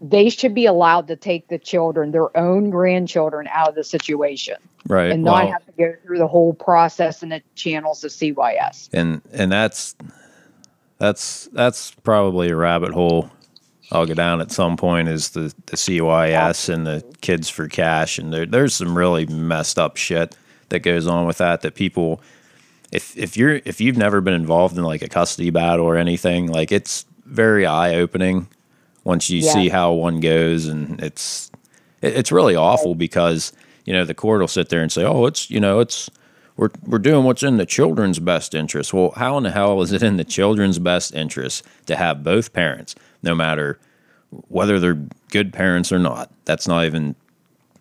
they 0.00 0.28
should 0.28 0.54
be 0.54 0.66
allowed 0.66 1.08
to 1.08 1.16
take 1.16 1.48
the 1.48 1.58
children, 1.58 2.12
their 2.12 2.36
own 2.36 2.70
grandchildren, 2.70 3.48
out 3.50 3.70
of 3.70 3.74
the 3.74 3.84
situation 3.84 4.56
right. 4.86 5.10
and 5.10 5.24
not 5.24 5.48
have 5.48 5.64
to 5.66 5.72
go 5.72 5.94
through 6.04 6.18
the 6.18 6.26
whole 6.26 6.54
process 6.54 7.22
and 7.22 7.32
the 7.32 7.42
channels 7.54 8.04
of 8.04 8.10
CYS. 8.10 8.88
and 8.92 9.20
and 9.32 9.50
that's 9.50 9.96
that's 10.98 11.46
that's 11.52 11.92
probably 12.02 12.50
a 12.50 12.56
rabbit 12.56 12.92
hole 12.92 13.30
I'll 13.90 14.04
go 14.06 14.12
down 14.14 14.40
at 14.42 14.50
some 14.50 14.76
point 14.76 15.08
is 15.08 15.30
the 15.30 15.52
the 15.66 15.76
CYS 15.76 16.68
and 16.68 16.86
the 16.86 17.02
kids 17.22 17.48
for 17.48 17.68
cash. 17.68 18.18
And 18.18 18.30
there, 18.32 18.44
there's 18.44 18.74
some 18.74 18.96
really 18.96 19.24
messed 19.26 19.78
up 19.78 19.96
shit 19.96 20.36
that 20.68 20.80
goes 20.80 21.06
on 21.06 21.26
with 21.26 21.38
that 21.38 21.62
that 21.62 21.74
people 21.74 22.20
if 22.92 23.16
if 23.16 23.36
you're 23.36 23.60
if 23.64 23.80
you've 23.80 23.96
never 23.96 24.20
been 24.20 24.34
involved 24.34 24.76
in 24.76 24.84
like 24.84 25.00
a 25.02 25.08
custody 25.08 25.48
battle 25.50 25.86
or 25.86 25.96
anything 25.96 26.48
like 26.48 26.70
it's 26.70 27.06
very 27.24 27.64
eye 27.64 27.94
opening 27.94 28.46
once 29.04 29.30
you 29.30 29.40
Yeah. 29.40 29.52
see 29.52 29.68
how 29.70 29.92
one 29.92 30.20
goes. 30.20 30.66
And 30.66 31.00
it's 31.02 31.50
it, 32.02 32.14
it's 32.14 32.30
really 32.32 32.56
awful 32.56 32.94
because 32.94 33.52
you 33.86 33.94
know, 33.94 34.04
the 34.04 34.12
court 34.14 34.40
will 34.42 34.48
sit 34.48 34.68
there 34.68 34.82
and 34.82 34.92
say, 34.92 35.02
"Oh, 35.04 35.24
it's 35.24 35.50
you 35.50 35.60
know, 35.60 35.80
it's 35.80 36.10
we're 36.58 36.68
we're 36.84 36.98
doing 36.98 37.24
what's 37.24 37.42
in 37.42 37.56
the 37.56 37.64
children's 37.64 38.18
best 38.18 38.54
interest." 38.54 38.92
Well, 38.92 39.12
how 39.16 39.38
in 39.38 39.44
the 39.44 39.50
hell 39.50 39.80
is 39.80 39.92
it 39.92 40.02
in 40.02 40.18
the 40.18 40.24
children's 40.24 40.78
best 40.78 41.14
interest 41.14 41.64
to 41.86 41.96
have 41.96 42.22
both 42.22 42.52
parents, 42.52 42.94
no 43.22 43.34
matter 43.34 43.78
whether 44.48 44.78
they're 44.78 45.00
good 45.30 45.54
parents 45.54 45.90
or 45.90 45.98
not? 45.98 46.30
That's 46.44 46.68
not 46.68 46.84
even 46.84 47.14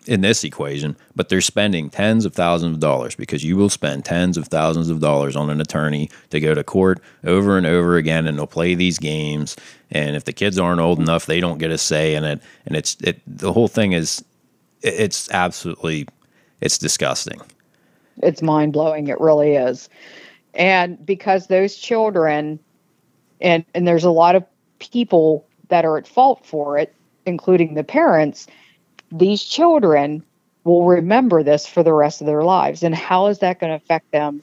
in 0.05 0.21
this 0.21 0.45
equation, 0.45 0.95
but 1.15 1.27
they're 1.27 1.41
spending 1.41 1.89
tens 1.89 2.23
of 2.23 2.33
thousands 2.33 2.75
of 2.75 2.79
dollars 2.79 3.15
because 3.15 3.43
you 3.43 3.57
will 3.57 3.69
spend 3.69 4.05
tens 4.05 4.37
of 4.37 4.47
thousands 4.47 4.89
of 4.89 5.01
dollars 5.01 5.35
on 5.35 5.49
an 5.49 5.59
attorney 5.59 6.09
to 6.29 6.39
go 6.39 6.53
to 6.53 6.63
court 6.63 7.01
over 7.25 7.57
and 7.57 7.67
over 7.67 7.97
again 7.97 8.25
and 8.25 8.37
they'll 8.37 8.47
play 8.47 8.73
these 8.73 8.97
games 8.99 9.57
and 9.91 10.15
if 10.15 10.23
the 10.23 10.31
kids 10.31 10.57
aren't 10.57 10.79
old 10.79 10.99
enough 10.99 11.25
they 11.25 11.41
don't 11.41 11.57
get 11.57 11.71
a 11.71 11.77
say 11.77 12.15
in 12.15 12.23
it 12.23 12.41
and 12.65 12.77
it's 12.77 12.95
it 13.03 13.19
the 13.27 13.51
whole 13.51 13.67
thing 13.67 13.91
is 13.91 14.23
it's 14.81 15.29
absolutely 15.31 16.07
it's 16.61 16.77
disgusting. 16.77 17.41
It's 18.23 18.41
mind 18.41 18.73
blowing. 18.73 19.07
It 19.07 19.19
really 19.19 19.55
is. 19.55 19.89
And 20.53 21.03
because 21.05 21.47
those 21.47 21.75
children, 21.75 22.59
and 23.39 23.63
and 23.73 23.87
there's 23.87 24.03
a 24.03 24.11
lot 24.11 24.35
of 24.35 24.43
people 24.79 25.45
that 25.69 25.85
are 25.85 25.97
at 25.97 26.07
fault 26.07 26.45
for 26.45 26.77
it, 26.77 26.93
including 27.25 27.73
the 27.73 27.83
parents. 27.83 28.47
These 29.11 29.43
children 29.43 30.23
will 30.63 30.85
remember 30.85 31.43
this 31.43 31.65
for 31.65 31.83
the 31.83 31.93
rest 31.93 32.21
of 32.21 32.27
their 32.27 32.43
lives. 32.43 32.83
And 32.83 32.93
how 32.93 33.27
is 33.27 33.39
that 33.39 33.59
going 33.59 33.71
to 33.71 33.75
affect 33.75 34.11
them 34.11 34.41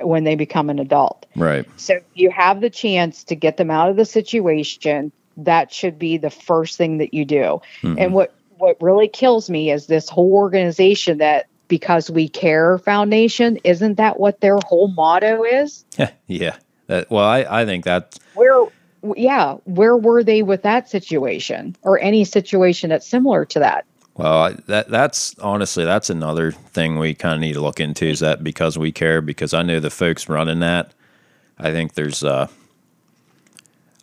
when 0.00 0.24
they 0.24 0.34
become 0.34 0.70
an 0.70 0.78
adult? 0.78 1.26
Right. 1.36 1.66
So 1.76 2.00
you 2.14 2.30
have 2.30 2.60
the 2.60 2.70
chance 2.70 3.24
to 3.24 3.34
get 3.34 3.56
them 3.56 3.70
out 3.70 3.88
of 3.88 3.96
the 3.96 4.04
situation. 4.04 5.12
That 5.36 5.72
should 5.72 5.98
be 5.98 6.18
the 6.18 6.30
first 6.30 6.76
thing 6.76 6.98
that 6.98 7.14
you 7.14 7.24
do. 7.24 7.62
Mhm. 7.82 7.96
And 7.98 8.14
what 8.14 8.34
what 8.58 8.76
really 8.80 9.08
kills 9.08 9.50
me 9.50 9.72
is 9.72 9.86
this 9.86 10.08
whole 10.08 10.34
organization 10.34 11.18
that 11.18 11.46
because 11.72 12.10
we 12.10 12.28
care 12.28 12.76
foundation 12.76 13.56
isn't 13.64 13.94
that 13.96 14.20
what 14.20 14.42
their 14.42 14.58
whole 14.66 14.88
motto 14.88 15.42
is 15.42 15.86
yeah. 16.26 16.54
That, 16.88 17.10
well, 17.10 17.24
I, 17.24 17.62
I 17.62 17.64
think 17.64 17.86
that 17.86 18.18
where 18.34 18.66
yeah 19.16 19.54
where 19.64 19.96
were 19.96 20.22
they 20.22 20.42
with 20.42 20.62
that 20.64 20.90
situation 20.90 21.74
or 21.80 21.98
any 21.98 22.24
situation 22.24 22.90
that's 22.90 23.06
similar 23.06 23.46
to 23.46 23.58
that 23.58 23.86
Well, 24.16 24.42
I- 24.42 24.56
that 24.66 24.90
that's 24.90 25.34
honestly 25.38 25.86
that's 25.86 26.10
another 26.10 26.52
thing 26.52 26.98
we 26.98 27.14
kind 27.14 27.34
of 27.34 27.40
need 27.40 27.54
to 27.54 27.62
look 27.62 27.80
into 27.80 28.04
is 28.04 28.20
that 28.20 28.44
because 28.44 28.76
we 28.76 28.92
care 28.92 29.22
because 29.22 29.54
I 29.54 29.62
know 29.62 29.80
the 29.80 29.88
folks 29.88 30.28
running 30.28 30.60
that. 30.60 30.92
I 31.58 31.70
think 31.72 31.94
there's 31.94 32.22
uh, 32.22 32.48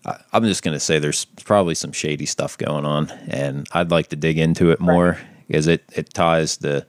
I, 0.06 0.18
I'm 0.34 0.44
just 0.46 0.64
gonna 0.64 0.80
say 0.80 0.98
there's 0.98 1.26
probably 1.46 1.76
some 1.76 1.92
shady 1.92 2.26
stuff 2.26 2.58
going 2.58 2.86
on, 2.86 3.12
and 3.28 3.68
I'd 3.74 3.92
like 3.92 4.08
to 4.08 4.16
dig 4.16 4.40
into 4.40 4.72
it 4.72 4.80
more 4.80 5.20
because 5.48 5.68
it 5.68 5.84
it 5.96 6.14
ties 6.16 6.58
the. 6.58 6.88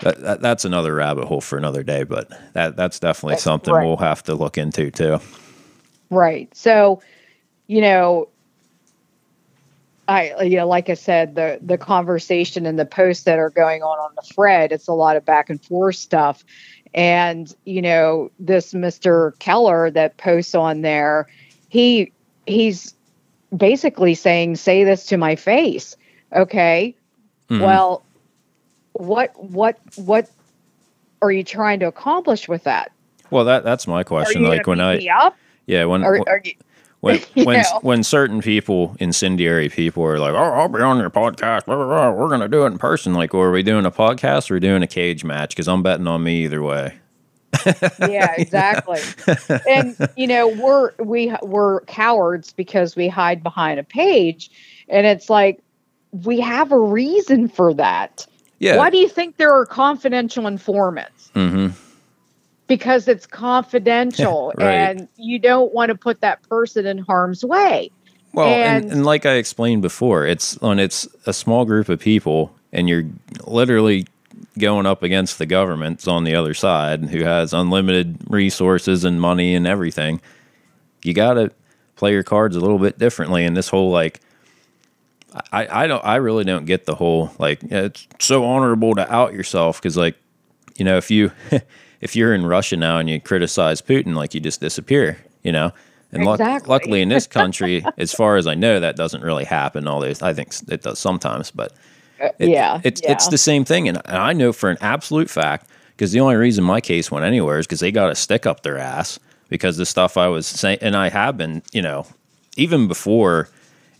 That, 0.00 0.20
that, 0.20 0.40
that's 0.40 0.64
another 0.64 0.94
rabbit 0.94 1.26
hole 1.26 1.40
for 1.40 1.56
another 1.56 1.82
day, 1.82 2.04
but 2.04 2.28
that 2.52 2.76
that's 2.76 2.98
definitely 2.98 3.34
That's 3.34 3.44
something 3.44 3.74
right. 3.74 3.84
we'll 3.84 3.96
have 3.96 4.22
to 4.24 4.34
look 4.34 4.58
into 4.58 4.90
too. 4.90 5.18
Right. 6.10 6.54
So, 6.54 7.02
you 7.66 7.80
know, 7.80 8.28
I 10.08 10.42
you 10.42 10.56
know, 10.56 10.68
like 10.68 10.88
I 10.88 10.94
said, 10.94 11.34
the 11.34 11.58
the 11.62 11.78
conversation 11.78 12.66
and 12.66 12.78
the 12.78 12.86
posts 12.86 13.24
that 13.24 13.38
are 13.38 13.50
going 13.50 13.82
on 13.82 13.98
on 13.98 14.12
the 14.14 14.22
thread, 14.22 14.72
it's 14.72 14.88
a 14.88 14.92
lot 14.92 15.16
of 15.16 15.24
back 15.24 15.50
and 15.50 15.62
forth 15.62 15.96
stuff. 15.96 16.44
And 16.94 17.54
you 17.64 17.82
know, 17.82 18.30
this 18.38 18.72
Mr. 18.72 19.36
Keller 19.38 19.90
that 19.90 20.16
posts 20.16 20.54
on 20.54 20.82
there, 20.82 21.26
he 21.68 22.12
he's 22.46 22.94
basically 23.56 24.14
saying, 24.14 24.56
"Say 24.56 24.84
this 24.84 25.06
to 25.06 25.16
my 25.16 25.34
face." 25.34 25.96
Okay. 26.34 26.94
Mhm. 27.50 27.62
Well, 27.62 28.02
what 29.00 29.32
what 29.42 29.78
what 29.96 30.30
are 31.22 31.32
you 31.32 31.44
trying 31.44 31.80
to 31.80 31.86
accomplish 31.86 32.48
with 32.48 32.64
that? 32.64 32.92
Well, 33.30 33.44
that 33.44 33.64
that's 33.64 33.86
my 33.86 34.02
question. 34.02 34.42
Like 34.44 34.66
when 34.66 34.80
I 34.80 34.98
yeah 35.66 35.84
when 35.84 36.04
Are, 36.04 36.22
are 36.28 36.40
you, 36.44 36.52
when 37.00 37.18
when 37.34 37.62
know? 37.62 37.78
when 37.82 38.02
certain 38.02 38.40
people, 38.40 38.96
incendiary 39.00 39.68
people, 39.68 40.02
are 40.04 40.18
like, 40.18 40.34
"Oh, 40.34 40.36
I'll 40.36 40.68
be 40.68 40.80
on 40.80 40.98
your 40.98 41.10
podcast. 41.10 41.66
Blah, 41.66 41.76
blah, 41.76 41.86
blah. 41.86 42.10
We're 42.10 42.28
gonna 42.28 42.48
do 42.48 42.64
it 42.64 42.68
in 42.68 42.78
person." 42.78 43.14
Like, 43.14 43.32
well, 43.32 43.42
are 43.42 43.50
we 43.50 43.62
doing 43.62 43.86
a 43.86 43.90
podcast 43.90 44.50
or 44.50 44.54
are 44.54 44.56
we 44.56 44.60
doing 44.60 44.82
a 44.82 44.86
cage 44.86 45.24
match? 45.24 45.50
Because 45.50 45.68
I'm 45.68 45.82
betting 45.82 46.06
on 46.06 46.22
me 46.22 46.44
either 46.44 46.62
way. 46.62 46.94
yeah 48.08 48.34
exactly 48.36 49.00
and 49.68 49.96
you 50.16 50.26
know 50.26 50.48
we're 50.48 50.92
we 50.98 51.34
we're 51.42 51.80
cowards 51.82 52.52
because 52.52 52.96
we 52.96 53.08
hide 53.08 53.42
behind 53.42 53.78
a 53.78 53.84
page 53.84 54.50
and 54.88 55.06
it's 55.06 55.30
like 55.30 55.62
we 56.24 56.40
have 56.40 56.72
a 56.72 56.78
reason 56.78 57.48
for 57.48 57.72
that 57.72 58.26
Yeah. 58.58 58.76
why 58.76 58.90
do 58.90 58.96
you 58.98 59.08
think 59.08 59.36
there 59.36 59.52
are 59.52 59.66
confidential 59.66 60.46
informants 60.46 61.30
hmm 61.34 61.68
because 62.68 63.06
it's 63.06 63.26
confidential 63.26 64.52
Right. 64.58 64.72
and 64.74 65.08
you 65.16 65.38
don't 65.38 65.72
want 65.72 65.90
to 65.90 65.94
put 65.94 66.20
that 66.22 66.42
person 66.48 66.84
in 66.86 66.98
harm's 66.98 67.44
way 67.44 67.90
Well, 68.32 68.48
and, 68.48 68.84
And- 68.84 68.92
and 68.92 69.06
like 69.06 69.24
I 69.26 69.34
explained 69.34 69.82
before, 69.82 70.26
it's 70.26 70.60
when 70.60 70.78
it's 70.78 71.06
a 71.26 71.32
small 71.32 71.64
group 71.64 71.88
of 71.88 72.00
people 72.00 72.52
and 72.72 72.88
you're 72.88 73.04
literally 73.46 74.06
going 74.58 74.84
up 74.86 75.02
against 75.02 75.38
the 75.38 75.46
governments 75.46 76.08
on 76.08 76.24
the 76.24 76.34
other 76.34 76.54
side 76.54 77.04
who 77.04 77.22
has 77.24 77.52
unlimited 77.54 78.18
resources 78.28 79.04
and 79.04 79.20
money 79.20 79.54
and 79.54 79.66
everything. 79.66 80.20
You 81.04 81.14
got 81.14 81.34
to 81.34 81.50
play 81.94 82.12
your 82.12 82.22
cards 82.24 82.56
a 82.56 82.60
little 82.60 82.78
bit 82.78 82.98
differently. 82.98 83.44
And 83.44 83.56
this 83.56 83.68
whole 83.68 83.90
like, 83.90 84.20
I, 85.52 85.84
I 85.84 85.86
don't, 85.86 86.04
I 86.04 86.16
really 86.16 86.44
don't 86.44 86.64
get 86.66 86.86
the 86.86 86.94
whole 86.94 87.30
like, 87.38 87.62
it's 87.64 88.06
so 88.20 88.44
honorable 88.44 88.94
to 88.94 89.12
out 89.12 89.32
yourself 89.32 89.80
because 89.80 89.96
like, 89.96 90.16
you 90.76 90.84
know, 90.84 90.96
if 90.96 91.10
you, 91.10 91.32
if 92.00 92.14
you're 92.16 92.34
in 92.34 92.46
Russia 92.46 92.76
now 92.76 92.98
and 92.98 93.08
you 93.08 93.20
criticize 93.20 93.80
Putin, 93.82 94.14
like 94.14 94.34
you 94.34 94.40
just 94.40 94.60
disappear, 94.60 95.18
you 95.42 95.52
know. 95.52 95.72
And 96.12 96.24
luck 96.24 96.38
luckily 96.68 97.02
in 97.02 97.08
this 97.08 97.26
country, 97.40 97.84
as 97.98 98.12
far 98.12 98.36
as 98.36 98.46
I 98.46 98.54
know, 98.54 98.80
that 98.80 98.96
doesn't 98.96 99.22
really 99.22 99.44
happen. 99.44 99.86
Although 99.88 100.12
I 100.22 100.32
think 100.32 100.52
it 100.68 100.82
does 100.82 100.98
sometimes, 100.98 101.50
but 101.50 101.72
Uh, 102.22 102.28
it- 102.38 102.48
yeah 102.48 102.80
it's 102.84 103.02
yeah. 103.02 103.12
it's 103.12 103.28
the 103.28 103.36
same 103.38 103.64
thing, 103.64 103.88
and 103.88 104.00
and 104.06 104.16
I 104.16 104.32
know 104.32 104.52
for 104.52 104.70
an 104.70 104.78
absolute 104.80 105.28
fact 105.28 105.68
because 105.90 106.12
the 106.12 106.20
only 106.20 106.36
reason 106.36 106.62
my 106.64 106.80
case 106.80 107.10
went 107.10 107.24
anywhere 107.26 107.58
is 107.58 107.66
because 107.66 107.80
they 107.80 107.90
got 107.92 108.10
a 108.10 108.14
stick 108.14 108.46
up 108.46 108.62
their 108.62 108.78
ass 108.78 109.18
because 109.50 109.76
the 109.76 109.84
stuff 109.84 110.16
I 110.16 110.28
was 110.28 110.46
saying, 110.46 110.78
and 110.80 110.96
I 110.96 111.08
have 111.10 111.36
been, 111.36 111.62
you 111.72 111.82
know, 111.82 112.06
even 112.56 112.86
before 112.88 113.48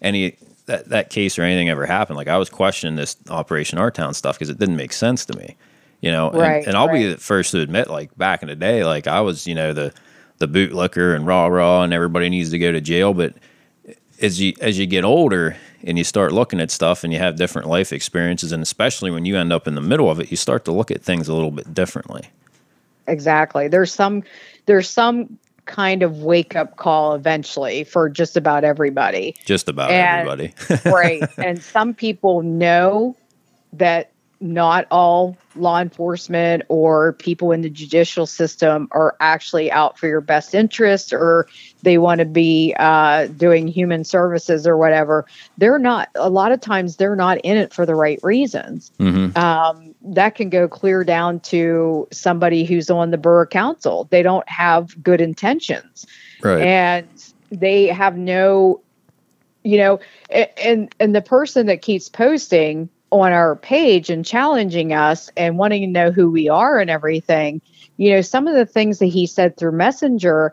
any 0.01 0.37
that 0.67 0.89
that 0.89 1.11
case 1.11 1.39
or 1.39 1.43
anything 1.43 1.69
ever 1.69 1.87
happened, 1.87 2.17
like 2.17 2.29
I 2.29 2.39
was 2.39 2.51
questioning 2.51 2.97
this 2.97 3.17
Operation 3.29 3.79
Our 3.79 3.91
Town 3.91 4.15
stuff 4.15 4.37
because 4.37 4.51
it 4.51 4.59
didn't 4.59 4.77
make 4.77 4.93
sense 4.93 5.25
to 5.27 5.37
me, 5.37 5.57
you 6.01 6.11
know, 6.11 6.31
and, 6.31 6.39
Right, 6.39 6.67
and 6.67 6.77
I'll 6.77 6.93
be 6.93 7.07
the 7.07 7.17
first 7.17 7.53
to 7.53 7.61
admit, 7.61 7.89
like 7.89 8.17
back 8.19 8.43
in 8.43 8.49
the 8.49 8.57
day, 8.57 8.85
like 8.85 9.07
I 9.07 9.21
was, 9.21 9.47
you 9.47 9.55
know, 9.55 9.73
the 9.73 9.93
the 10.39 10.49
bootlicker 10.49 11.15
and 11.15 11.27
rah 11.27 11.47
rah, 11.47 11.83
and 11.83 11.93
everybody 11.93 12.29
needs 12.29 12.51
to 12.51 12.59
go 12.59 12.73
to 12.73 12.81
jail, 12.81 13.15
but 13.15 13.35
as 14.21 14.41
you 14.41 14.55
as 14.61 14.79
you 14.79 14.87
get 14.87 15.05
older 15.05 15.57
and 15.85 15.99
you 15.99 16.05
start 16.05 16.33
looking 16.33 16.61
at 16.61 16.71
stuff 16.71 17.05
and 17.05 17.13
you 17.13 17.19
have 17.19 17.37
different 17.37 17.69
life 17.69 17.93
experiences 17.93 18.51
and 18.53 18.63
especially 18.63 19.11
when 19.11 19.25
you 19.25 19.37
end 19.37 19.53
up 19.53 19.69
in 19.69 19.75
the 19.75 19.81
middle 19.81 20.11
of 20.11 20.19
it 20.19 20.31
you 20.31 20.37
start 20.37 20.65
to 20.65 20.73
look 20.73 20.91
at 20.91 21.03
things 21.03 21.29
a 21.29 21.35
little 21.35 21.51
bit 21.51 21.75
differently. 21.75 22.31
Exactly. 23.07 23.69
There's 23.69 23.93
some 23.93 24.23
there's 24.67 24.89
some 24.89 25.39
kind 25.67 26.03
of 26.03 26.23
wake 26.23 26.57
up 26.57 26.77
call 26.77 27.15
eventually 27.15 27.85
for 27.85 28.09
just 28.09 28.37
about 28.37 28.65
everybody 28.65 29.35
just 29.45 29.69
about 29.69 29.91
And- 29.91 30.29
everybody 30.29 30.55
right. 30.91 31.23
And 31.39 31.63
some 31.63 31.93
people 31.95 32.43
know 32.43 33.17
that 33.73 34.13
not 34.39 34.87
all 34.91 35.37
law 35.55 35.81
enforcement 35.81 36.63
or 36.69 37.15
people 37.15 37.53
in 37.53 37.63
the 37.63 37.71
judicial 37.71 38.27
system 38.27 38.87
are 38.91 39.17
actually 39.19 39.73
out 39.73 39.99
for 39.99 40.07
your 40.09 40.21
best 40.21 40.55
interest 40.55 41.13
or 41.13 41.49
they 41.83 41.97
want 41.97 42.19
to 42.19 42.27
be 42.27 42.75
uh, 42.79 43.27
doing 43.29 43.67
human 43.67 44.05
services 44.05 44.67
or 44.67 44.77
whatever. 44.77 45.25
They're 45.57 45.79
not, 45.79 46.11
a 46.15 46.29
lot 46.29 46.53
of 46.53 46.61
times, 46.61 46.97
they're 46.97 47.17
not 47.17 47.39
in 47.39 47.57
it 47.57 47.73
for 47.73 47.87
the 47.87 47.95
right 47.95 48.21
reasons. 48.23 48.93
hmm 48.99 49.29
Um, 49.37 49.95
that 50.15 50.35
can 50.35 50.51
go 50.51 50.69
clear 50.69 51.05
down 51.05 51.41
to 51.41 52.07
somebody 52.13 52.65
who's 52.65 52.91
on 52.91 53.11
the 53.11 53.19
borough 53.19 53.47
council. 53.47 54.07
They 54.11 54.23
don't 54.23 54.49
have 54.49 55.03
good 55.03 55.21
intentions 55.21 56.07
right 56.43 56.63
and 56.63 57.09
they 57.51 57.87
have 57.87 58.17
no 58.17 58.81
you 59.63 59.79
know 59.79 60.01
and 60.61 60.95
and 61.01 61.15
the 61.15 61.23
person 61.23 61.67
that 61.67 61.83
keeps 61.83 62.09
posting 62.09 62.89
on 63.11 63.33
our 63.33 63.57
page 63.57 64.11
and 64.11 64.25
challenging 64.25 64.93
us 64.93 65.31
and 65.37 65.59
wanting 65.59 65.83
to 65.83 65.87
know 65.87 66.11
who 66.11 66.31
we 66.31 66.49
are 66.49 66.79
and 66.79 66.91
everything 66.91 67.61
you 67.97 68.13
know 68.13 68.21
some 68.21 68.47
of 68.47 68.55
the 68.55 68.67
things 68.67 68.99
that 68.99 69.07
he 69.07 69.27
said 69.27 69.57
through 69.57 69.73
messenger 69.73 70.53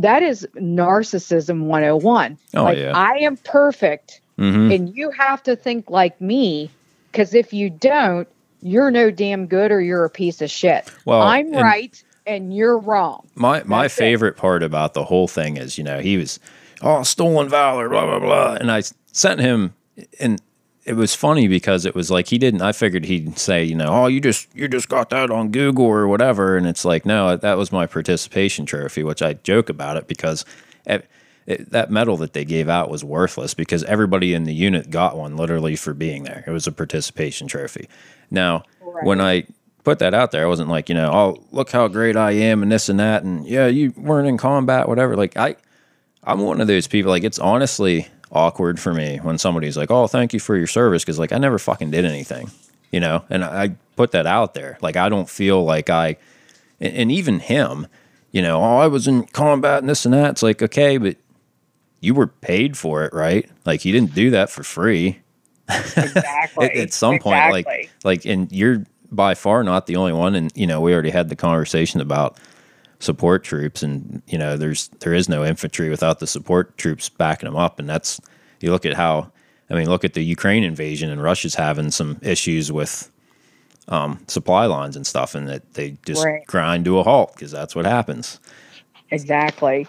that 0.00 0.22
is 0.22 0.46
narcissism 0.56 1.64
101 1.64 2.38
Oh, 2.54 2.62
like 2.64 2.78
yeah. 2.78 2.92
i 2.94 3.18
am 3.18 3.36
perfect 3.38 4.20
hmm 4.36 4.70
and 4.70 4.94
you 4.94 5.10
have 5.10 5.42
to 5.42 5.56
think 5.56 5.90
like 5.90 6.20
me 6.20 6.70
because 7.10 7.34
if 7.34 7.52
you 7.52 7.70
don't 7.70 8.28
you're 8.62 8.90
no 8.90 9.10
damn 9.10 9.46
good 9.46 9.70
or 9.70 9.80
you're 9.80 10.04
a 10.04 10.10
piece 10.10 10.40
of 10.42 10.50
shit 10.50 10.90
Well, 11.04 11.22
i'm 11.22 11.46
and- 11.52 11.56
right 11.62 12.02
and 12.26 12.54
you're 12.54 12.78
wrong 12.78 13.26
my 13.34 13.62
my 13.64 13.82
That's 13.82 13.94
it. 13.96 13.98
favorite 14.00 14.36
part 14.36 14.62
about 14.62 14.94
the 14.94 15.04
whole 15.04 15.28
thing 15.28 15.56
is 15.56 15.78
you 15.78 15.84
know 15.84 16.00
he 16.00 16.16
was 16.16 16.38
oh 16.82 17.02
stolen 17.02 17.48
valor 17.48 17.88
blah 17.88 18.04
blah 18.06 18.18
blah 18.18 18.54
and 18.54 18.70
i 18.70 18.82
sent 19.12 19.40
him 19.40 19.74
and 20.20 20.40
it 20.84 20.94
was 20.96 21.14
funny 21.14 21.48
because 21.48 21.84
it 21.84 21.94
was 21.94 22.10
like 22.10 22.28
he 22.28 22.38
didn't. 22.38 22.62
I 22.62 22.72
figured 22.72 23.04
he'd 23.04 23.38
say, 23.38 23.62
you 23.62 23.74
know, 23.74 23.88
oh, 23.88 24.06
you 24.06 24.22
just 24.22 24.48
you 24.56 24.68
just 24.68 24.88
got 24.88 25.10
that 25.10 25.30
on 25.30 25.50
Google 25.50 25.84
or 25.84 26.08
whatever, 26.08 26.56
and 26.56 26.66
it's 26.66 26.82
like, 26.82 27.04
no, 27.04 27.36
that 27.36 27.58
was 27.58 27.70
my 27.70 27.84
participation 27.86 28.64
trophy, 28.64 29.02
which 29.02 29.20
I 29.20 29.34
joke 29.34 29.68
about 29.68 29.98
it 29.98 30.08
because 30.08 30.46
it, 30.86 31.06
it, 31.48 31.70
that 31.70 31.90
medal 31.90 32.18
that 32.18 32.34
they 32.34 32.44
gave 32.44 32.68
out 32.68 32.90
was 32.90 33.02
worthless 33.02 33.54
because 33.54 33.82
everybody 33.84 34.34
in 34.34 34.44
the 34.44 34.52
unit 34.52 34.90
got 34.90 35.16
one 35.16 35.34
literally 35.34 35.76
for 35.76 35.94
being 35.94 36.24
there. 36.24 36.44
It 36.46 36.50
was 36.50 36.66
a 36.66 36.72
participation 36.72 37.48
trophy. 37.48 37.88
Now, 38.30 38.64
right. 38.82 39.04
when 39.04 39.18
I 39.22 39.46
put 39.82 39.98
that 40.00 40.12
out 40.12 40.30
there, 40.30 40.44
I 40.44 40.48
wasn't 40.48 40.68
like, 40.68 40.90
you 40.90 40.94
know, 40.94 41.10
oh, 41.10 41.44
look 41.50 41.70
how 41.70 41.88
great 41.88 42.16
I 42.16 42.32
am 42.32 42.62
and 42.62 42.70
this 42.70 42.90
and 42.90 43.00
that, 43.00 43.22
and 43.22 43.46
yeah, 43.46 43.66
you 43.66 43.94
weren't 43.96 44.28
in 44.28 44.36
combat, 44.36 44.88
whatever. 44.88 45.16
Like 45.16 45.38
I, 45.38 45.56
I'm 46.22 46.40
one 46.40 46.60
of 46.60 46.66
those 46.66 46.86
people. 46.86 47.10
Like 47.10 47.24
it's 47.24 47.38
honestly 47.38 48.08
awkward 48.30 48.78
for 48.78 48.92
me 48.92 49.16
when 49.16 49.38
somebody's 49.38 49.78
like, 49.78 49.90
"Oh, 49.90 50.06
thank 50.06 50.34
you 50.34 50.40
for 50.40 50.54
your 50.54 50.66
service," 50.66 51.02
because 51.02 51.18
like 51.18 51.32
I 51.32 51.38
never 51.38 51.58
fucking 51.58 51.90
did 51.90 52.04
anything, 52.04 52.50
you 52.92 53.00
know. 53.00 53.24
And 53.30 53.42
I 53.42 53.76
put 53.96 54.10
that 54.10 54.26
out 54.26 54.52
there. 54.52 54.76
Like 54.82 54.96
I 54.96 55.08
don't 55.08 55.30
feel 55.30 55.64
like 55.64 55.88
I, 55.88 56.18
and, 56.78 56.94
and 56.94 57.12
even 57.12 57.38
him, 57.38 57.86
you 58.32 58.42
know, 58.42 58.60
oh, 58.60 58.76
I 58.76 58.88
was 58.88 59.08
in 59.08 59.24
combat 59.28 59.78
and 59.78 59.88
this 59.88 60.04
and 60.04 60.12
that. 60.12 60.32
It's 60.32 60.42
like 60.42 60.62
okay, 60.62 60.98
but 60.98 61.16
you 62.00 62.14
were 62.14 62.26
paid 62.26 62.76
for 62.76 63.04
it, 63.04 63.12
right? 63.12 63.48
Like 63.64 63.84
you 63.84 63.92
didn't 63.92 64.14
do 64.14 64.30
that 64.30 64.50
for 64.50 64.62
free. 64.62 65.20
Exactly. 65.68 66.66
at, 66.70 66.76
at, 66.76 66.92
some 66.92 67.18
point, 67.18 67.36
exactly. 67.36 67.62
like 67.66 67.90
like, 68.04 68.24
and 68.26 68.50
you're 68.52 68.84
by 69.10 69.34
far 69.34 69.62
not 69.64 69.86
the 69.86 69.96
only 69.96 70.12
one. 70.12 70.34
And 70.34 70.52
you 70.54 70.66
know, 70.66 70.80
we 70.80 70.92
already 70.92 71.10
had 71.10 71.28
the 71.28 71.36
conversation 71.36 72.00
about 72.00 72.38
support 73.00 73.44
troops 73.44 73.82
and 73.82 74.22
you 74.26 74.36
know 74.36 74.56
there's 74.56 74.88
there 75.00 75.14
is 75.14 75.28
no 75.28 75.44
infantry 75.44 75.88
without 75.88 76.18
the 76.18 76.26
support 76.26 76.76
troops 76.78 77.08
backing 77.08 77.46
them 77.46 77.56
up 77.56 77.78
and 77.78 77.88
that's 77.88 78.20
you 78.60 78.72
look 78.72 78.84
at 78.84 78.94
how 78.94 79.30
I 79.70 79.74
mean 79.74 79.88
look 79.88 80.04
at 80.04 80.14
the 80.14 80.24
Ukraine 80.24 80.64
invasion 80.64 81.10
and 81.10 81.22
Russia's 81.22 81.54
having 81.54 81.92
some 81.92 82.18
issues 82.22 82.72
with 82.72 83.10
um, 83.86 84.18
supply 84.26 84.66
lines 84.66 84.96
and 84.96 85.06
stuff 85.06 85.34
and 85.34 85.48
that 85.48 85.74
they 85.74 85.96
just 86.04 86.24
right. 86.24 86.44
grind 86.46 86.84
to 86.86 86.98
a 86.98 87.04
halt 87.04 87.32
because 87.34 87.52
that's 87.52 87.76
what 87.76 87.86
happens 87.86 88.40
exactly 89.10 89.86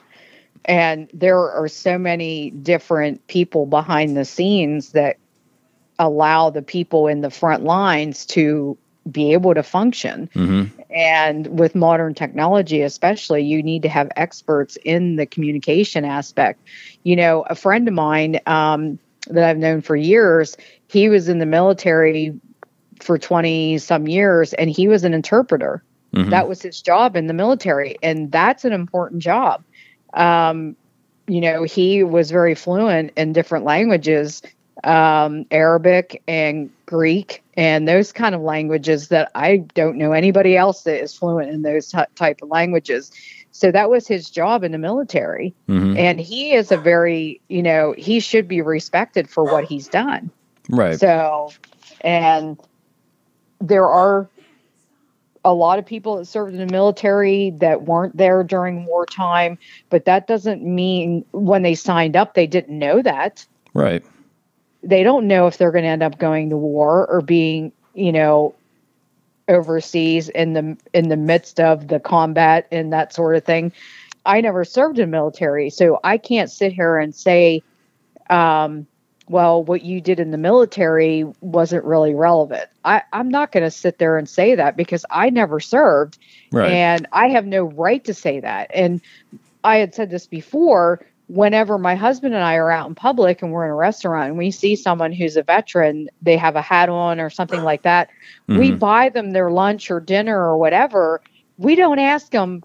and 0.66 1.10
there 1.14 1.51
are 1.51 1.68
so 1.68 1.97
many 1.97 2.51
different 2.51 3.26
people 3.28 3.66
behind 3.66 4.16
the 4.16 4.26
scenes 4.26 4.91
that 4.91 5.18
allow 5.97 6.49
the 6.49 6.62
people 6.62 7.07
in 7.07 7.22
the 7.22 7.30
front 7.30 7.64
lines 7.64 8.26
to 8.26 8.78
be 9.10 9.34
able 9.34 9.53
to 9.53 9.64
function. 9.64 10.30
Mm-hmm. 10.36 10.82
And 10.91 11.60
with 11.60 11.76
modern 11.76 12.14
technology, 12.14 12.82
especially, 12.82 13.43
you 13.43 13.64
need 13.64 13.84
to 13.84 13.89
have 13.89 14.10
experts 14.16 14.78
in 14.84 15.16
the 15.16 15.26
communication 15.26 16.05
aspect. 16.05 16.62
You 17.03 17.16
know, 17.16 17.43
a 17.43 17.55
friend 17.55 17.88
of 17.88 17.93
mine 17.93 18.39
um, 18.45 18.99
that 19.28 19.43
I've 19.43 19.57
known 19.57 19.82
for 19.82 19.95
years, 19.95 20.57
he 20.88 21.10
was 21.10 21.30
in 21.30 21.39
the 21.39 21.45
military 21.45 22.39
for 22.99 23.18
20 23.18 23.78
some 23.78 24.07
years 24.07 24.53
and 24.53 24.70
he 24.70 24.88
was 24.88 25.03
an 25.03 25.14
interpreter. 25.14 25.84
Mm-hmm. 26.14 26.32
That 26.32 26.47
was 26.47 26.62
his 26.62 26.82
job 26.82 27.16
in 27.16 27.28
the 27.28 27.34
military. 27.34 27.97
And 28.01 28.32
that's 28.32 28.66
an 28.66 28.74
important 28.74 29.22
job. 29.22 29.64
Um, 30.14 30.76
you 31.28 31.41
know, 31.41 31.64
he 31.64 32.03
was 32.03 32.32
very 32.32 32.55
fluent 32.55 33.12
in 33.16 33.34
different 33.34 33.66
languages 33.66 34.41
um, 34.84 35.45
Arabic 35.51 36.22
and 36.28 36.70
Greek 36.86 37.43
and 37.55 37.88
those 37.88 38.12
kind 38.12 38.34
of 38.34 38.41
languages 38.41 39.10
that 39.10 39.32
I 39.36 39.57
don't 39.57 39.97
know 39.97 40.12
anybody 40.12 40.55
else 40.55 40.84
that 40.84 41.01
is 41.01 41.14
fluent 41.14 41.49
in 41.49 41.62
those 41.62 41.91
t- 41.91 41.99
type 42.16 42.41
of 42.41 42.49
languages. 42.49 43.12
So 43.51 43.72
that 43.72 43.89
was 43.89 44.07
his 44.07 44.30
job 44.30 44.64
in 44.64 44.72
the 44.72 44.78
military. 44.78 45.53
Mm-hmm. 45.68 45.97
And 45.97 46.20
he 46.20 46.53
is 46.53 46.72
a 46.72 46.78
very, 46.78 47.41
you 47.49 47.62
know, 47.62 47.93
he 47.97 48.20
should 48.20 48.47
be 48.47 48.62
respected 48.62 49.30
for 49.30 49.43
what 49.43 49.66
he's 49.66 49.88
done. 49.88 50.32
Right. 50.70 50.99
So, 50.99 51.51
and 52.01 52.57
there 53.60 53.88
are 53.88 54.30
a 55.45 55.53
lot 55.53 55.79
of 55.79 55.85
people 55.85 56.17
that 56.17 56.25
served 56.25 56.53
in 56.53 56.59
the 56.65 56.71
military 56.71 57.51
that 57.57 57.83
weren't 57.83 58.17
there 58.17 58.43
during 58.43 58.85
wartime, 58.85 59.57
but 59.89 60.05
that 60.05 60.27
doesn't 60.27 60.63
mean 60.63 61.23
when 61.31 61.61
they 61.61 61.75
signed 61.75 62.15
up, 62.15 62.33
they 62.33 62.47
didn't 62.47 62.77
know 62.77 63.01
that. 63.01 63.45
Right 63.73 64.03
they 64.83 65.03
don't 65.03 65.27
know 65.27 65.47
if 65.47 65.57
they're 65.57 65.71
going 65.71 65.83
to 65.83 65.89
end 65.89 66.03
up 66.03 66.17
going 66.17 66.49
to 66.49 66.57
war 66.57 67.07
or 67.07 67.21
being, 67.21 67.71
you 67.93 68.11
know, 68.11 68.55
overseas 69.47 70.29
in 70.29 70.53
the 70.53 70.77
in 70.93 71.09
the 71.09 71.17
midst 71.17 71.59
of 71.59 71.87
the 71.87 71.99
combat 71.99 72.67
and 72.71 72.93
that 72.93 73.13
sort 73.13 73.35
of 73.35 73.43
thing. 73.43 73.71
I 74.25 74.41
never 74.41 74.63
served 74.63 74.99
in 74.99 75.09
military, 75.09 75.69
so 75.69 75.99
I 76.03 76.17
can't 76.17 76.51
sit 76.51 76.71
here 76.71 76.97
and 76.97 77.15
say, 77.15 77.63
um, 78.29 78.85
well, 79.30 79.63
what 79.63 79.84
you 79.84 80.01
did 80.01 80.19
in 80.19 80.32
the 80.32 80.38
military 80.38 81.23
wasn't 81.39 81.86
really 81.86 82.15
relevant. 82.15 82.67
I, 82.84 83.03
I'm 83.13 83.30
not 83.30 83.51
going 83.51 83.63
to 83.63 83.71
sit 83.71 83.99
there 83.99 84.17
and 84.17 84.27
say 84.27 84.55
that 84.55 84.75
because 84.75 85.05
I 85.09 85.30
never 85.30 85.59
served, 85.59 86.17
right. 86.51 86.71
and 86.71 87.07
I 87.13 87.30
have 87.30 87.45
no 87.45 87.63
right 87.63 88.03
to 88.05 88.13
say 88.13 88.39
that. 88.39 88.71
And 88.73 89.01
I 89.63 89.77
had 89.77 89.93
said 89.93 90.09
this 90.09 90.25
before 90.25 91.05
whenever 91.30 91.77
my 91.77 91.93
husband 91.93 92.34
and 92.34 92.43
I 92.43 92.55
are 92.55 92.71
out 92.71 92.89
in 92.89 92.95
public 92.95 93.43
and 93.43 93.51
we're 93.51 93.65
in 93.65 93.69
a 93.69 93.75
restaurant 93.75 94.30
and 94.30 94.38
we 94.38 94.49
see 94.49 94.75
someone 94.75 95.11
who's 95.11 95.38
a 95.38 95.43
veteran, 95.43 96.09
they 96.23 96.36
have 96.38 96.55
a 96.55 96.61
hat 96.61 96.89
on 96.89 97.19
or 97.19 97.30
something 97.30 97.61
like 97.61 97.84
that, 97.84 98.09
mm-hmm. 98.47 98.59
we 98.59 98.71
buy 98.71 99.09
them 99.09 99.30
their 99.30 99.51
lunch 99.51 99.91
or 99.91 99.99
dinner 99.99 100.36
or 100.36 100.57
whatever. 100.57 101.21
We 101.57 101.75
don't 101.75 101.99
ask 101.99 102.32
them, 102.32 102.63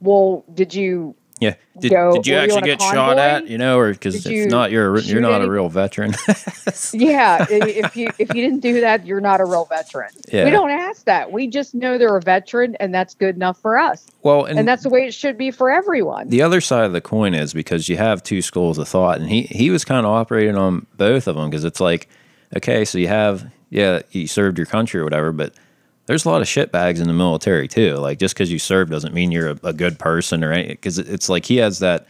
well, 0.00 0.44
did 0.54 0.74
you 0.74 1.16
yeah. 1.40 1.54
Did, 1.78 1.90
go, 1.92 2.14
did 2.14 2.26
you 2.26 2.34
actually 2.34 2.60
you 2.60 2.76
get 2.76 2.82
shot 2.82 3.18
at? 3.18 3.46
You 3.46 3.58
know, 3.58 3.78
or 3.78 3.92
because 3.92 4.26
if 4.26 4.50
not, 4.50 4.72
you're 4.72 4.96
a, 4.96 5.00
you're 5.02 5.20
not 5.20 5.40
any? 5.40 5.46
a 5.46 5.50
real 5.50 5.68
veteran. 5.68 6.14
yeah, 6.92 7.46
if 7.48 7.96
you 7.96 8.08
if 8.18 8.34
you 8.34 8.42
didn't 8.42 8.60
do 8.60 8.80
that, 8.80 9.06
you're 9.06 9.20
not 9.20 9.40
a 9.40 9.44
real 9.44 9.64
veteran. 9.64 10.10
Yeah. 10.32 10.44
We 10.44 10.50
don't 10.50 10.70
ask 10.70 11.04
that. 11.04 11.30
We 11.30 11.46
just 11.46 11.74
know 11.74 11.96
they're 11.96 12.16
a 12.16 12.20
veteran, 12.20 12.74
and 12.76 12.92
that's 12.92 13.14
good 13.14 13.36
enough 13.36 13.60
for 13.60 13.78
us. 13.78 14.06
Well, 14.22 14.44
and, 14.44 14.58
and 14.58 14.66
that's 14.68 14.82
the 14.82 14.88
way 14.88 15.06
it 15.06 15.14
should 15.14 15.38
be 15.38 15.50
for 15.50 15.70
everyone. 15.70 16.28
The 16.28 16.42
other 16.42 16.60
side 16.60 16.84
of 16.84 16.92
the 16.92 17.00
coin 17.00 17.34
is 17.34 17.52
because 17.52 17.88
you 17.88 17.96
have 17.96 18.22
two 18.22 18.42
schools 18.42 18.78
of 18.78 18.88
thought, 18.88 19.20
and 19.20 19.28
he 19.28 19.42
he 19.42 19.70
was 19.70 19.84
kind 19.84 20.04
of 20.04 20.12
operating 20.12 20.56
on 20.56 20.86
both 20.96 21.28
of 21.28 21.36
them 21.36 21.48
because 21.48 21.64
it's 21.64 21.80
like, 21.80 22.08
okay, 22.56 22.84
so 22.84 22.98
you 22.98 23.08
have 23.08 23.50
yeah, 23.70 24.00
you 24.10 24.26
served 24.26 24.58
your 24.58 24.66
country 24.66 25.00
or 25.00 25.04
whatever, 25.04 25.32
but 25.32 25.54
there's 26.08 26.24
a 26.24 26.30
lot 26.30 26.40
of 26.40 26.48
shit 26.48 26.72
bags 26.72 27.00
in 27.00 27.06
the 27.06 27.12
military 27.12 27.68
too. 27.68 27.96
Like 27.96 28.18
just 28.18 28.34
because 28.34 28.50
you 28.50 28.58
serve 28.58 28.88
doesn't 28.88 29.12
mean 29.12 29.30
you're 29.30 29.50
a, 29.50 29.58
a 29.62 29.72
good 29.74 29.98
person 29.98 30.42
or 30.42 30.52
anything. 30.52 30.70
Because 30.70 30.98
it's 30.98 31.28
like 31.28 31.44
he 31.44 31.58
has 31.58 31.80
that. 31.80 32.08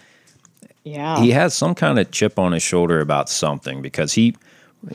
Yeah. 0.84 1.20
He 1.20 1.32
has 1.32 1.53
some 1.53 1.74
kind 1.74 1.99
of 1.99 2.11
chip 2.12 2.38
on 2.38 2.53
his 2.53 2.62
shoulder 2.62 3.01
about 3.01 3.28
something 3.28 3.82
because 3.82 4.12
he 4.12 4.36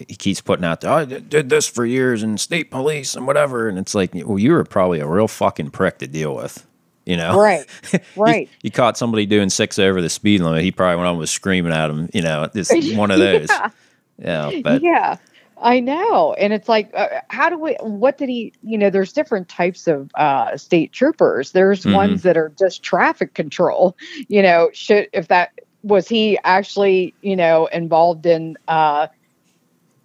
he 0.07 0.15
keeps 0.15 0.39
putting 0.39 0.63
out 0.63 0.79
there, 0.79 0.89
oh, 0.89 0.95
I 0.95 1.05
did 1.05 1.49
this 1.49 1.67
for 1.67 1.85
years 1.85 2.23
in 2.23 2.37
state 2.37 2.71
police 2.71 3.15
and 3.15 3.27
whatever. 3.27 3.67
And 3.67 3.77
it's 3.77 3.93
like, 3.93 4.11
well, 4.13 4.39
you 4.39 4.53
were 4.53 4.63
probably 4.63 5.01
a 5.01 5.05
real 5.05 5.27
fucking 5.27 5.71
prick 5.71 5.97
to 5.97 6.07
deal 6.07 6.33
with. 6.33 6.65
You 7.05 7.17
know, 7.17 7.37
right, 7.37 7.65
right. 8.15 8.47
you, 8.47 8.57
you, 8.61 8.71
caught 8.71 8.97
somebody 8.97 9.25
doing 9.25 9.49
six 9.49 9.77
over 9.77 10.01
the 10.01 10.09
speed 10.09 10.39
limit. 10.39 10.63
He 10.63 10.71
probably 10.71 10.95
went 10.95 11.07
on 11.09 11.17
was 11.17 11.29
screaming 11.29 11.73
at 11.73 11.89
him. 11.89 12.09
You 12.13 12.21
know, 12.21 12.47
this 12.47 12.71
one 12.95 13.11
of 13.11 13.19
those. 13.19 13.49
yeah. 13.49 14.49
yeah, 14.49 14.61
but 14.63 14.81
yeah. 14.81 15.17
I 15.63 15.79
know. 15.79 16.33
And 16.33 16.51
it's 16.51 16.67
like, 16.67 16.91
uh, 16.93 17.21
how 17.29 17.49
do 17.49 17.57
we, 17.57 17.73
what 17.79 18.17
did 18.17 18.29
he, 18.29 18.53
you 18.61 18.77
know, 18.77 18.89
there's 18.89 19.13
different 19.13 19.47
types 19.47 19.87
of 19.87 20.11
uh, 20.15 20.57
state 20.57 20.91
troopers. 20.91 21.51
There's 21.51 21.81
mm-hmm. 21.81 21.95
ones 21.95 22.23
that 22.23 22.37
are 22.37 22.53
just 22.59 22.83
traffic 22.83 23.33
control, 23.33 23.97
you 24.27 24.41
know, 24.41 24.69
should, 24.73 25.07
if 25.13 25.29
that, 25.29 25.53
was 25.81 26.07
he 26.07 26.37
actually, 26.43 27.13
you 27.21 27.35
know, 27.35 27.67
involved 27.67 28.25
in, 28.25 28.57
uh, 28.67 29.07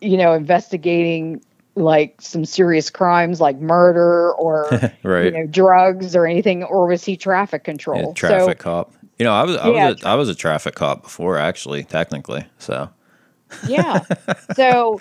you 0.00 0.16
know, 0.16 0.32
investigating 0.32 1.42
like 1.74 2.20
some 2.20 2.44
serious 2.44 2.90
crimes 2.90 3.40
like 3.40 3.58
murder 3.58 4.32
or 4.32 4.68
right. 5.02 5.26
you 5.26 5.30
know 5.30 5.46
drugs 5.46 6.16
or 6.16 6.26
anything 6.26 6.64
or 6.64 6.88
was 6.88 7.04
he 7.04 7.16
traffic 7.16 7.62
control 7.62 8.00
yeah, 8.08 8.12
traffic 8.14 8.60
so, 8.60 8.64
cop 8.64 8.92
you 9.16 9.24
know 9.24 9.32
i 9.32 9.44
was 9.44 9.56
I, 9.56 9.70
yeah, 9.70 9.88
was 9.90 10.02
a, 10.02 10.08
I 10.08 10.14
was 10.16 10.28
a 10.28 10.34
traffic 10.34 10.74
cop 10.74 11.04
before 11.04 11.38
actually 11.38 11.84
technically 11.84 12.44
so 12.58 12.90
yeah 13.68 14.00
so 14.56 15.00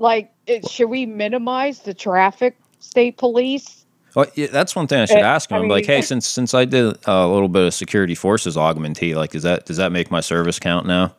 like 0.00 0.32
it, 0.46 0.68
should 0.68 0.90
we 0.90 1.06
minimize 1.06 1.80
the 1.80 1.94
traffic 1.94 2.56
state 2.80 3.16
police 3.18 3.80
well, 4.14 4.26
yeah, 4.34 4.48
that's 4.48 4.74
one 4.74 4.86
thing 4.86 5.00
I 5.00 5.04
should 5.04 5.18
it, 5.18 5.22
ask 5.22 5.50
him. 5.50 5.58
I 5.58 5.60
mean, 5.60 5.70
like, 5.70 5.86
hey, 5.86 6.02
since 6.02 6.26
since 6.26 6.52
I 6.52 6.64
did 6.64 6.98
a 7.06 7.26
little 7.28 7.48
bit 7.48 7.66
of 7.66 7.74
security 7.74 8.14
forces 8.14 8.56
augmentee, 8.56 9.14
like, 9.14 9.34
is 9.34 9.44
that 9.44 9.66
does 9.66 9.76
that 9.76 9.92
make 9.92 10.10
my 10.10 10.20
service 10.20 10.58
count 10.58 10.86
now? 10.86 11.14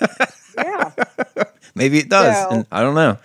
yeah, 0.58 0.90
maybe 1.74 1.98
it 1.98 2.08
does. 2.08 2.36
So, 2.50 2.66
I 2.70 2.82
don't 2.82 2.94
know. 2.94 3.16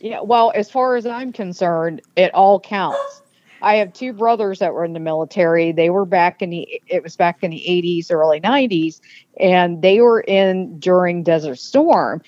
Yeah, 0.00 0.20
well, 0.20 0.52
as 0.54 0.70
far 0.70 0.96
as 0.96 1.06
I'm 1.06 1.32
concerned, 1.32 2.00
it 2.16 2.32
all 2.34 2.60
counts. 2.60 3.22
I 3.62 3.76
have 3.76 3.92
two 3.92 4.12
brothers 4.12 4.58
that 4.58 4.74
were 4.74 4.84
in 4.84 4.92
the 4.92 5.00
military. 5.00 5.72
They 5.72 5.90
were 5.90 6.04
back 6.04 6.40
in 6.40 6.50
the 6.50 6.80
it 6.86 7.02
was 7.02 7.16
back 7.16 7.42
in 7.42 7.50
the 7.50 7.64
80s, 7.66 8.10
early 8.10 8.40
90s, 8.40 9.00
and 9.38 9.82
they 9.82 10.00
were 10.00 10.20
in 10.20 10.78
during 10.78 11.22
Desert 11.22 11.58
Storm. 11.58 12.22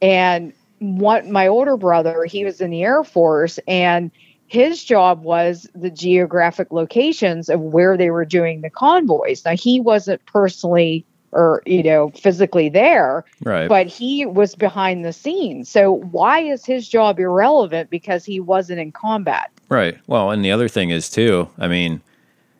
And 0.00 0.52
what 0.82 1.26
my 1.26 1.46
older 1.46 1.76
brother, 1.76 2.24
he 2.24 2.44
was 2.44 2.60
in 2.60 2.70
the 2.70 2.82
Air 2.82 3.04
Force 3.04 3.58
and 3.68 4.10
his 4.46 4.84
job 4.84 5.22
was 5.22 5.66
the 5.74 5.90
geographic 5.90 6.72
locations 6.72 7.48
of 7.48 7.60
where 7.60 7.96
they 7.96 8.10
were 8.10 8.24
doing 8.24 8.60
the 8.60 8.70
convoys. 8.70 9.44
Now 9.44 9.56
he 9.56 9.80
wasn't 9.80 10.24
personally 10.26 11.06
or 11.34 11.62
you 11.64 11.82
know 11.82 12.10
physically 12.10 12.68
there 12.68 13.24
Right. 13.42 13.66
but 13.66 13.86
he 13.86 14.26
was 14.26 14.54
behind 14.54 15.02
the 15.02 15.14
scenes 15.14 15.70
so 15.70 15.90
why 15.90 16.40
is 16.40 16.66
his 16.66 16.86
job 16.86 17.18
irrelevant 17.18 17.88
because 17.88 18.22
he 18.26 18.38
wasn't 18.38 18.80
in 18.80 18.92
combat 18.92 19.50
Right. 19.70 19.96
Well, 20.06 20.30
and 20.30 20.44
the 20.44 20.52
other 20.52 20.68
thing 20.68 20.90
is 20.90 21.08
too. 21.08 21.48
I 21.56 21.66
mean, 21.66 22.02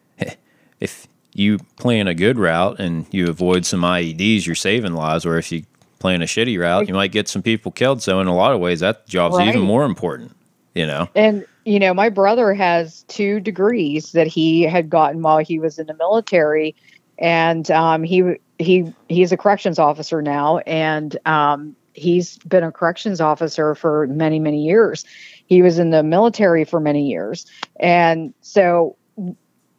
if 0.80 1.06
you 1.34 1.58
plan 1.76 2.08
a 2.08 2.14
good 2.14 2.38
route 2.38 2.80
and 2.80 3.04
you 3.10 3.28
avoid 3.28 3.66
some 3.66 3.82
IEDs, 3.82 4.46
you're 4.46 4.54
saving 4.54 4.94
lives. 4.94 5.26
Or 5.26 5.36
if 5.36 5.52
you 5.52 5.64
plan 6.02 6.20
a 6.20 6.26
shitty 6.26 6.58
route, 6.58 6.88
you 6.88 6.94
might 6.94 7.12
get 7.12 7.28
some 7.28 7.42
people 7.42 7.70
killed. 7.72 8.02
So 8.02 8.20
in 8.20 8.26
a 8.26 8.34
lot 8.34 8.52
of 8.52 8.60
ways, 8.60 8.80
that 8.80 9.06
job's 9.06 9.38
even 9.38 9.62
more 9.62 9.84
important. 9.84 10.36
You 10.74 10.86
know. 10.86 11.08
And 11.14 11.46
you 11.64 11.78
know, 11.78 11.94
my 11.94 12.08
brother 12.08 12.52
has 12.52 13.04
two 13.04 13.38
degrees 13.38 14.12
that 14.12 14.26
he 14.26 14.62
had 14.62 14.90
gotten 14.90 15.22
while 15.22 15.38
he 15.38 15.58
was 15.60 15.78
in 15.78 15.86
the 15.86 15.94
military, 15.94 16.74
and 17.18 17.70
um, 17.70 18.02
he 18.02 18.34
he 18.58 18.92
he's 19.08 19.30
a 19.32 19.36
corrections 19.36 19.78
officer 19.78 20.20
now, 20.20 20.58
and 20.58 21.16
um, 21.24 21.76
he's 21.94 22.38
been 22.38 22.64
a 22.64 22.72
corrections 22.72 23.20
officer 23.20 23.76
for 23.76 24.08
many 24.08 24.40
many 24.40 24.64
years. 24.66 25.04
He 25.46 25.62
was 25.62 25.78
in 25.78 25.90
the 25.90 26.02
military 26.02 26.64
for 26.64 26.80
many 26.80 27.06
years, 27.08 27.46
and 27.78 28.34
so 28.40 28.96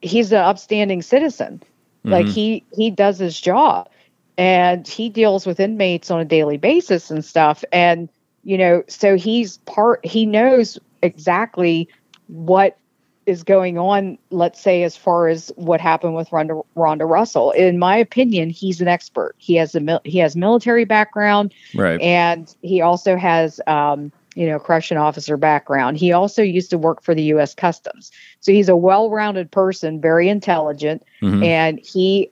he's 0.02 0.32
an 0.32 0.40
upstanding 0.40 1.02
citizen. 1.02 1.62
Like 2.06 2.28
Mhm. 2.28 2.34
he 2.34 2.64
he 2.78 2.92
does 2.92 3.18
his 3.18 3.40
job, 3.40 3.90
and 4.38 4.88
he 4.88 5.10
deals 5.10 5.46
with 5.46 5.60
inmates 5.60 6.10
on 6.12 6.20
a 6.20 6.26
daily 6.26 6.58
basis 6.58 7.12
and 7.12 7.24
stuff, 7.24 7.64
and 7.72 8.10
you 8.44 8.58
know 8.58 8.84
so 8.88 9.16
he's 9.16 9.58
part 9.60 10.06
he 10.06 10.26
knows 10.26 10.78
exactly 11.02 11.88
what 12.28 12.78
is 13.26 13.44
going 13.44 13.78
on 13.78 14.18
let's 14.32 14.60
say 14.60 14.84
as 14.84 14.98
far 14.98 15.30
as 15.30 15.50
what 15.56 15.80
happened 15.80 16.14
with 16.14 16.30
Ronda, 16.32 16.60
Ronda 16.76 17.06
Russell. 17.06 17.52
In 17.52 17.80
my 17.80 17.96
opinion 17.96 18.50
he's 18.50 18.82
an 18.82 18.88
expert. 18.90 19.34
He 19.38 19.56
has 19.56 19.76
a 19.76 19.80
mil- 19.80 20.02
he 20.04 20.18
has 20.18 20.36
military 20.36 20.84
background. 20.84 21.54
Right. 21.74 22.02
and 22.02 22.54
he 22.62 22.82
also 22.82 23.16
has 23.16 23.62
um, 23.66 24.12
you 24.36 24.46
know 24.48 24.60
correction 24.60 24.98
officer 24.98 25.38
background. 25.38 25.96
He 25.98 26.12
also 26.12 26.42
used 26.42 26.70
to 26.72 26.78
work 26.78 27.02
for 27.02 27.16
the 27.16 27.24
US 27.36 27.56
Customs. 27.56 28.12
So 28.42 28.52
he's 28.52 28.68
a 28.68 28.76
well-rounded 28.76 29.52
person 29.52 30.02
very 30.02 30.28
intelligent. 30.28 31.04
Mhm. 31.22 31.46
and 31.46 31.80
he 31.80 32.30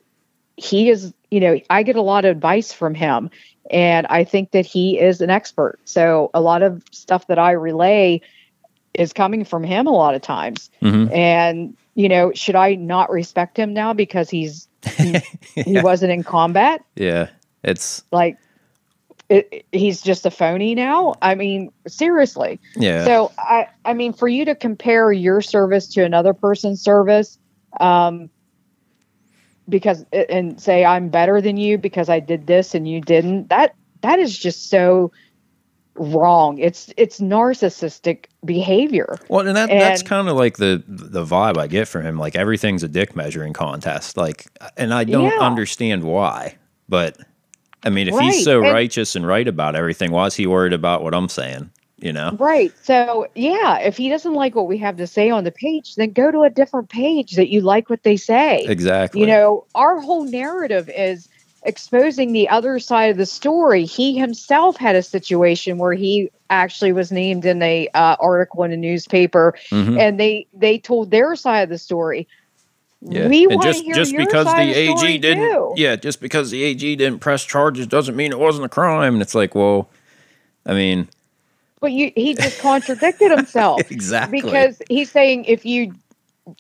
he 0.57 0.89
is 0.89 1.13
you 1.31 1.39
know 1.39 1.59
i 1.69 1.81
get 1.81 1.95
a 1.95 2.01
lot 2.01 2.25
of 2.25 2.31
advice 2.31 2.71
from 2.71 2.93
him 2.93 3.29
and 3.71 4.05
i 4.07 4.23
think 4.23 4.51
that 4.51 4.65
he 4.65 4.99
is 4.99 5.21
an 5.21 5.29
expert 5.29 5.79
so 5.85 6.29
a 6.33 6.41
lot 6.41 6.61
of 6.61 6.83
stuff 6.91 7.25
that 7.27 7.39
i 7.39 7.51
relay 7.51 8.21
is 8.93 9.13
coming 9.13 9.43
from 9.45 9.63
him 9.63 9.87
a 9.87 9.91
lot 9.91 10.13
of 10.13 10.21
times 10.21 10.69
Mhm. 10.81 11.11
and 11.11 11.75
you 11.95 12.09
know 12.09 12.31
should 12.33 12.55
i 12.55 12.75
not 12.75 13.09
respect 13.09 13.57
him 13.57 13.73
now 13.73 13.93
because 13.93 14.29
he's 14.29 14.67
he, 14.97 15.17
he 15.55 15.79
wasn't 15.81 16.11
in 16.11 16.23
combat 16.23 16.81
Yeah. 16.95 17.29
It's 17.63 18.03
like 18.11 18.37
it, 19.29 19.65
he's 19.71 20.01
just 20.01 20.25
a 20.25 20.31
phony 20.31 20.75
now 20.75 21.13
i 21.21 21.35
mean 21.35 21.71
seriously 21.87 22.59
yeah. 22.75 23.05
so 23.05 23.31
I, 23.37 23.67
I 23.85 23.93
mean, 23.93 24.11
for 24.13 24.27
you 24.27 24.43
to 24.45 24.55
compare 24.55 25.11
your 25.13 25.41
service 25.41 25.87
to 25.93 26.03
another 26.03 26.33
person's 26.33 26.81
service, 26.81 27.37
um, 27.79 28.29
because 29.69 30.05
and 30.11 30.59
say 30.61 30.83
I'm 30.85 31.09
better 31.09 31.41
than 31.41 31.57
you 31.57 31.77
because 31.77 32.09
I 32.09 32.19
did 32.19 32.47
this 32.47 32.73
and 32.75 32.87
you 32.87 33.01
didn't. 33.01 33.49
That 33.49 33.75
that 34.01 34.19
is 34.19 34.37
just 34.37 34.69
so 34.69 35.11
wrong. 35.95 36.57
It's 36.57 36.93
it's 36.97 37.19
narcissistic 37.19 38.25
behavior. 38.45 39.17
Well, 39.29 39.45
and 39.47 39.55
that 39.55 39.69
that's 39.69 40.01
kind 40.03 40.27
of 40.29 40.35
like 40.35 40.57
the 40.57 40.83
the 40.87 41.25
vibe 41.25 41.57
I 41.57 41.67
get 41.67 41.87
from 41.87 42.03
him. 42.03 42.17
Like 42.17 42.35
everything's 42.35 42.83
a 42.83 42.87
dick 42.87 43.15
measuring 43.15 43.53
contest. 43.53 44.17
Like, 44.17 44.47
and 44.77 44.93
I 44.93 45.03
don't 45.03 45.25
Yeah. 45.25 45.39
understand 45.39 46.03
why. 46.03 46.55
But 46.89 47.17
I 47.83 47.89
mean, 47.89 48.07
if 48.07 48.15
Right, 48.15 48.31
he's 48.31 48.43
so 48.43 48.63
and- 48.63 48.73
righteous 48.73 49.15
and 49.15 49.25
right 49.25 49.47
about 49.47 49.75
everything, 49.75 50.11
why 50.11 50.27
is 50.27 50.35
he 50.35 50.47
worried 50.47 50.73
about 50.73 51.03
what 51.03 51.13
I'm 51.13 51.29
saying? 51.29 51.71
You 52.01 52.11
know? 52.13 52.35
Right. 52.39 52.73
So 52.83 53.27
yeah, 53.35 53.77
if 53.79 53.95
he 53.95 54.09
doesn't 54.09 54.33
like 54.33 54.55
what 54.55 54.67
we 54.67 54.77
have 54.79 54.97
to 54.97 55.05
say 55.07 55.29
on 55.29 55.43
the 55.43 55.51
page, 55.51 55.95
then 55.95 56.11
go 56.11 56.31
to 56.31 56.41
a 56.41 56.49
different 56.49 56.89
page 56.89 57.35
that 57.35 57.49
you 57.49 57.61
like 57.61 57.89
what 57.89 58.01
they 58.03 58.17
say. 58.17 58.65
Exactly. 58.65 59.21
You 59.21 59.27
know, 59.27 59.65
our 59.75 59.99
whole 59.99 60.23
narrative 60.23 60.89
is 60.89 61.29
exposing 61.63 62.33
the 62.33 62.49
other 62.49 62.79
side 62.79 63.11
of 63.11 63.17
the 63.17 63.25
story. 63.27 63.85
He 63.85 64.17
himself 64.17 64.77
had 64.77 64.95
a 64.95 65.03
situation 65.03 65.77
where 65.77 65.93
he 65.93 66.31
actually 66.49 66.91
was 66.91 67.11
named 67.11 67.45
in 67.45 67.61
a 67.61 67.87
uh, 67.93 68.15
article 68.19 68.63
in 68.63 68.71
a 68.71 68.77
newspaper, 68.77 69.53
Mhm. 69.69 69.99
and 69.99 70.19
they 70.19 70.47
they 70.53 70.79
told 70.79 71.11
their 71.11 71.35
side 71.35 71.61
of 71.61 71.69
the 71.69 71.77
story. 71.77 72.27
Yeah. 73.03 73.27
We 73.27 73.45
and 73.45 73.61
just 73.61 73.83
hear 73.83 73.93
just 73.93 74.11
your 74.11 74.25
because 74.25 74.45
side 74.47 74.67
the 74.67 74.69
of 74.71 74.75
the 74.75 74.97
story 74.97 75.11
AG 75.13 75.17
didn't, 75.19 75.49
too. 75.49 75.73
yeah, 75.77 75.95
just 75.95 76.19
because 76.19 76.49
the 76.51 76.63
AG 76.63 76.95
didn't 76.95 77.19
press 77.19 77.43
charges 77.43 77.85
doesn't 77.85 78.15
mean 78.15 78.31
it 78.31 78.39
wasn't 78.39 78.65
a 78.65 78.69
crime. 78.69 79.13
And 79.13 79.21
it's 79.21 79.35
like, 79.35 79.53
well, 79.55 79.89
I 80.65 80.73
mean, 80.73 81.09
But 81.81 81.91
you, 81.91 82.11
he 82.15 82.35
just 82.35 82.59
contradicted 82.59 83.31
himself 83.31 83.81
exactly. 83.91 84.41
because 84.41 84.81
he's 84.87 85.11
saying 85.11 85.45
if 85.45 85.65
you 85.65 85.93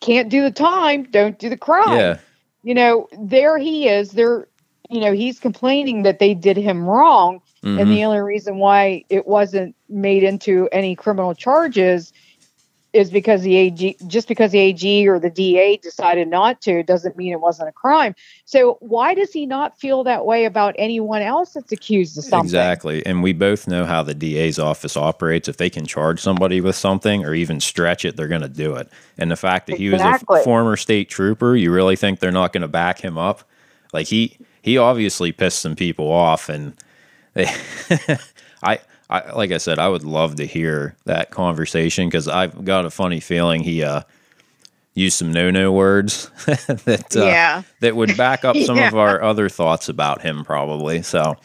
can't 0.01 0.29
do 0.29 0.41
the 0.41 0.51
time, 0.51 1.03
don't 1.03 1.37
do 1.39 1.47
the 1.47 1.57
crime. 1.57 1.97
yeah, 1.97 2.17
you 2.63 2.73
know, 2.73 3.07
there 3.19 3.57
he 3.57 3.87
is. 3.87 4.11
There, 4.11 4.47
you 4.89 4.99
know, 4.99 5.13
he's 5.13 5.39
complaining 5.39 6.03
that 6.03 6.19
they 6.19 6.33
did 6.33 6.57
him 6.57 6.85
wrong, 6.85 7.39
mhm. 7.63 7.79
and 7.79 7.91
the 7.91 8.03
only 8.03 8.19
reason 8.19 8.57
why 8.57 9.05
it 9.09 9.27
wasn't 9.27 9.75
made 9.87 10.23
into 10.23 10.67
any 10.71 10.95
criminal 10.95 11.35
charges 11.35 12.11
is 12.93 13.09
because 13.09 13.41
the 13.41 13.55
AG, 13.55 13.97
just 14.07 14.27
because 14.27 14.51
the 14.51 14.59
AG 14.59 15.07
or 15.07 15.19
the 15.19 15.29
DA 15.29 15.77
decided 15.77 16.27
not 16.27 16.61
to, 16.61 16.83
doesn't 16.83 17.15
mean 17.15 17.31
it 17.31 17.39
wasn't 17.39 17.69
a 17.69 17.71
crime. 17.71 18.13
So 18.45 18.77
why 18.81 19.13
does 19.13 19.31
he 19.31 19.45
not 19.45 19.79
feel 19.79 20.03
that 20.03 20.25
way 20.25 20.45
about 20.45 20.75
anyone 20.77 21.21
else 21.21 21.53
that's 21.53 21.71
accused 21.71 22.17
of 22.17 22.25
something? 22.25 22.45
Exactly. 22.45 23.05
And 23.05 23.23
we 23.23 23.31
both 23.31 23.67
know 23.67 23.85
how 23.85 24.03
the 24.03 24.13
DA's 24.13 24.59
office 24.59 24.97
operates. 24.97 25.47
If 25.47 25.57
they 25.57 25.69
can 25.69 25.85
charge 25.85 26.19
somebody 26.19 26.59
with 26.59 26.75
something 26.75 27.25
or 27.25 27.33
even 27.33 27.61
stretch 27.61 28.03
it, 28.03 28.17
they're 28.17 28.27
going 28.27 28.41
to 28.41 28.49
do 28.49 28.75
it. 28.75 28.89
And 29.17 29.31
the 29.31 29.37
fact 29.37 29.67
that 29.67 29.77
he 29.77 29.89
was 29.89 30.01
a 30.01 30.19
former 30.43 30.75
state 30.75 31.09
trooper, 31.09 31.55
you 31.55 31.71
really 31.71 31.95
think 31.95 32.19
they're 32.19 32.31
not 32.31 32.51
going 32.51 32.61
to 32.61 32.67
back 32.67 32.99
him 32.99 33.17
up? 33.17 33.43
Like 33.93 34.07
he 34.07 34.37
he 34.61 34.77
obviously 34.77 35.31
pissed 35.31 35.59
some 35.59 35.75
people 35.75 36.11
off 36.11 36.49
and 36.49 36.73
they 37.33 37.45
I 38.63 38.79
I 39.11 39.31
like 39.33 39.51
I 39.51 39.57
said 39.57 39.77
I 39.77 39.89
would 39.89 40.03
love 40.03 40.35
to 40.37 40.45
hear 40.45 40.95
that 41.05 41.29
conversation 41.31 42.09
cuz 42.09 42.27
I've 42.27 42.65
got 42.65 42.85
a 42.85 42.89
funny 42.89 43.19
feeling 43.19 43.61
he 43.63 43.83
uh 43.83 44.01
used 44.93 45.17
some 45.17 45.31
no-no 45.31 45.71
words 45.71 46.29
that 46.45 47.15
uh, 47.15 47.25
Yeah. 47.25 47.63
that 47.81 47.95
would 47.95 48.17
back 48.17 48.43
up 48.43 48.55
some 48.65 48.77
of 48.79 48.95
our 48.95 49.21
other 49.21 49.47
thoughts 49.49 49.87
about 49.89 50.21
him 50.21 50.43
probably. 50.43 51.01
So 51.01 51.37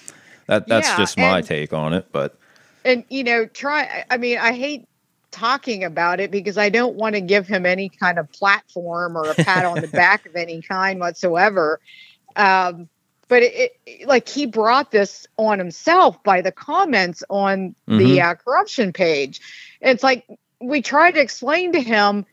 that 0.47 0.67
that's 0.69 0.89
Yeah, 0.89 0.97
just 0.97 1.19
my 1.19 1.39
and- 1.39 1.47
take 1.47 1.73
on 1.73 1.93
it, 1.93 2.07
but 2.12 2.39
and 2.85 3.03
you 3.09 3.25
know 3.25 3.47
try 3.47 4.05
i 4.11 4.17
mean 4.17 4.39
i 4.39 4.53
hate 4.53 4.87
talking 5.33 5.83
about 5.83 6.21
it 6.21 6.31
because 6.31 6.57
i 6.57 6.69
don't 6.69 6.95
want 6.95 7.17
to 7.17 7.21
give 7.21 7.47
him 7.49 7.67
any 7.67 7.89
kind 7.89 8.17
of 8.17 8.31
platform 8.31 9.17
or 9.17 9.29
a 9.29 9.35
pat 9.35 9.64
on 9.64 9.81
the 9.81 9.89
back 10.03 10.25
of 10.25 10.37
any 10.37 10.62
kind 10.62 11.01
whatsoever 11.01 11.81
um 12.37 12.89
but 13.29 13.43
it, 13.43 13.72
it 13.87 14.07
like 14.09 14.29
he 14.29 14.47
brought 14.47 14.91
this 14.91 15.27
on 15.37 15.59
himself 15.59 16.22
by 16.22 16.41
the 16.41 16.53
comments 16.53 17.22
on 17.29 17.74
the 17.87 18.20
uh, 18.20 18.35
corruption 18.35 18.93
page. 18.93 19.41
It's 19.81 20.03
like 20.03 20.27
we 20.61 20.83
try 20.83 21.11
to 21.11 21.20
explain 21.20 21.72
to 21.72 21.81
him 21.81 22.27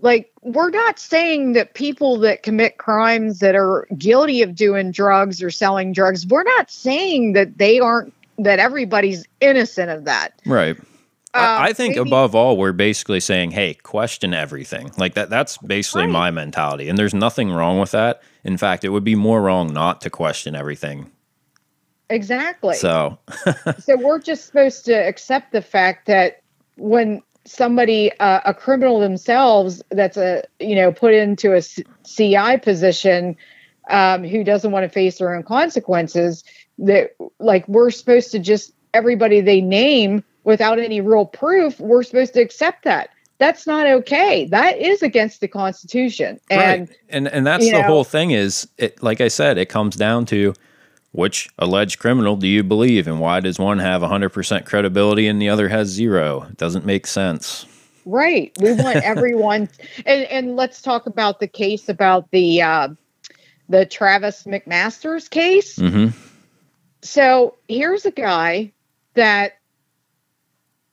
like 0.00 0.30
we're 0.42 0.70
not 0.70 0.98
saying 0.98 1.54
that 1.54 1.74
people 1.74 2.18
that 2.18 2.42
commit 2.44 2.78
crimes 2.78 3.40
that 3.40 3.56
are 3.56 3.88
guilty 3.96 4.42
of 4.42 4.54
doing 4.54 4.92
drugs 4.92 5.42
or 5.42 5.50
selling 5.50 5.92
drugs 5.92 6.24
we're 6.24 6.44
not 6.44 6.70
saying 6.70 7.32
that 7.32 7.58
they 7.58 7.80
aren't 7.80 8.12
that 8.38 8.58
everybody's 8.58 9.26
innocent 9.40 9.90
of 9.90 10.04
that. 10.04 10.40
Right. 10.46 10.76
Um, 11.38 11.44
I, 11.62 11.64
I 11.68 11.72
think 11.72 11.96
maybe- 11.96 12.08
above 12.08 12.34
all, 12.34 12.56
we're 12.56 12.72
basically 12.72 13.20
saying, 13.20 13.52
"Hey, 13.52 13.74
question 13.74 14.34
everything." 14.34 14.90
Like 14.96 15.14
that. 15.14 15.30
That's 15.30 15.56
basically 15.58 16.02
Right. 16.04 16.10
my 16.12 16.30
mentality, 16.30 16.88
and 16.88 16.98
there's 16.98 17.14
nothing 17.14 17.50
wrong 17.50 17.78
with 17.78 17.90
that. 17.92 18.22
In 18.44 18.56
fact, 18.56 18.84
it 18.84 18.90
would 18.90 19.04
be 19.04 19.14
more 19.14 19.40
wrong 19.42 19.72
not 19.72 20.00
to 20.02 20.10
question 20.10 20.54
everything. 20.54 21.10
exactly 22.10 22.74
So, 22.74 23.18
so 23.78 23.96
we're 23.96 24.18
just 24.20 24.46
supposed 24.46 24.84
to 24.86 24.92
accept 24.94 25.52
the 25.52 25.60
fact 25.62 26.06
that 26.06 26.40
when 26.76 27.22
somebody 27.44 28.12
uh, 28.18 28.40
a 28.44 28.54
criminal 28.54 28.98
themselves 29.00 29.82
that's 29.90 30.16
a 30.16 30.42
you 30.58 30.74
know 30.74 30.92
put 30.92 31.12
into 31.14 31.54
a 31.54 31.60
ci 32.04 32.56
position 32.62 33.36
um, 33.90 34.22
who 34.24 34.44
doesn't 34.44 34.70
want 34.70 34.84
to 34.84 34.88
face 34.88 35.18
their 35.18 35.34
own 35.34 35.42
consequences 35.42 36.44
that 36.78 37.14
like 37.40 37.66
we're 37.68 37.90
supposed 37.90 38.30
to 38.32 38.38
just 38.38 38.72
everybody 38.94 39.40
they 39.40 39.60
name 39.60 40.22
without 40.48 40.78
any 40.78 41.00
real 41.00 41.26
proof 41.26 41.78
we're 41.78 42.02
supposed 42.02 42.34
to 42.34 42.40
accept 42.40 42.82
that 42.82 43.10
that's 43.38 43.66
not 43.66 43.86
okay 43.86 44.46
that 44.46 44.76
is 44.78 45.02
against 45.02 45.40
the 45.40 45.48
constitution 45.48 46.40
and 46.50 46.88
right. 46.88 46.98
and 47.08 47.28
and 47.28 47.46
that's 47.46 47.64
the 47.64 47.72
know- 47.72 47.82
whole 47.82 48.04
thing. 48.04 48.32
Is 48.32 48.68
it 48.76 49.02
like 49.02 49.20
I 49.20 49.28
said? 49.28 49.58
It 49.58 49.66
comes 49.66 49.96
down 49.96 50.26
to 50.26 50.54
which 51.12 51.48
alleged 51.58 51.98
criminal 51.98 52.36
do 52.36 52.46
you 52.46 52.62
believe, 52.62 53.06
and 53.06 53.18
why 53.20 53.40
does 53.40 53.58
one 53.58 53.78
have 53.78 54.02
100% 54.02 54.66
credibility 54.66 55.26
and 55.26 55.40
the 55.40 55.48
other 55.48 55.68
has 55.68 55.88
zero? 55.88 56.46
It 56.50 56.58
doesn't 56.58 56.84
make 56.84 57.06
sense. 57.06 57.64
Right. 58.04 58.52
We 58.60 58.72
want 58.74 58.96
everyone 59.04 59.68
and 60.04 60.24
and 60.24 60.56
let's 60.56 60.82
talk 60.82 61.06
about 61.06 61.40
the 61.40 61.48
case 61.48 61.88
about 61.88 62.30
the 62.32 62.62
uh 62.62 62.88
the 63.68 63.86
Travis 63.86 64.44
McMasters 64.44 65.30
case. 65.30 65.78
Mm-hmm. 65.78 66.16
So 67.02 67.54
here's 67.68 68.04
a 68.04 68.10
guy 68.10 68.72
that 69.14 69.57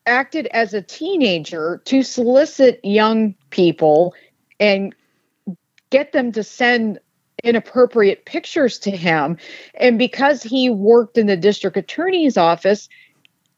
acted 0.05 0.47
as 0.47 0.73
a 0.73 0.81
teenager 0.81 1.81
to 1.85 2.03
solicit 2.03 2.79
young 2.83 3.35
people 3.49 4.13
and 4.59 4.93
get 5.89 6.11
them 6.11 6.31
to 6.31 6.43
send 6.43 6.99
inappropriate 7.43 8.25
pictures 8.25 8.79
to 8.79 8.91
him. 8.91 9.37
And 9.75 9.99
because 9.99 10.41
he 10.41 10.69
worked 10.69 11.17
in 11.17 11.27
the 11.27 11.37
district 11.37 11.77
attorney's 11.77 12.37
office, 12.37 12.89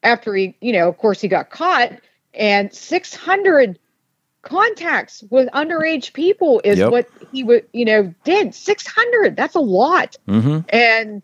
after 0.03 0.35
he, 0.35 0.55
you 0.61 0.73
know, 0.73 0.87
of 0.89 0.97
course, 0.97 1.21
he 1.21 1.27
got 1.27 1.49
caught, 1.49 1.91
and 2.33 2.73
600 2.73 3.79
contacts 4.41 5.23
with 5.29 5.49
underage 5.49 6.13
people 6.13 6.61
is 6.63 6.79
Yep. 6.79 6.91
what 6.91 7.09
he 7.31 7.43
would, 7.43 7.65
you 7.73 7.85
know, 7.85 8.13
did. 8.23 8.53
600. 8.53 9.35
That's 9.35 9.55
a 9.55 9.59
lot. 9.59 10.15
Mm-hmm. 10.27 10.59
And 10.69 11.21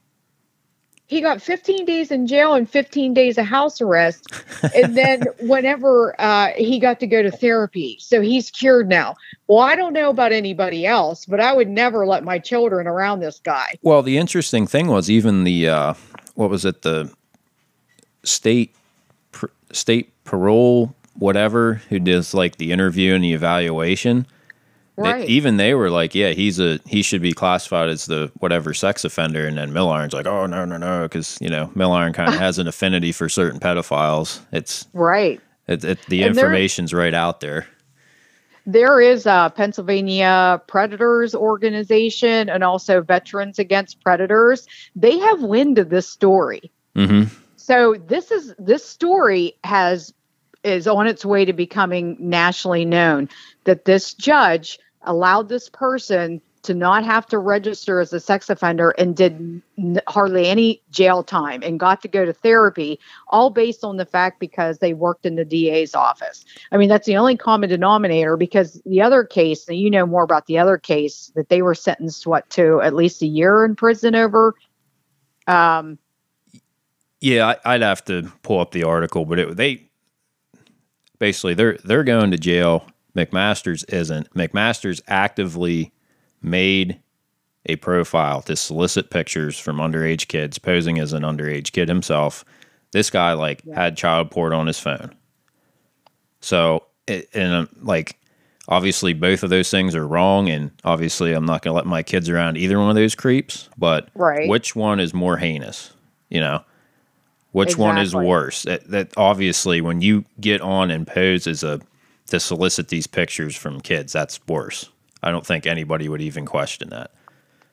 he 1.14 1.22
got 1.22 1.42
15 1.42 1.86
days 1.86 2.10
in 2.10 2.26
jail 2.26 2.56
and 2.56 2.68
15 2.68 3.14
days 3.14 3.38
of 3.38 3.46
house 3.46 3.80
arrest. 3.80 4.34
and 4.76 4.98
then 4.98 5.22
whenever 5.42 6.20
uh, 6.20 6.50
he 6.56 6.80
got 6.80 7.00
to 7.02 7.08
go 7.08 7.22
to 7.22 7.30
therapy. 7.30 7.98
So 8.00 8.20
he's 8.20 8.50
cured 8.50 8.90
now. 8.90 9.16
Well, 9.48 9.60
I 9.60 9.76
don't 9.76 9.94
know 9.94 10.10
about 10.10 10.32
anybody 10.32 10.88
else, 10.88 11.28
but 11.28 11.40
I 11.40 11.54
would 11.54 11.70
never 11.70 12.08
let 12.08 12.24
my 12.24 12.40
children 12.40 12.88
around 12.88 13.20
this 13.20 13.40
guy. 13.40 13.68
Well, 13.84 14.02
the 14.02 14.18
interesting 14.18 14.66
thing 14.66 14.88
was 14.88 15.10
even 15.12 15.44
the 15.44 15.70
uh, 15.70 15.94
what 16.34 16.50
was 16.50 16.66
it 16.66 16.82
the 16.82 17.14
state 18.24 18.76
pr- 19.32 19.48
state 19.72 20.12
parole 20.24 20.96
whatever 21.20 21.76
who 21.90 22.00
does 22.00 22.34
like 22.34 22.56
the 22.56 22.72
interview 22.72 23.14
and 23.14 23.24
the 23.24 23.34
evaluation. 23.34 24.26
They- 24.98 25.02
Right. 25.04 25.30
even 25.30 25.58
they 25.58 25.74
were 25.74 25.90
like, 25.90 26.14
yeah, 26.14 26.30
he's 26.32 26.60
a 26.60 26.80
he 26.86 27.02
should 27.02 27.22
be 27.22 27.34
classified 27.34 27.90
as 27.90 28.06
the 28.06 28.32
whatever 28.40 28.74
sex 28.74 29.04
offender, 29.04 29.48
and 29.48 29.58
then 29.58 29.72
Milliron's 29.74 30.14
like, 30.14 30.28
oh 30.28 30.46
no 30.46 30.66
no 30.66 30.78
no, 30.78 31.04
because 31.04 31.38
you 31.42 31.50
know 31.50 31.72
Milliron 31.76 32.14
kind 32.20 32.30
of 32.30 32.36
has 32.40 32.60
an 32.60 32.68
affinity 32.68 33.12
for 33.12 33.28
certain 33.30 33.60
pedophiles. 33.60 34.40
It's 34.52 34.88
right. 34.94 35.42
it, 35.68 35.84
it, 35.84 36.00
the 36.08 36.24
And 36.24 36.36
there- 36.36 36.44
information's 36.46 36.94
right 36.94 37.14
out 37.14 37.40
there. 37.40 37.66
There 38.66 39.02
is 39.02 39.26
a 39.26 39.52
Pennsylvania 39.54 40.62
Predators 40.68 41.36
Organization 41.36 42.48
and 42.50 42.64
also 42.64 43.02
Veterans 43.02 43.60
Against 43.60 44.02
Predators. 44.02 44.66
They 44.96 45.18
have 45.20 45.44
wind 45.44 45.78
of 45.80 45.90
this 45.90 46.08
story. 46.08 46.72
hmm 46.96 47.24
So 47.58 47.96
this 48.08 48.32
is 48.32 48.54
this 48.60 48.86
story 48.86 49.54
has 49.66 50.14
is 50.64 50.88
on 50.88 51.08
its 51.08 51.26
way 51.26 51.46
to 51.46 51.54
becoming 51.54 52.16
nationally 52.20 52.86
known 52.86 53.30
that 53.66 53.86
this 53.86 54.14
judge 54.14 54.80
allowed 55.04 55.50
this 55.50 55.70
person 55.70 56.42
to 56.64 56.74
not 56.74 57.04
have 57.04 57.26
to 57.28 57.38
register 57.38 58.00
as 58.00 58.14
a 58.14 58.22
sex 58.22 58.50
offender 58.50 58.92
and 58.92 59.18
did 59.18 59.62
hardly 60.08 60.48
any 60.48 60.82
jail 60.92 61.22
time 61.22 61.62
and 61.62 61.78
got 61.80 62.02
to 62.02 62.08
go 62.08 62.24
to 62.24 62.32
therapy 62.32 62.98
all 63.28 63.50
based 63.50 63.84
on 63.84 63.98
the 63.98 64.06
fact 64.06 64.40
because 64.40 64.80
they 64.80 64.94
worked 64.94 65.26
in 65.26 65.36
the 65.36 65.44
DA's 65.44 65.94
office. 65.94 66.46
I 66.72 66.78
mean 66.78 66.88
that's 66.88 67.06
the 67.06 67.18
only 67.18 67.36
common 67.36 67.70
denominator 67.70 68.38
because 68.38 68.82
the 68.86 69.02
other 69.02 69.26
case, 69.26 69.68
and 69.68 69.78
you 69.78 69.90
know 69.90 70.06
more 70.06 70.24
about 70.24 70.46
the 70.46 70.58
other 70.58 70.78
case 70.78 71.32
that 71.36 71.50
they 71.50 71.62
were 71.62 71.76
sentenced 71.76 72.26
what 72.26 72.50
to 72.52 72.82
at 72.82 72.96
least 72.96 73.22
a 73.22 73.28
year 73.28 73.66
in 73.66 73.76
prison 73.76 74.16
over 74.16 74.56
um 75.48 76.00
Yeah, 77.20 77.56
I, 77.66 77.76
I'd 77.76 77.82
have 77.82 78.06
to 78.06 78.32
pull 78.42 78.60
up 78.60 78.72
the 78.72 78.86
article, 78.86 79.26
but 79.26 79.38
it 79.38 79.58
they 79.58 79.90
basically 81.24 81.54
they're 81.54 81.78
they're 81.86 82.04
going 82.04 82.32
to 82.32 82.38
jail. 82.38 82.86
McMaster's 83.16 83.86
isn't. 83.86 84.30
McMaster's 84.34 85.02
actively 85.08 85.94
made 86.42 87.00
a 87.66 87.78
profile 87.78 88.42
to 88.42 88.58
solicit 88.58 89.10
pictures 89.10 89.58
from 89.58 89.78
underage 89.78 90.28
kids, 90.28 90.60
posing 90.60 91.00
as 91.00 91.14
an 91.14 91.24
underage 91.24 91.72
kid 91.72 91.88
himself. 91.88 92.44
This 92.92 93.10
guy 93.10 93.32
like 93.34 93.64
had 93.74 93.96
child 93.96 94.32
porn 94.32 94.52
on 94.52 94.68
his 94.68 94.80
phone. 94.82 95.16
So, 96.42 96.88
it, 97.08 97.30
and 97.34 97.54
um, 97.54 97.70
like 97.82 98.18
obviously 98.68 99.14
both 99.14 99.44
of 99.44 99.50
those 99.50 99.70
things 99.72 99.96
are 99.96 100.06
wrong, 100.06 100.50
and 100.50 100.72
obviously 100.84 101.32
I'm 101.32 101.46
not 101.46 101.62
going 101.62 101.72
to 101.72 101.76
let 101.78 101.86
my 101.86 102.04
kids 102.04 102.28
around 102.28 102.58
either 102.58 102.78
one 102.78 102.90
of 102.90 102.96
those 102.96 103.16
creeps. 103.16 103.70
But 103.78 104.10
Right. 104.14 104.50
which 104.50 104.76
one 104.76 105.00
is 105.00 105.14
more 105.14 105.38
heinous? 105.38 105.94
You 106.30 106.42
know, 106.42 106.66
which 107.54 107.78
one 107.78 107.98
is 107.98 108.14
worse? 108.14 108.64
That, 108.64 108.90
that 108.90 109.14
obviously 109.18 109.82
when 109.82 110.02
you 110.02 110.26
get 110.42 110.62
on 110.62 110.92
and 110.92 111.08
pose 111.08 111.48
as 111.48 111.64
a 111.64 111.80
to 112.28 112.40
solicit 112.40 112.90
these 112.90 113.08
pictures 113.08 113.56
from 113.56 113.80
kids, 113.82 114.14
that's 114.14 114.40
worse. 114.48 114.90
I 115.24 115.32
don't 115.32 115.46
think 115.46 115.66
anybody 115.66 116.10
would 116.10 116.22
even 116.22 116.46
question 116.46 116.90
that. 116.90 117.12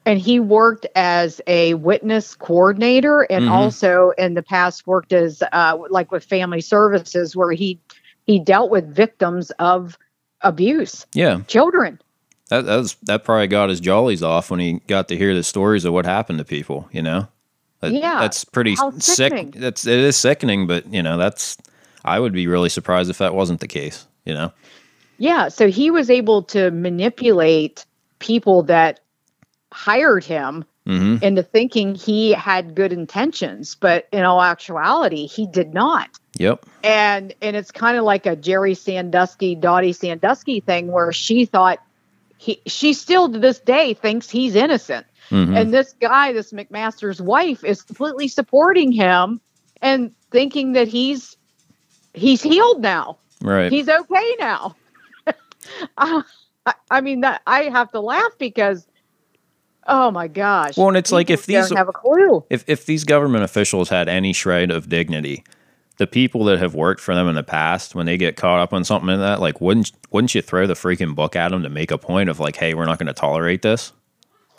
and 0.06 0.18
he 0.18 0.40
worked 0.40 0.86
as 0.96 1.40
a 1.46 1.74
witness 1.74 2.34
coordinator 2.34 3.22
and 3.30 3.44
Mhm. 3.44 3.50
also 3.50 4.12
in 4.16 4.32
the 4.34 4.42
past 4.42 4.86
worked 4.86 5.12
as 5.12 5.42
uh, 5.52 5.76
like 5.90 6.10
with 6.10 6.24
family 6.24 6.60
services 6.62 7.36
where 7.36 7.52
he 7.52 7.78
he 8.26 8.38
dealt 8.38 8.70
with 8.70 8.94
victims 8.94 9.50
of 9.58 9.98
abuse 10.42 11.06
Yeah, 11.14 11.40
children 11.48 12.00
that 12.48 12.64
that, 12.64 12.76
was, 12.78 12.96
that 13.02 13.24
probably 13.24 13.46
got 13.46 13.68
his 13.68 13.78
jollies 13.80 14.22
off 14.22 14.50
when 14.50 14.58
he 14.60 14.80
got 14.86 15.08
to 15.08 15.16
hear 15.18 15.34
the 15.34 15.42
stories 15.44 15.84
of 15.84 15.92
what 15.92 16.06
happened 16.06 16.38
to 16.38 16.44
people. 16.44 16.88
You 16.92 17.02
know, 17.02 17.28
That- 17.80 17.92
Yeah, 17.92 18.20
that's 18.20 18.44
pretty 18.44 18.76
sick. 18.98 19.52
That's 19.52 19.86
it 19.86 19.98
is 19.98 20.16
sickening, 20.16 20.66
but 20.66 20.92
you 20.92 21.02
know 21.02 21.16
that's. 21.16 21.56
I 22.04 22.18
would 22.18 22.32
be 22.32 22.46
really 22.46 22.70
surprised 22.70 23.10
if 23.10 23.18
that 23.18 23.34
wasn't 23.34 23.60
the 23.60 23.68
case. 23.68 24.06
You 24.24 24.34
know, 24.34 24.52
yeah 25.18 25.48
so 25.48 25.68
he 25.68 25.90
was 25.90 26.10
able 26.10 26.42
to 26.42 26.70
manipulate 26.70 27.86
people 28.18 28.62
that 28.64 29.00
hired 29.72 30.24
him 30.24 30.64
hmm 30.86 31.16
into 31.22 31.42
thinking 31.42 31.94
he 31.94 32.32
had 32.32 32.74
good 32.74 32.92
intentions 32.92 33.74
but 33.76 34.06
in 34.12 34.24
all 34.24 34.42
actuality 34.42 35.26
he 35.26 35.46
did 35.46 35.72
not 35.72 36.08
Yep. 36.38 36.64
and 36.84 37.34
and 37.40 37.56
it's 37.56 37.70
kind 37.70 37.96
of 37.96 38.04
like 38.04 38.26
a 38.26 38.36
Jerry 38.36 38.74
Sandusky, 38.74 39.54
Dottie 39.54 39.92
Sandusky 39.94 40.60
thing 40.60 40.88
where 40.92 41.12
she 41.12 41.44
thought 41.46 41.78
he 42.38 42.60
she 42.66 42.92
still 42.92 43.30
to 43.32 43.38
this 43.38 43.58
day 43.58 43.94
thinks 43.94 44.28
he's 44.30 44.54
innocent. 44.54 45.06
Hmm 45.30 45.56
And 45.56 45.72
this 45.72 45.94
guy, 46.00 46.32
this 46.32 46.52
McMaster's 46.52 47.20
wife, 47.22 47.64
is 47.64 47.82
completely 47.82 48.28
supporting 48.28 48.92
him 48.92 49.40
and 49.80 50.12
thinking 50.30 50.72
that 50.72 50.88
he's 50.88 51.36
he's 52.14 52.42
healed 52.42 52.82
now. 52.82 53.18
right. 53.40 53.72
He's 53.72 53.88
okay 53.88 54.36
now. 54.38 54.76
I, 55.96 56.22
I 56.90 57.00
mean 57.00 57.20
that 57.20 57.42
I 57.46 57.64
have 57.64 57.90
to 57.92 58.00
laugh 58.00 58.32
because 58.38 58.86
oh 59.86 60.10
my 60.10 60.28
gosh. 60.28 60.76
Well, 60.76 60.88
and 60.88 60.96
it's 60.96 61.12
like 61.12 61.30
if 61.30 61.46
these- 61.46 61.70
have 61.70 61.88
a 61.88 61.92
clue. 61.92 62.44
if 62.50 62.64
if 62.66 62.86
these 62.86 63.04
government 63.04 63.44
officials 63.44 63.88
had 63.88 64.08
any 64.08 64.32
shred 64.32 64.70
of 64.70 64.88
dignity, 64.88 65.44
the 65.98 66.06
people 66.06 66.44
that 66.44 66.58
have 66.58 66.74
worked 66.74 67.00
for 67.00 67.14
them 67.14 67.28
in 67.28 67.34
the 67.34 67.42
past, 67.42 67.94
when 67.94 68.06
they 68.06 68.16
get 68.16 68.36
caught 68.36 68.60
up 68.60 68.72
on 68.72 68.84
something 68.84 69.08
like 69.08 69.18
that, 69.18 69.40
like 69.40 69.60
wouldn't 69.60 69.92
wouldn't 70.10 70.34
you 70.34 70.42
throw 70.42 70.66
the 70.66 70.74
freaking 70.74 71.14
book 71.14 71.36
at 71.36 71.50
them 71.50 71.62
to 71.62 71.70
make 71.70 71.90
a 71.90 71.98
point 71.98 72.28
of 72.28 72.40
like, 72.40 72.56
hey, 72.56 72.74
we're 72.74 72.86
not 72.86 72.98
going 72.98 73.06
to 73.06 73.12
tolerate 73.12 73.62
this? 73.62 73.92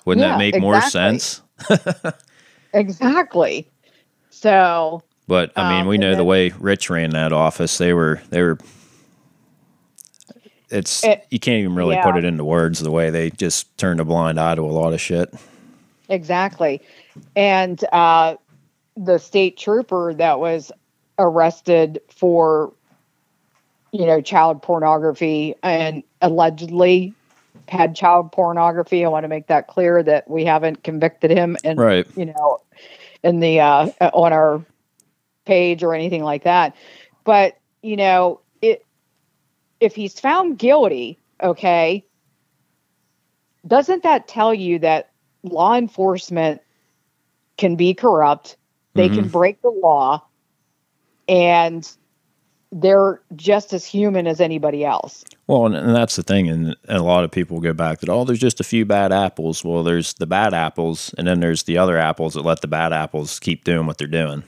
Wouldn't 0.05 0.23
Yeah, 0.25 0.33
that 0.33 0.37
make 0.39 0.59
more 0.59 0.81
sense? 0.81 1.41
Exactly. 2.73 3.67
So 4.29 5.03
But 5.27 5.51
I 5.57 5.69
mean, 5.73 5.81
Um, 5.81 5.87
we 5.87 5.97
know 5.97 6.15
the 6.15 6.23
way 6.23 6.49
Rich 6.59 6.89
ran 6.89 7.09
that 7.11 7.33
office. 7.33 7.77
They 7.77 7.93
were 7.93 8.21
they 8.29 8.41
were. 8.41 8.57
It's 10.69 11.03
It- 11.03 11.25
you 11.29 11.39
can't 11.39 11.59
even 11.59 11.75
really 11.75 11.95
yeah. 11.95 12.03
put 12.03 12.15
it 12.17 12.23
into 12.25 12.45
words 12.45 12.79
the 12.79 12.91
way 12.91 13.09
they 13.09 13.29
just 13.29 13.77
turned 13.77 13.99
a 13.99 14.05
blind 14.05 14.39
eye 14.39 14.55
to 14.55 14.61
a 14.61 14.71
lot 14.71 14.93
of 14.93 15.01
shit. 15.01 15.33
Exactly. 16.07 16.81
And 17.35 17.83
uh, 17.91 18.35
the 18.95 19.17
state 19.17 19.57
trooper 19.57 20.13
that 20.13 20.39
was 20.39 20.71
arrested 21.19 21.99
for, 22.09 22.73
you 23.91 24.05
know, 24.05 24.21
child 24.21 24.61
pornography 24.61 25.55
and 25.61 26.03
allegedly 26.21 27.13
had 27.67 27.95
child 27.95 28.31
pornography. 28.31 29.05
I 29.05 29.09
want 29.09 29.23
to 29.23 29.27
make 29.27 29.47
that 29.47 29.67
clear 29.67 30.03
that 30.03 30.29
we 30.29 30.45
haven't 30.45 30.83
convicted 30.83 31.31
him 31.31 31.57
and, 31.63 31.79
Right. 31.79 32.07
you 32.15 32.25
know, 32.25 32.59
in 33.23 33.39
the, 33.39 33.59
uh, 33.59 33.89
on 34.13 34.33
our 34.33 34.63
page 35.45 35.83
or 35.83 35.93
anything 35.93 36.23
like 36.23 36.43
that. 36.43 36.75
But, 37.23 37.57
you 37.81 37.95
know, 37.95 38.41
it, 38.61 38.85
if 39.79 39.95
he's 39.95 40.19
found 40.19 40.57
guilty, 40.57 41.17
okay, 41.41 42.05
doesn't 43.65 44.03
that 44.03 44.27
tell 44.27 44.53
you 44.53 44.79
that 44.79 45.11
law 45.43 45.75
enforcement 45.75 46.61
can 47.57 47.75
be 47.75 47.93
corrupt? 47.93 48.57
They 48.93 49.07
can 49.09 49.29
break 49.29 49.61
the 49.61 49.69
law 49.69 50.25
and 51.27 51.89
they're 52.71 53.21
just 53.35 53.73
as 53.73 53.85
human 53.85 54.27
as 54.27 54.41
anybody 54.41 54.83
else. 54.83 55.23
Well, 55.51 55.65
and, 55.65 55.75
and 55.75 55.93
that's 55.93 56.15
the 56.15 56.23
thing, 56.23 56.47
and, 56.47 56.77
and 56.87 56.97
a 56.97 57.03
lot 57.03 57.25
of 57.25 57.31
people 57.31 57.59
go 57.59 57.73
back 57.73 57.99
to, 57.99 58.09
oh, 58.09 58.23
there's 58.23 58.39
just 58.39 58.61
a 58.61 58.63
few 58.63 58.85
bad 58.85 59.11
apples. 59.11 59.65
Well, 59.65 59.83
there's 59.83 60.13
the 60.13 60.25
bad 60.25 60.53
apples, 60.53 61.13
and 61.17 61.27
then 61.27 61.41
there's 61.41 61.63
the 61.63 61.77
other 61.77 61.97
apples 61.97 62.35
that 62.35 62.45
let 62.45 62.61
the 62.61 62.69
bad 62.69 62.93
apples 62.93 63.37
keep 63.37 63.65
doing 63.65 63.85
what 63.85 63.97
they're 63.97 64.07
doing. 64.07 64.43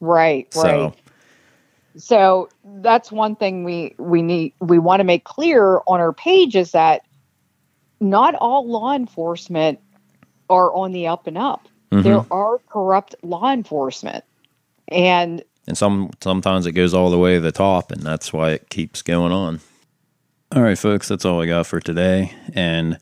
Right, 0.00 0.46
right. 0.54 0.92
So, 0.92 0.94
So 1.96 2.48
that's 2.62 3.10
one 3.10 3.36
thing 3.36 3.64
we 3.64 3.94
we 3.96 4.20
need 4.20 4.52
we 4.60 4.78
want 4.78 5.00
to 5.00 5.04
make 5.04 5.24
clear 5.24 5.80
on 5.86 5.98
our 5.98 6.12
page 6.12 6.56
is 6.56 6.72
that 6.72 7.06
not 7.98 8.34
all 8.34 8.68
law 8.68 8.94
enforcement 8.94 9.80
are 10.50 10.70
on 10.74 10.92
the 10.92 11.06
up 11.06 11.26
and 11.26 11.38
up. 11.38 11.68
Mm-hmm. 11.90 12.02
There 12.02 12.22
are 12.30 12.58
corrupt 12.68 13.14
law 13.22 13.50
enforcement. 13.50 14.26
And 14.88 15.42
and 15.66 15.78
some 15.78 16.10
sometimes 16.22 16.66
it 16.66 16.72
goes 16.72 16.92
all 16.92 17.08
the 17.08 17.18
way 17.18 17.36
to 17.36 17.40
the 17.40 17.50
top 17.50 17.90
and 17.90 18.02
that's 18.02 18.30
why 18.30 18.50
it 18.50 18.68
keeps 18.68 19.00
going 19.00 19.32
on 19.32 19.60
all 20.54 20.62
right 20.62 20.78
folks 20.78 21.08
that's 21.08 21.24
all 21.26 21.42
i 21.42 21.46
got 21.46 21.66
for 21.66 21.80
today. 21.80 22.32
And 22.54 22.98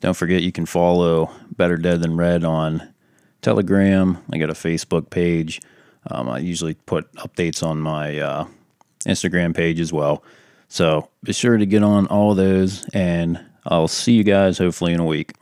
don't 0.00 0.16
forget 0.16 0.42
you 0.42 0.52
can 0.52 0.66
follow 0.66 1.30
better 1.56 1.76
dead 1.76 2.02
than 2.02 2.16
red 2.16 2.44
on 2.44 2.92
telegram. 3.40 4.18
I 4.30 4.38
got 4.38 4.50
a 4.50 4.54
facebook 4.54 5.08
page. 5.08 5.60
Um, 6.10 6.28
i 6.28 6.38
usually 6.38 6.74
put 6.74 7.10
updates 7.14 7.62
on 7.62 7.80
my 7.80 8.18
uh, 8.18 8.46
instagram 9.06 9.56
page 9.56 9.80
as 9.80 9.92
well. 9.92 10.22
So 10.68 11.08
be 11.22 11.32
sure 11.32 11.56
to 11.56 11.66
get 11.66 11.82
on 11.82 12.06
all 12.08 12.34
those 12.34 12.86
and 12.92 13.40
i'll 13.66 13.88
see 13.88 14.12
you 14.12 14.24
guys 14.24 14.58
hopefully 14.58 14.92
in 14.92 15.00
a 15.00 15.06
week 15.06 15.32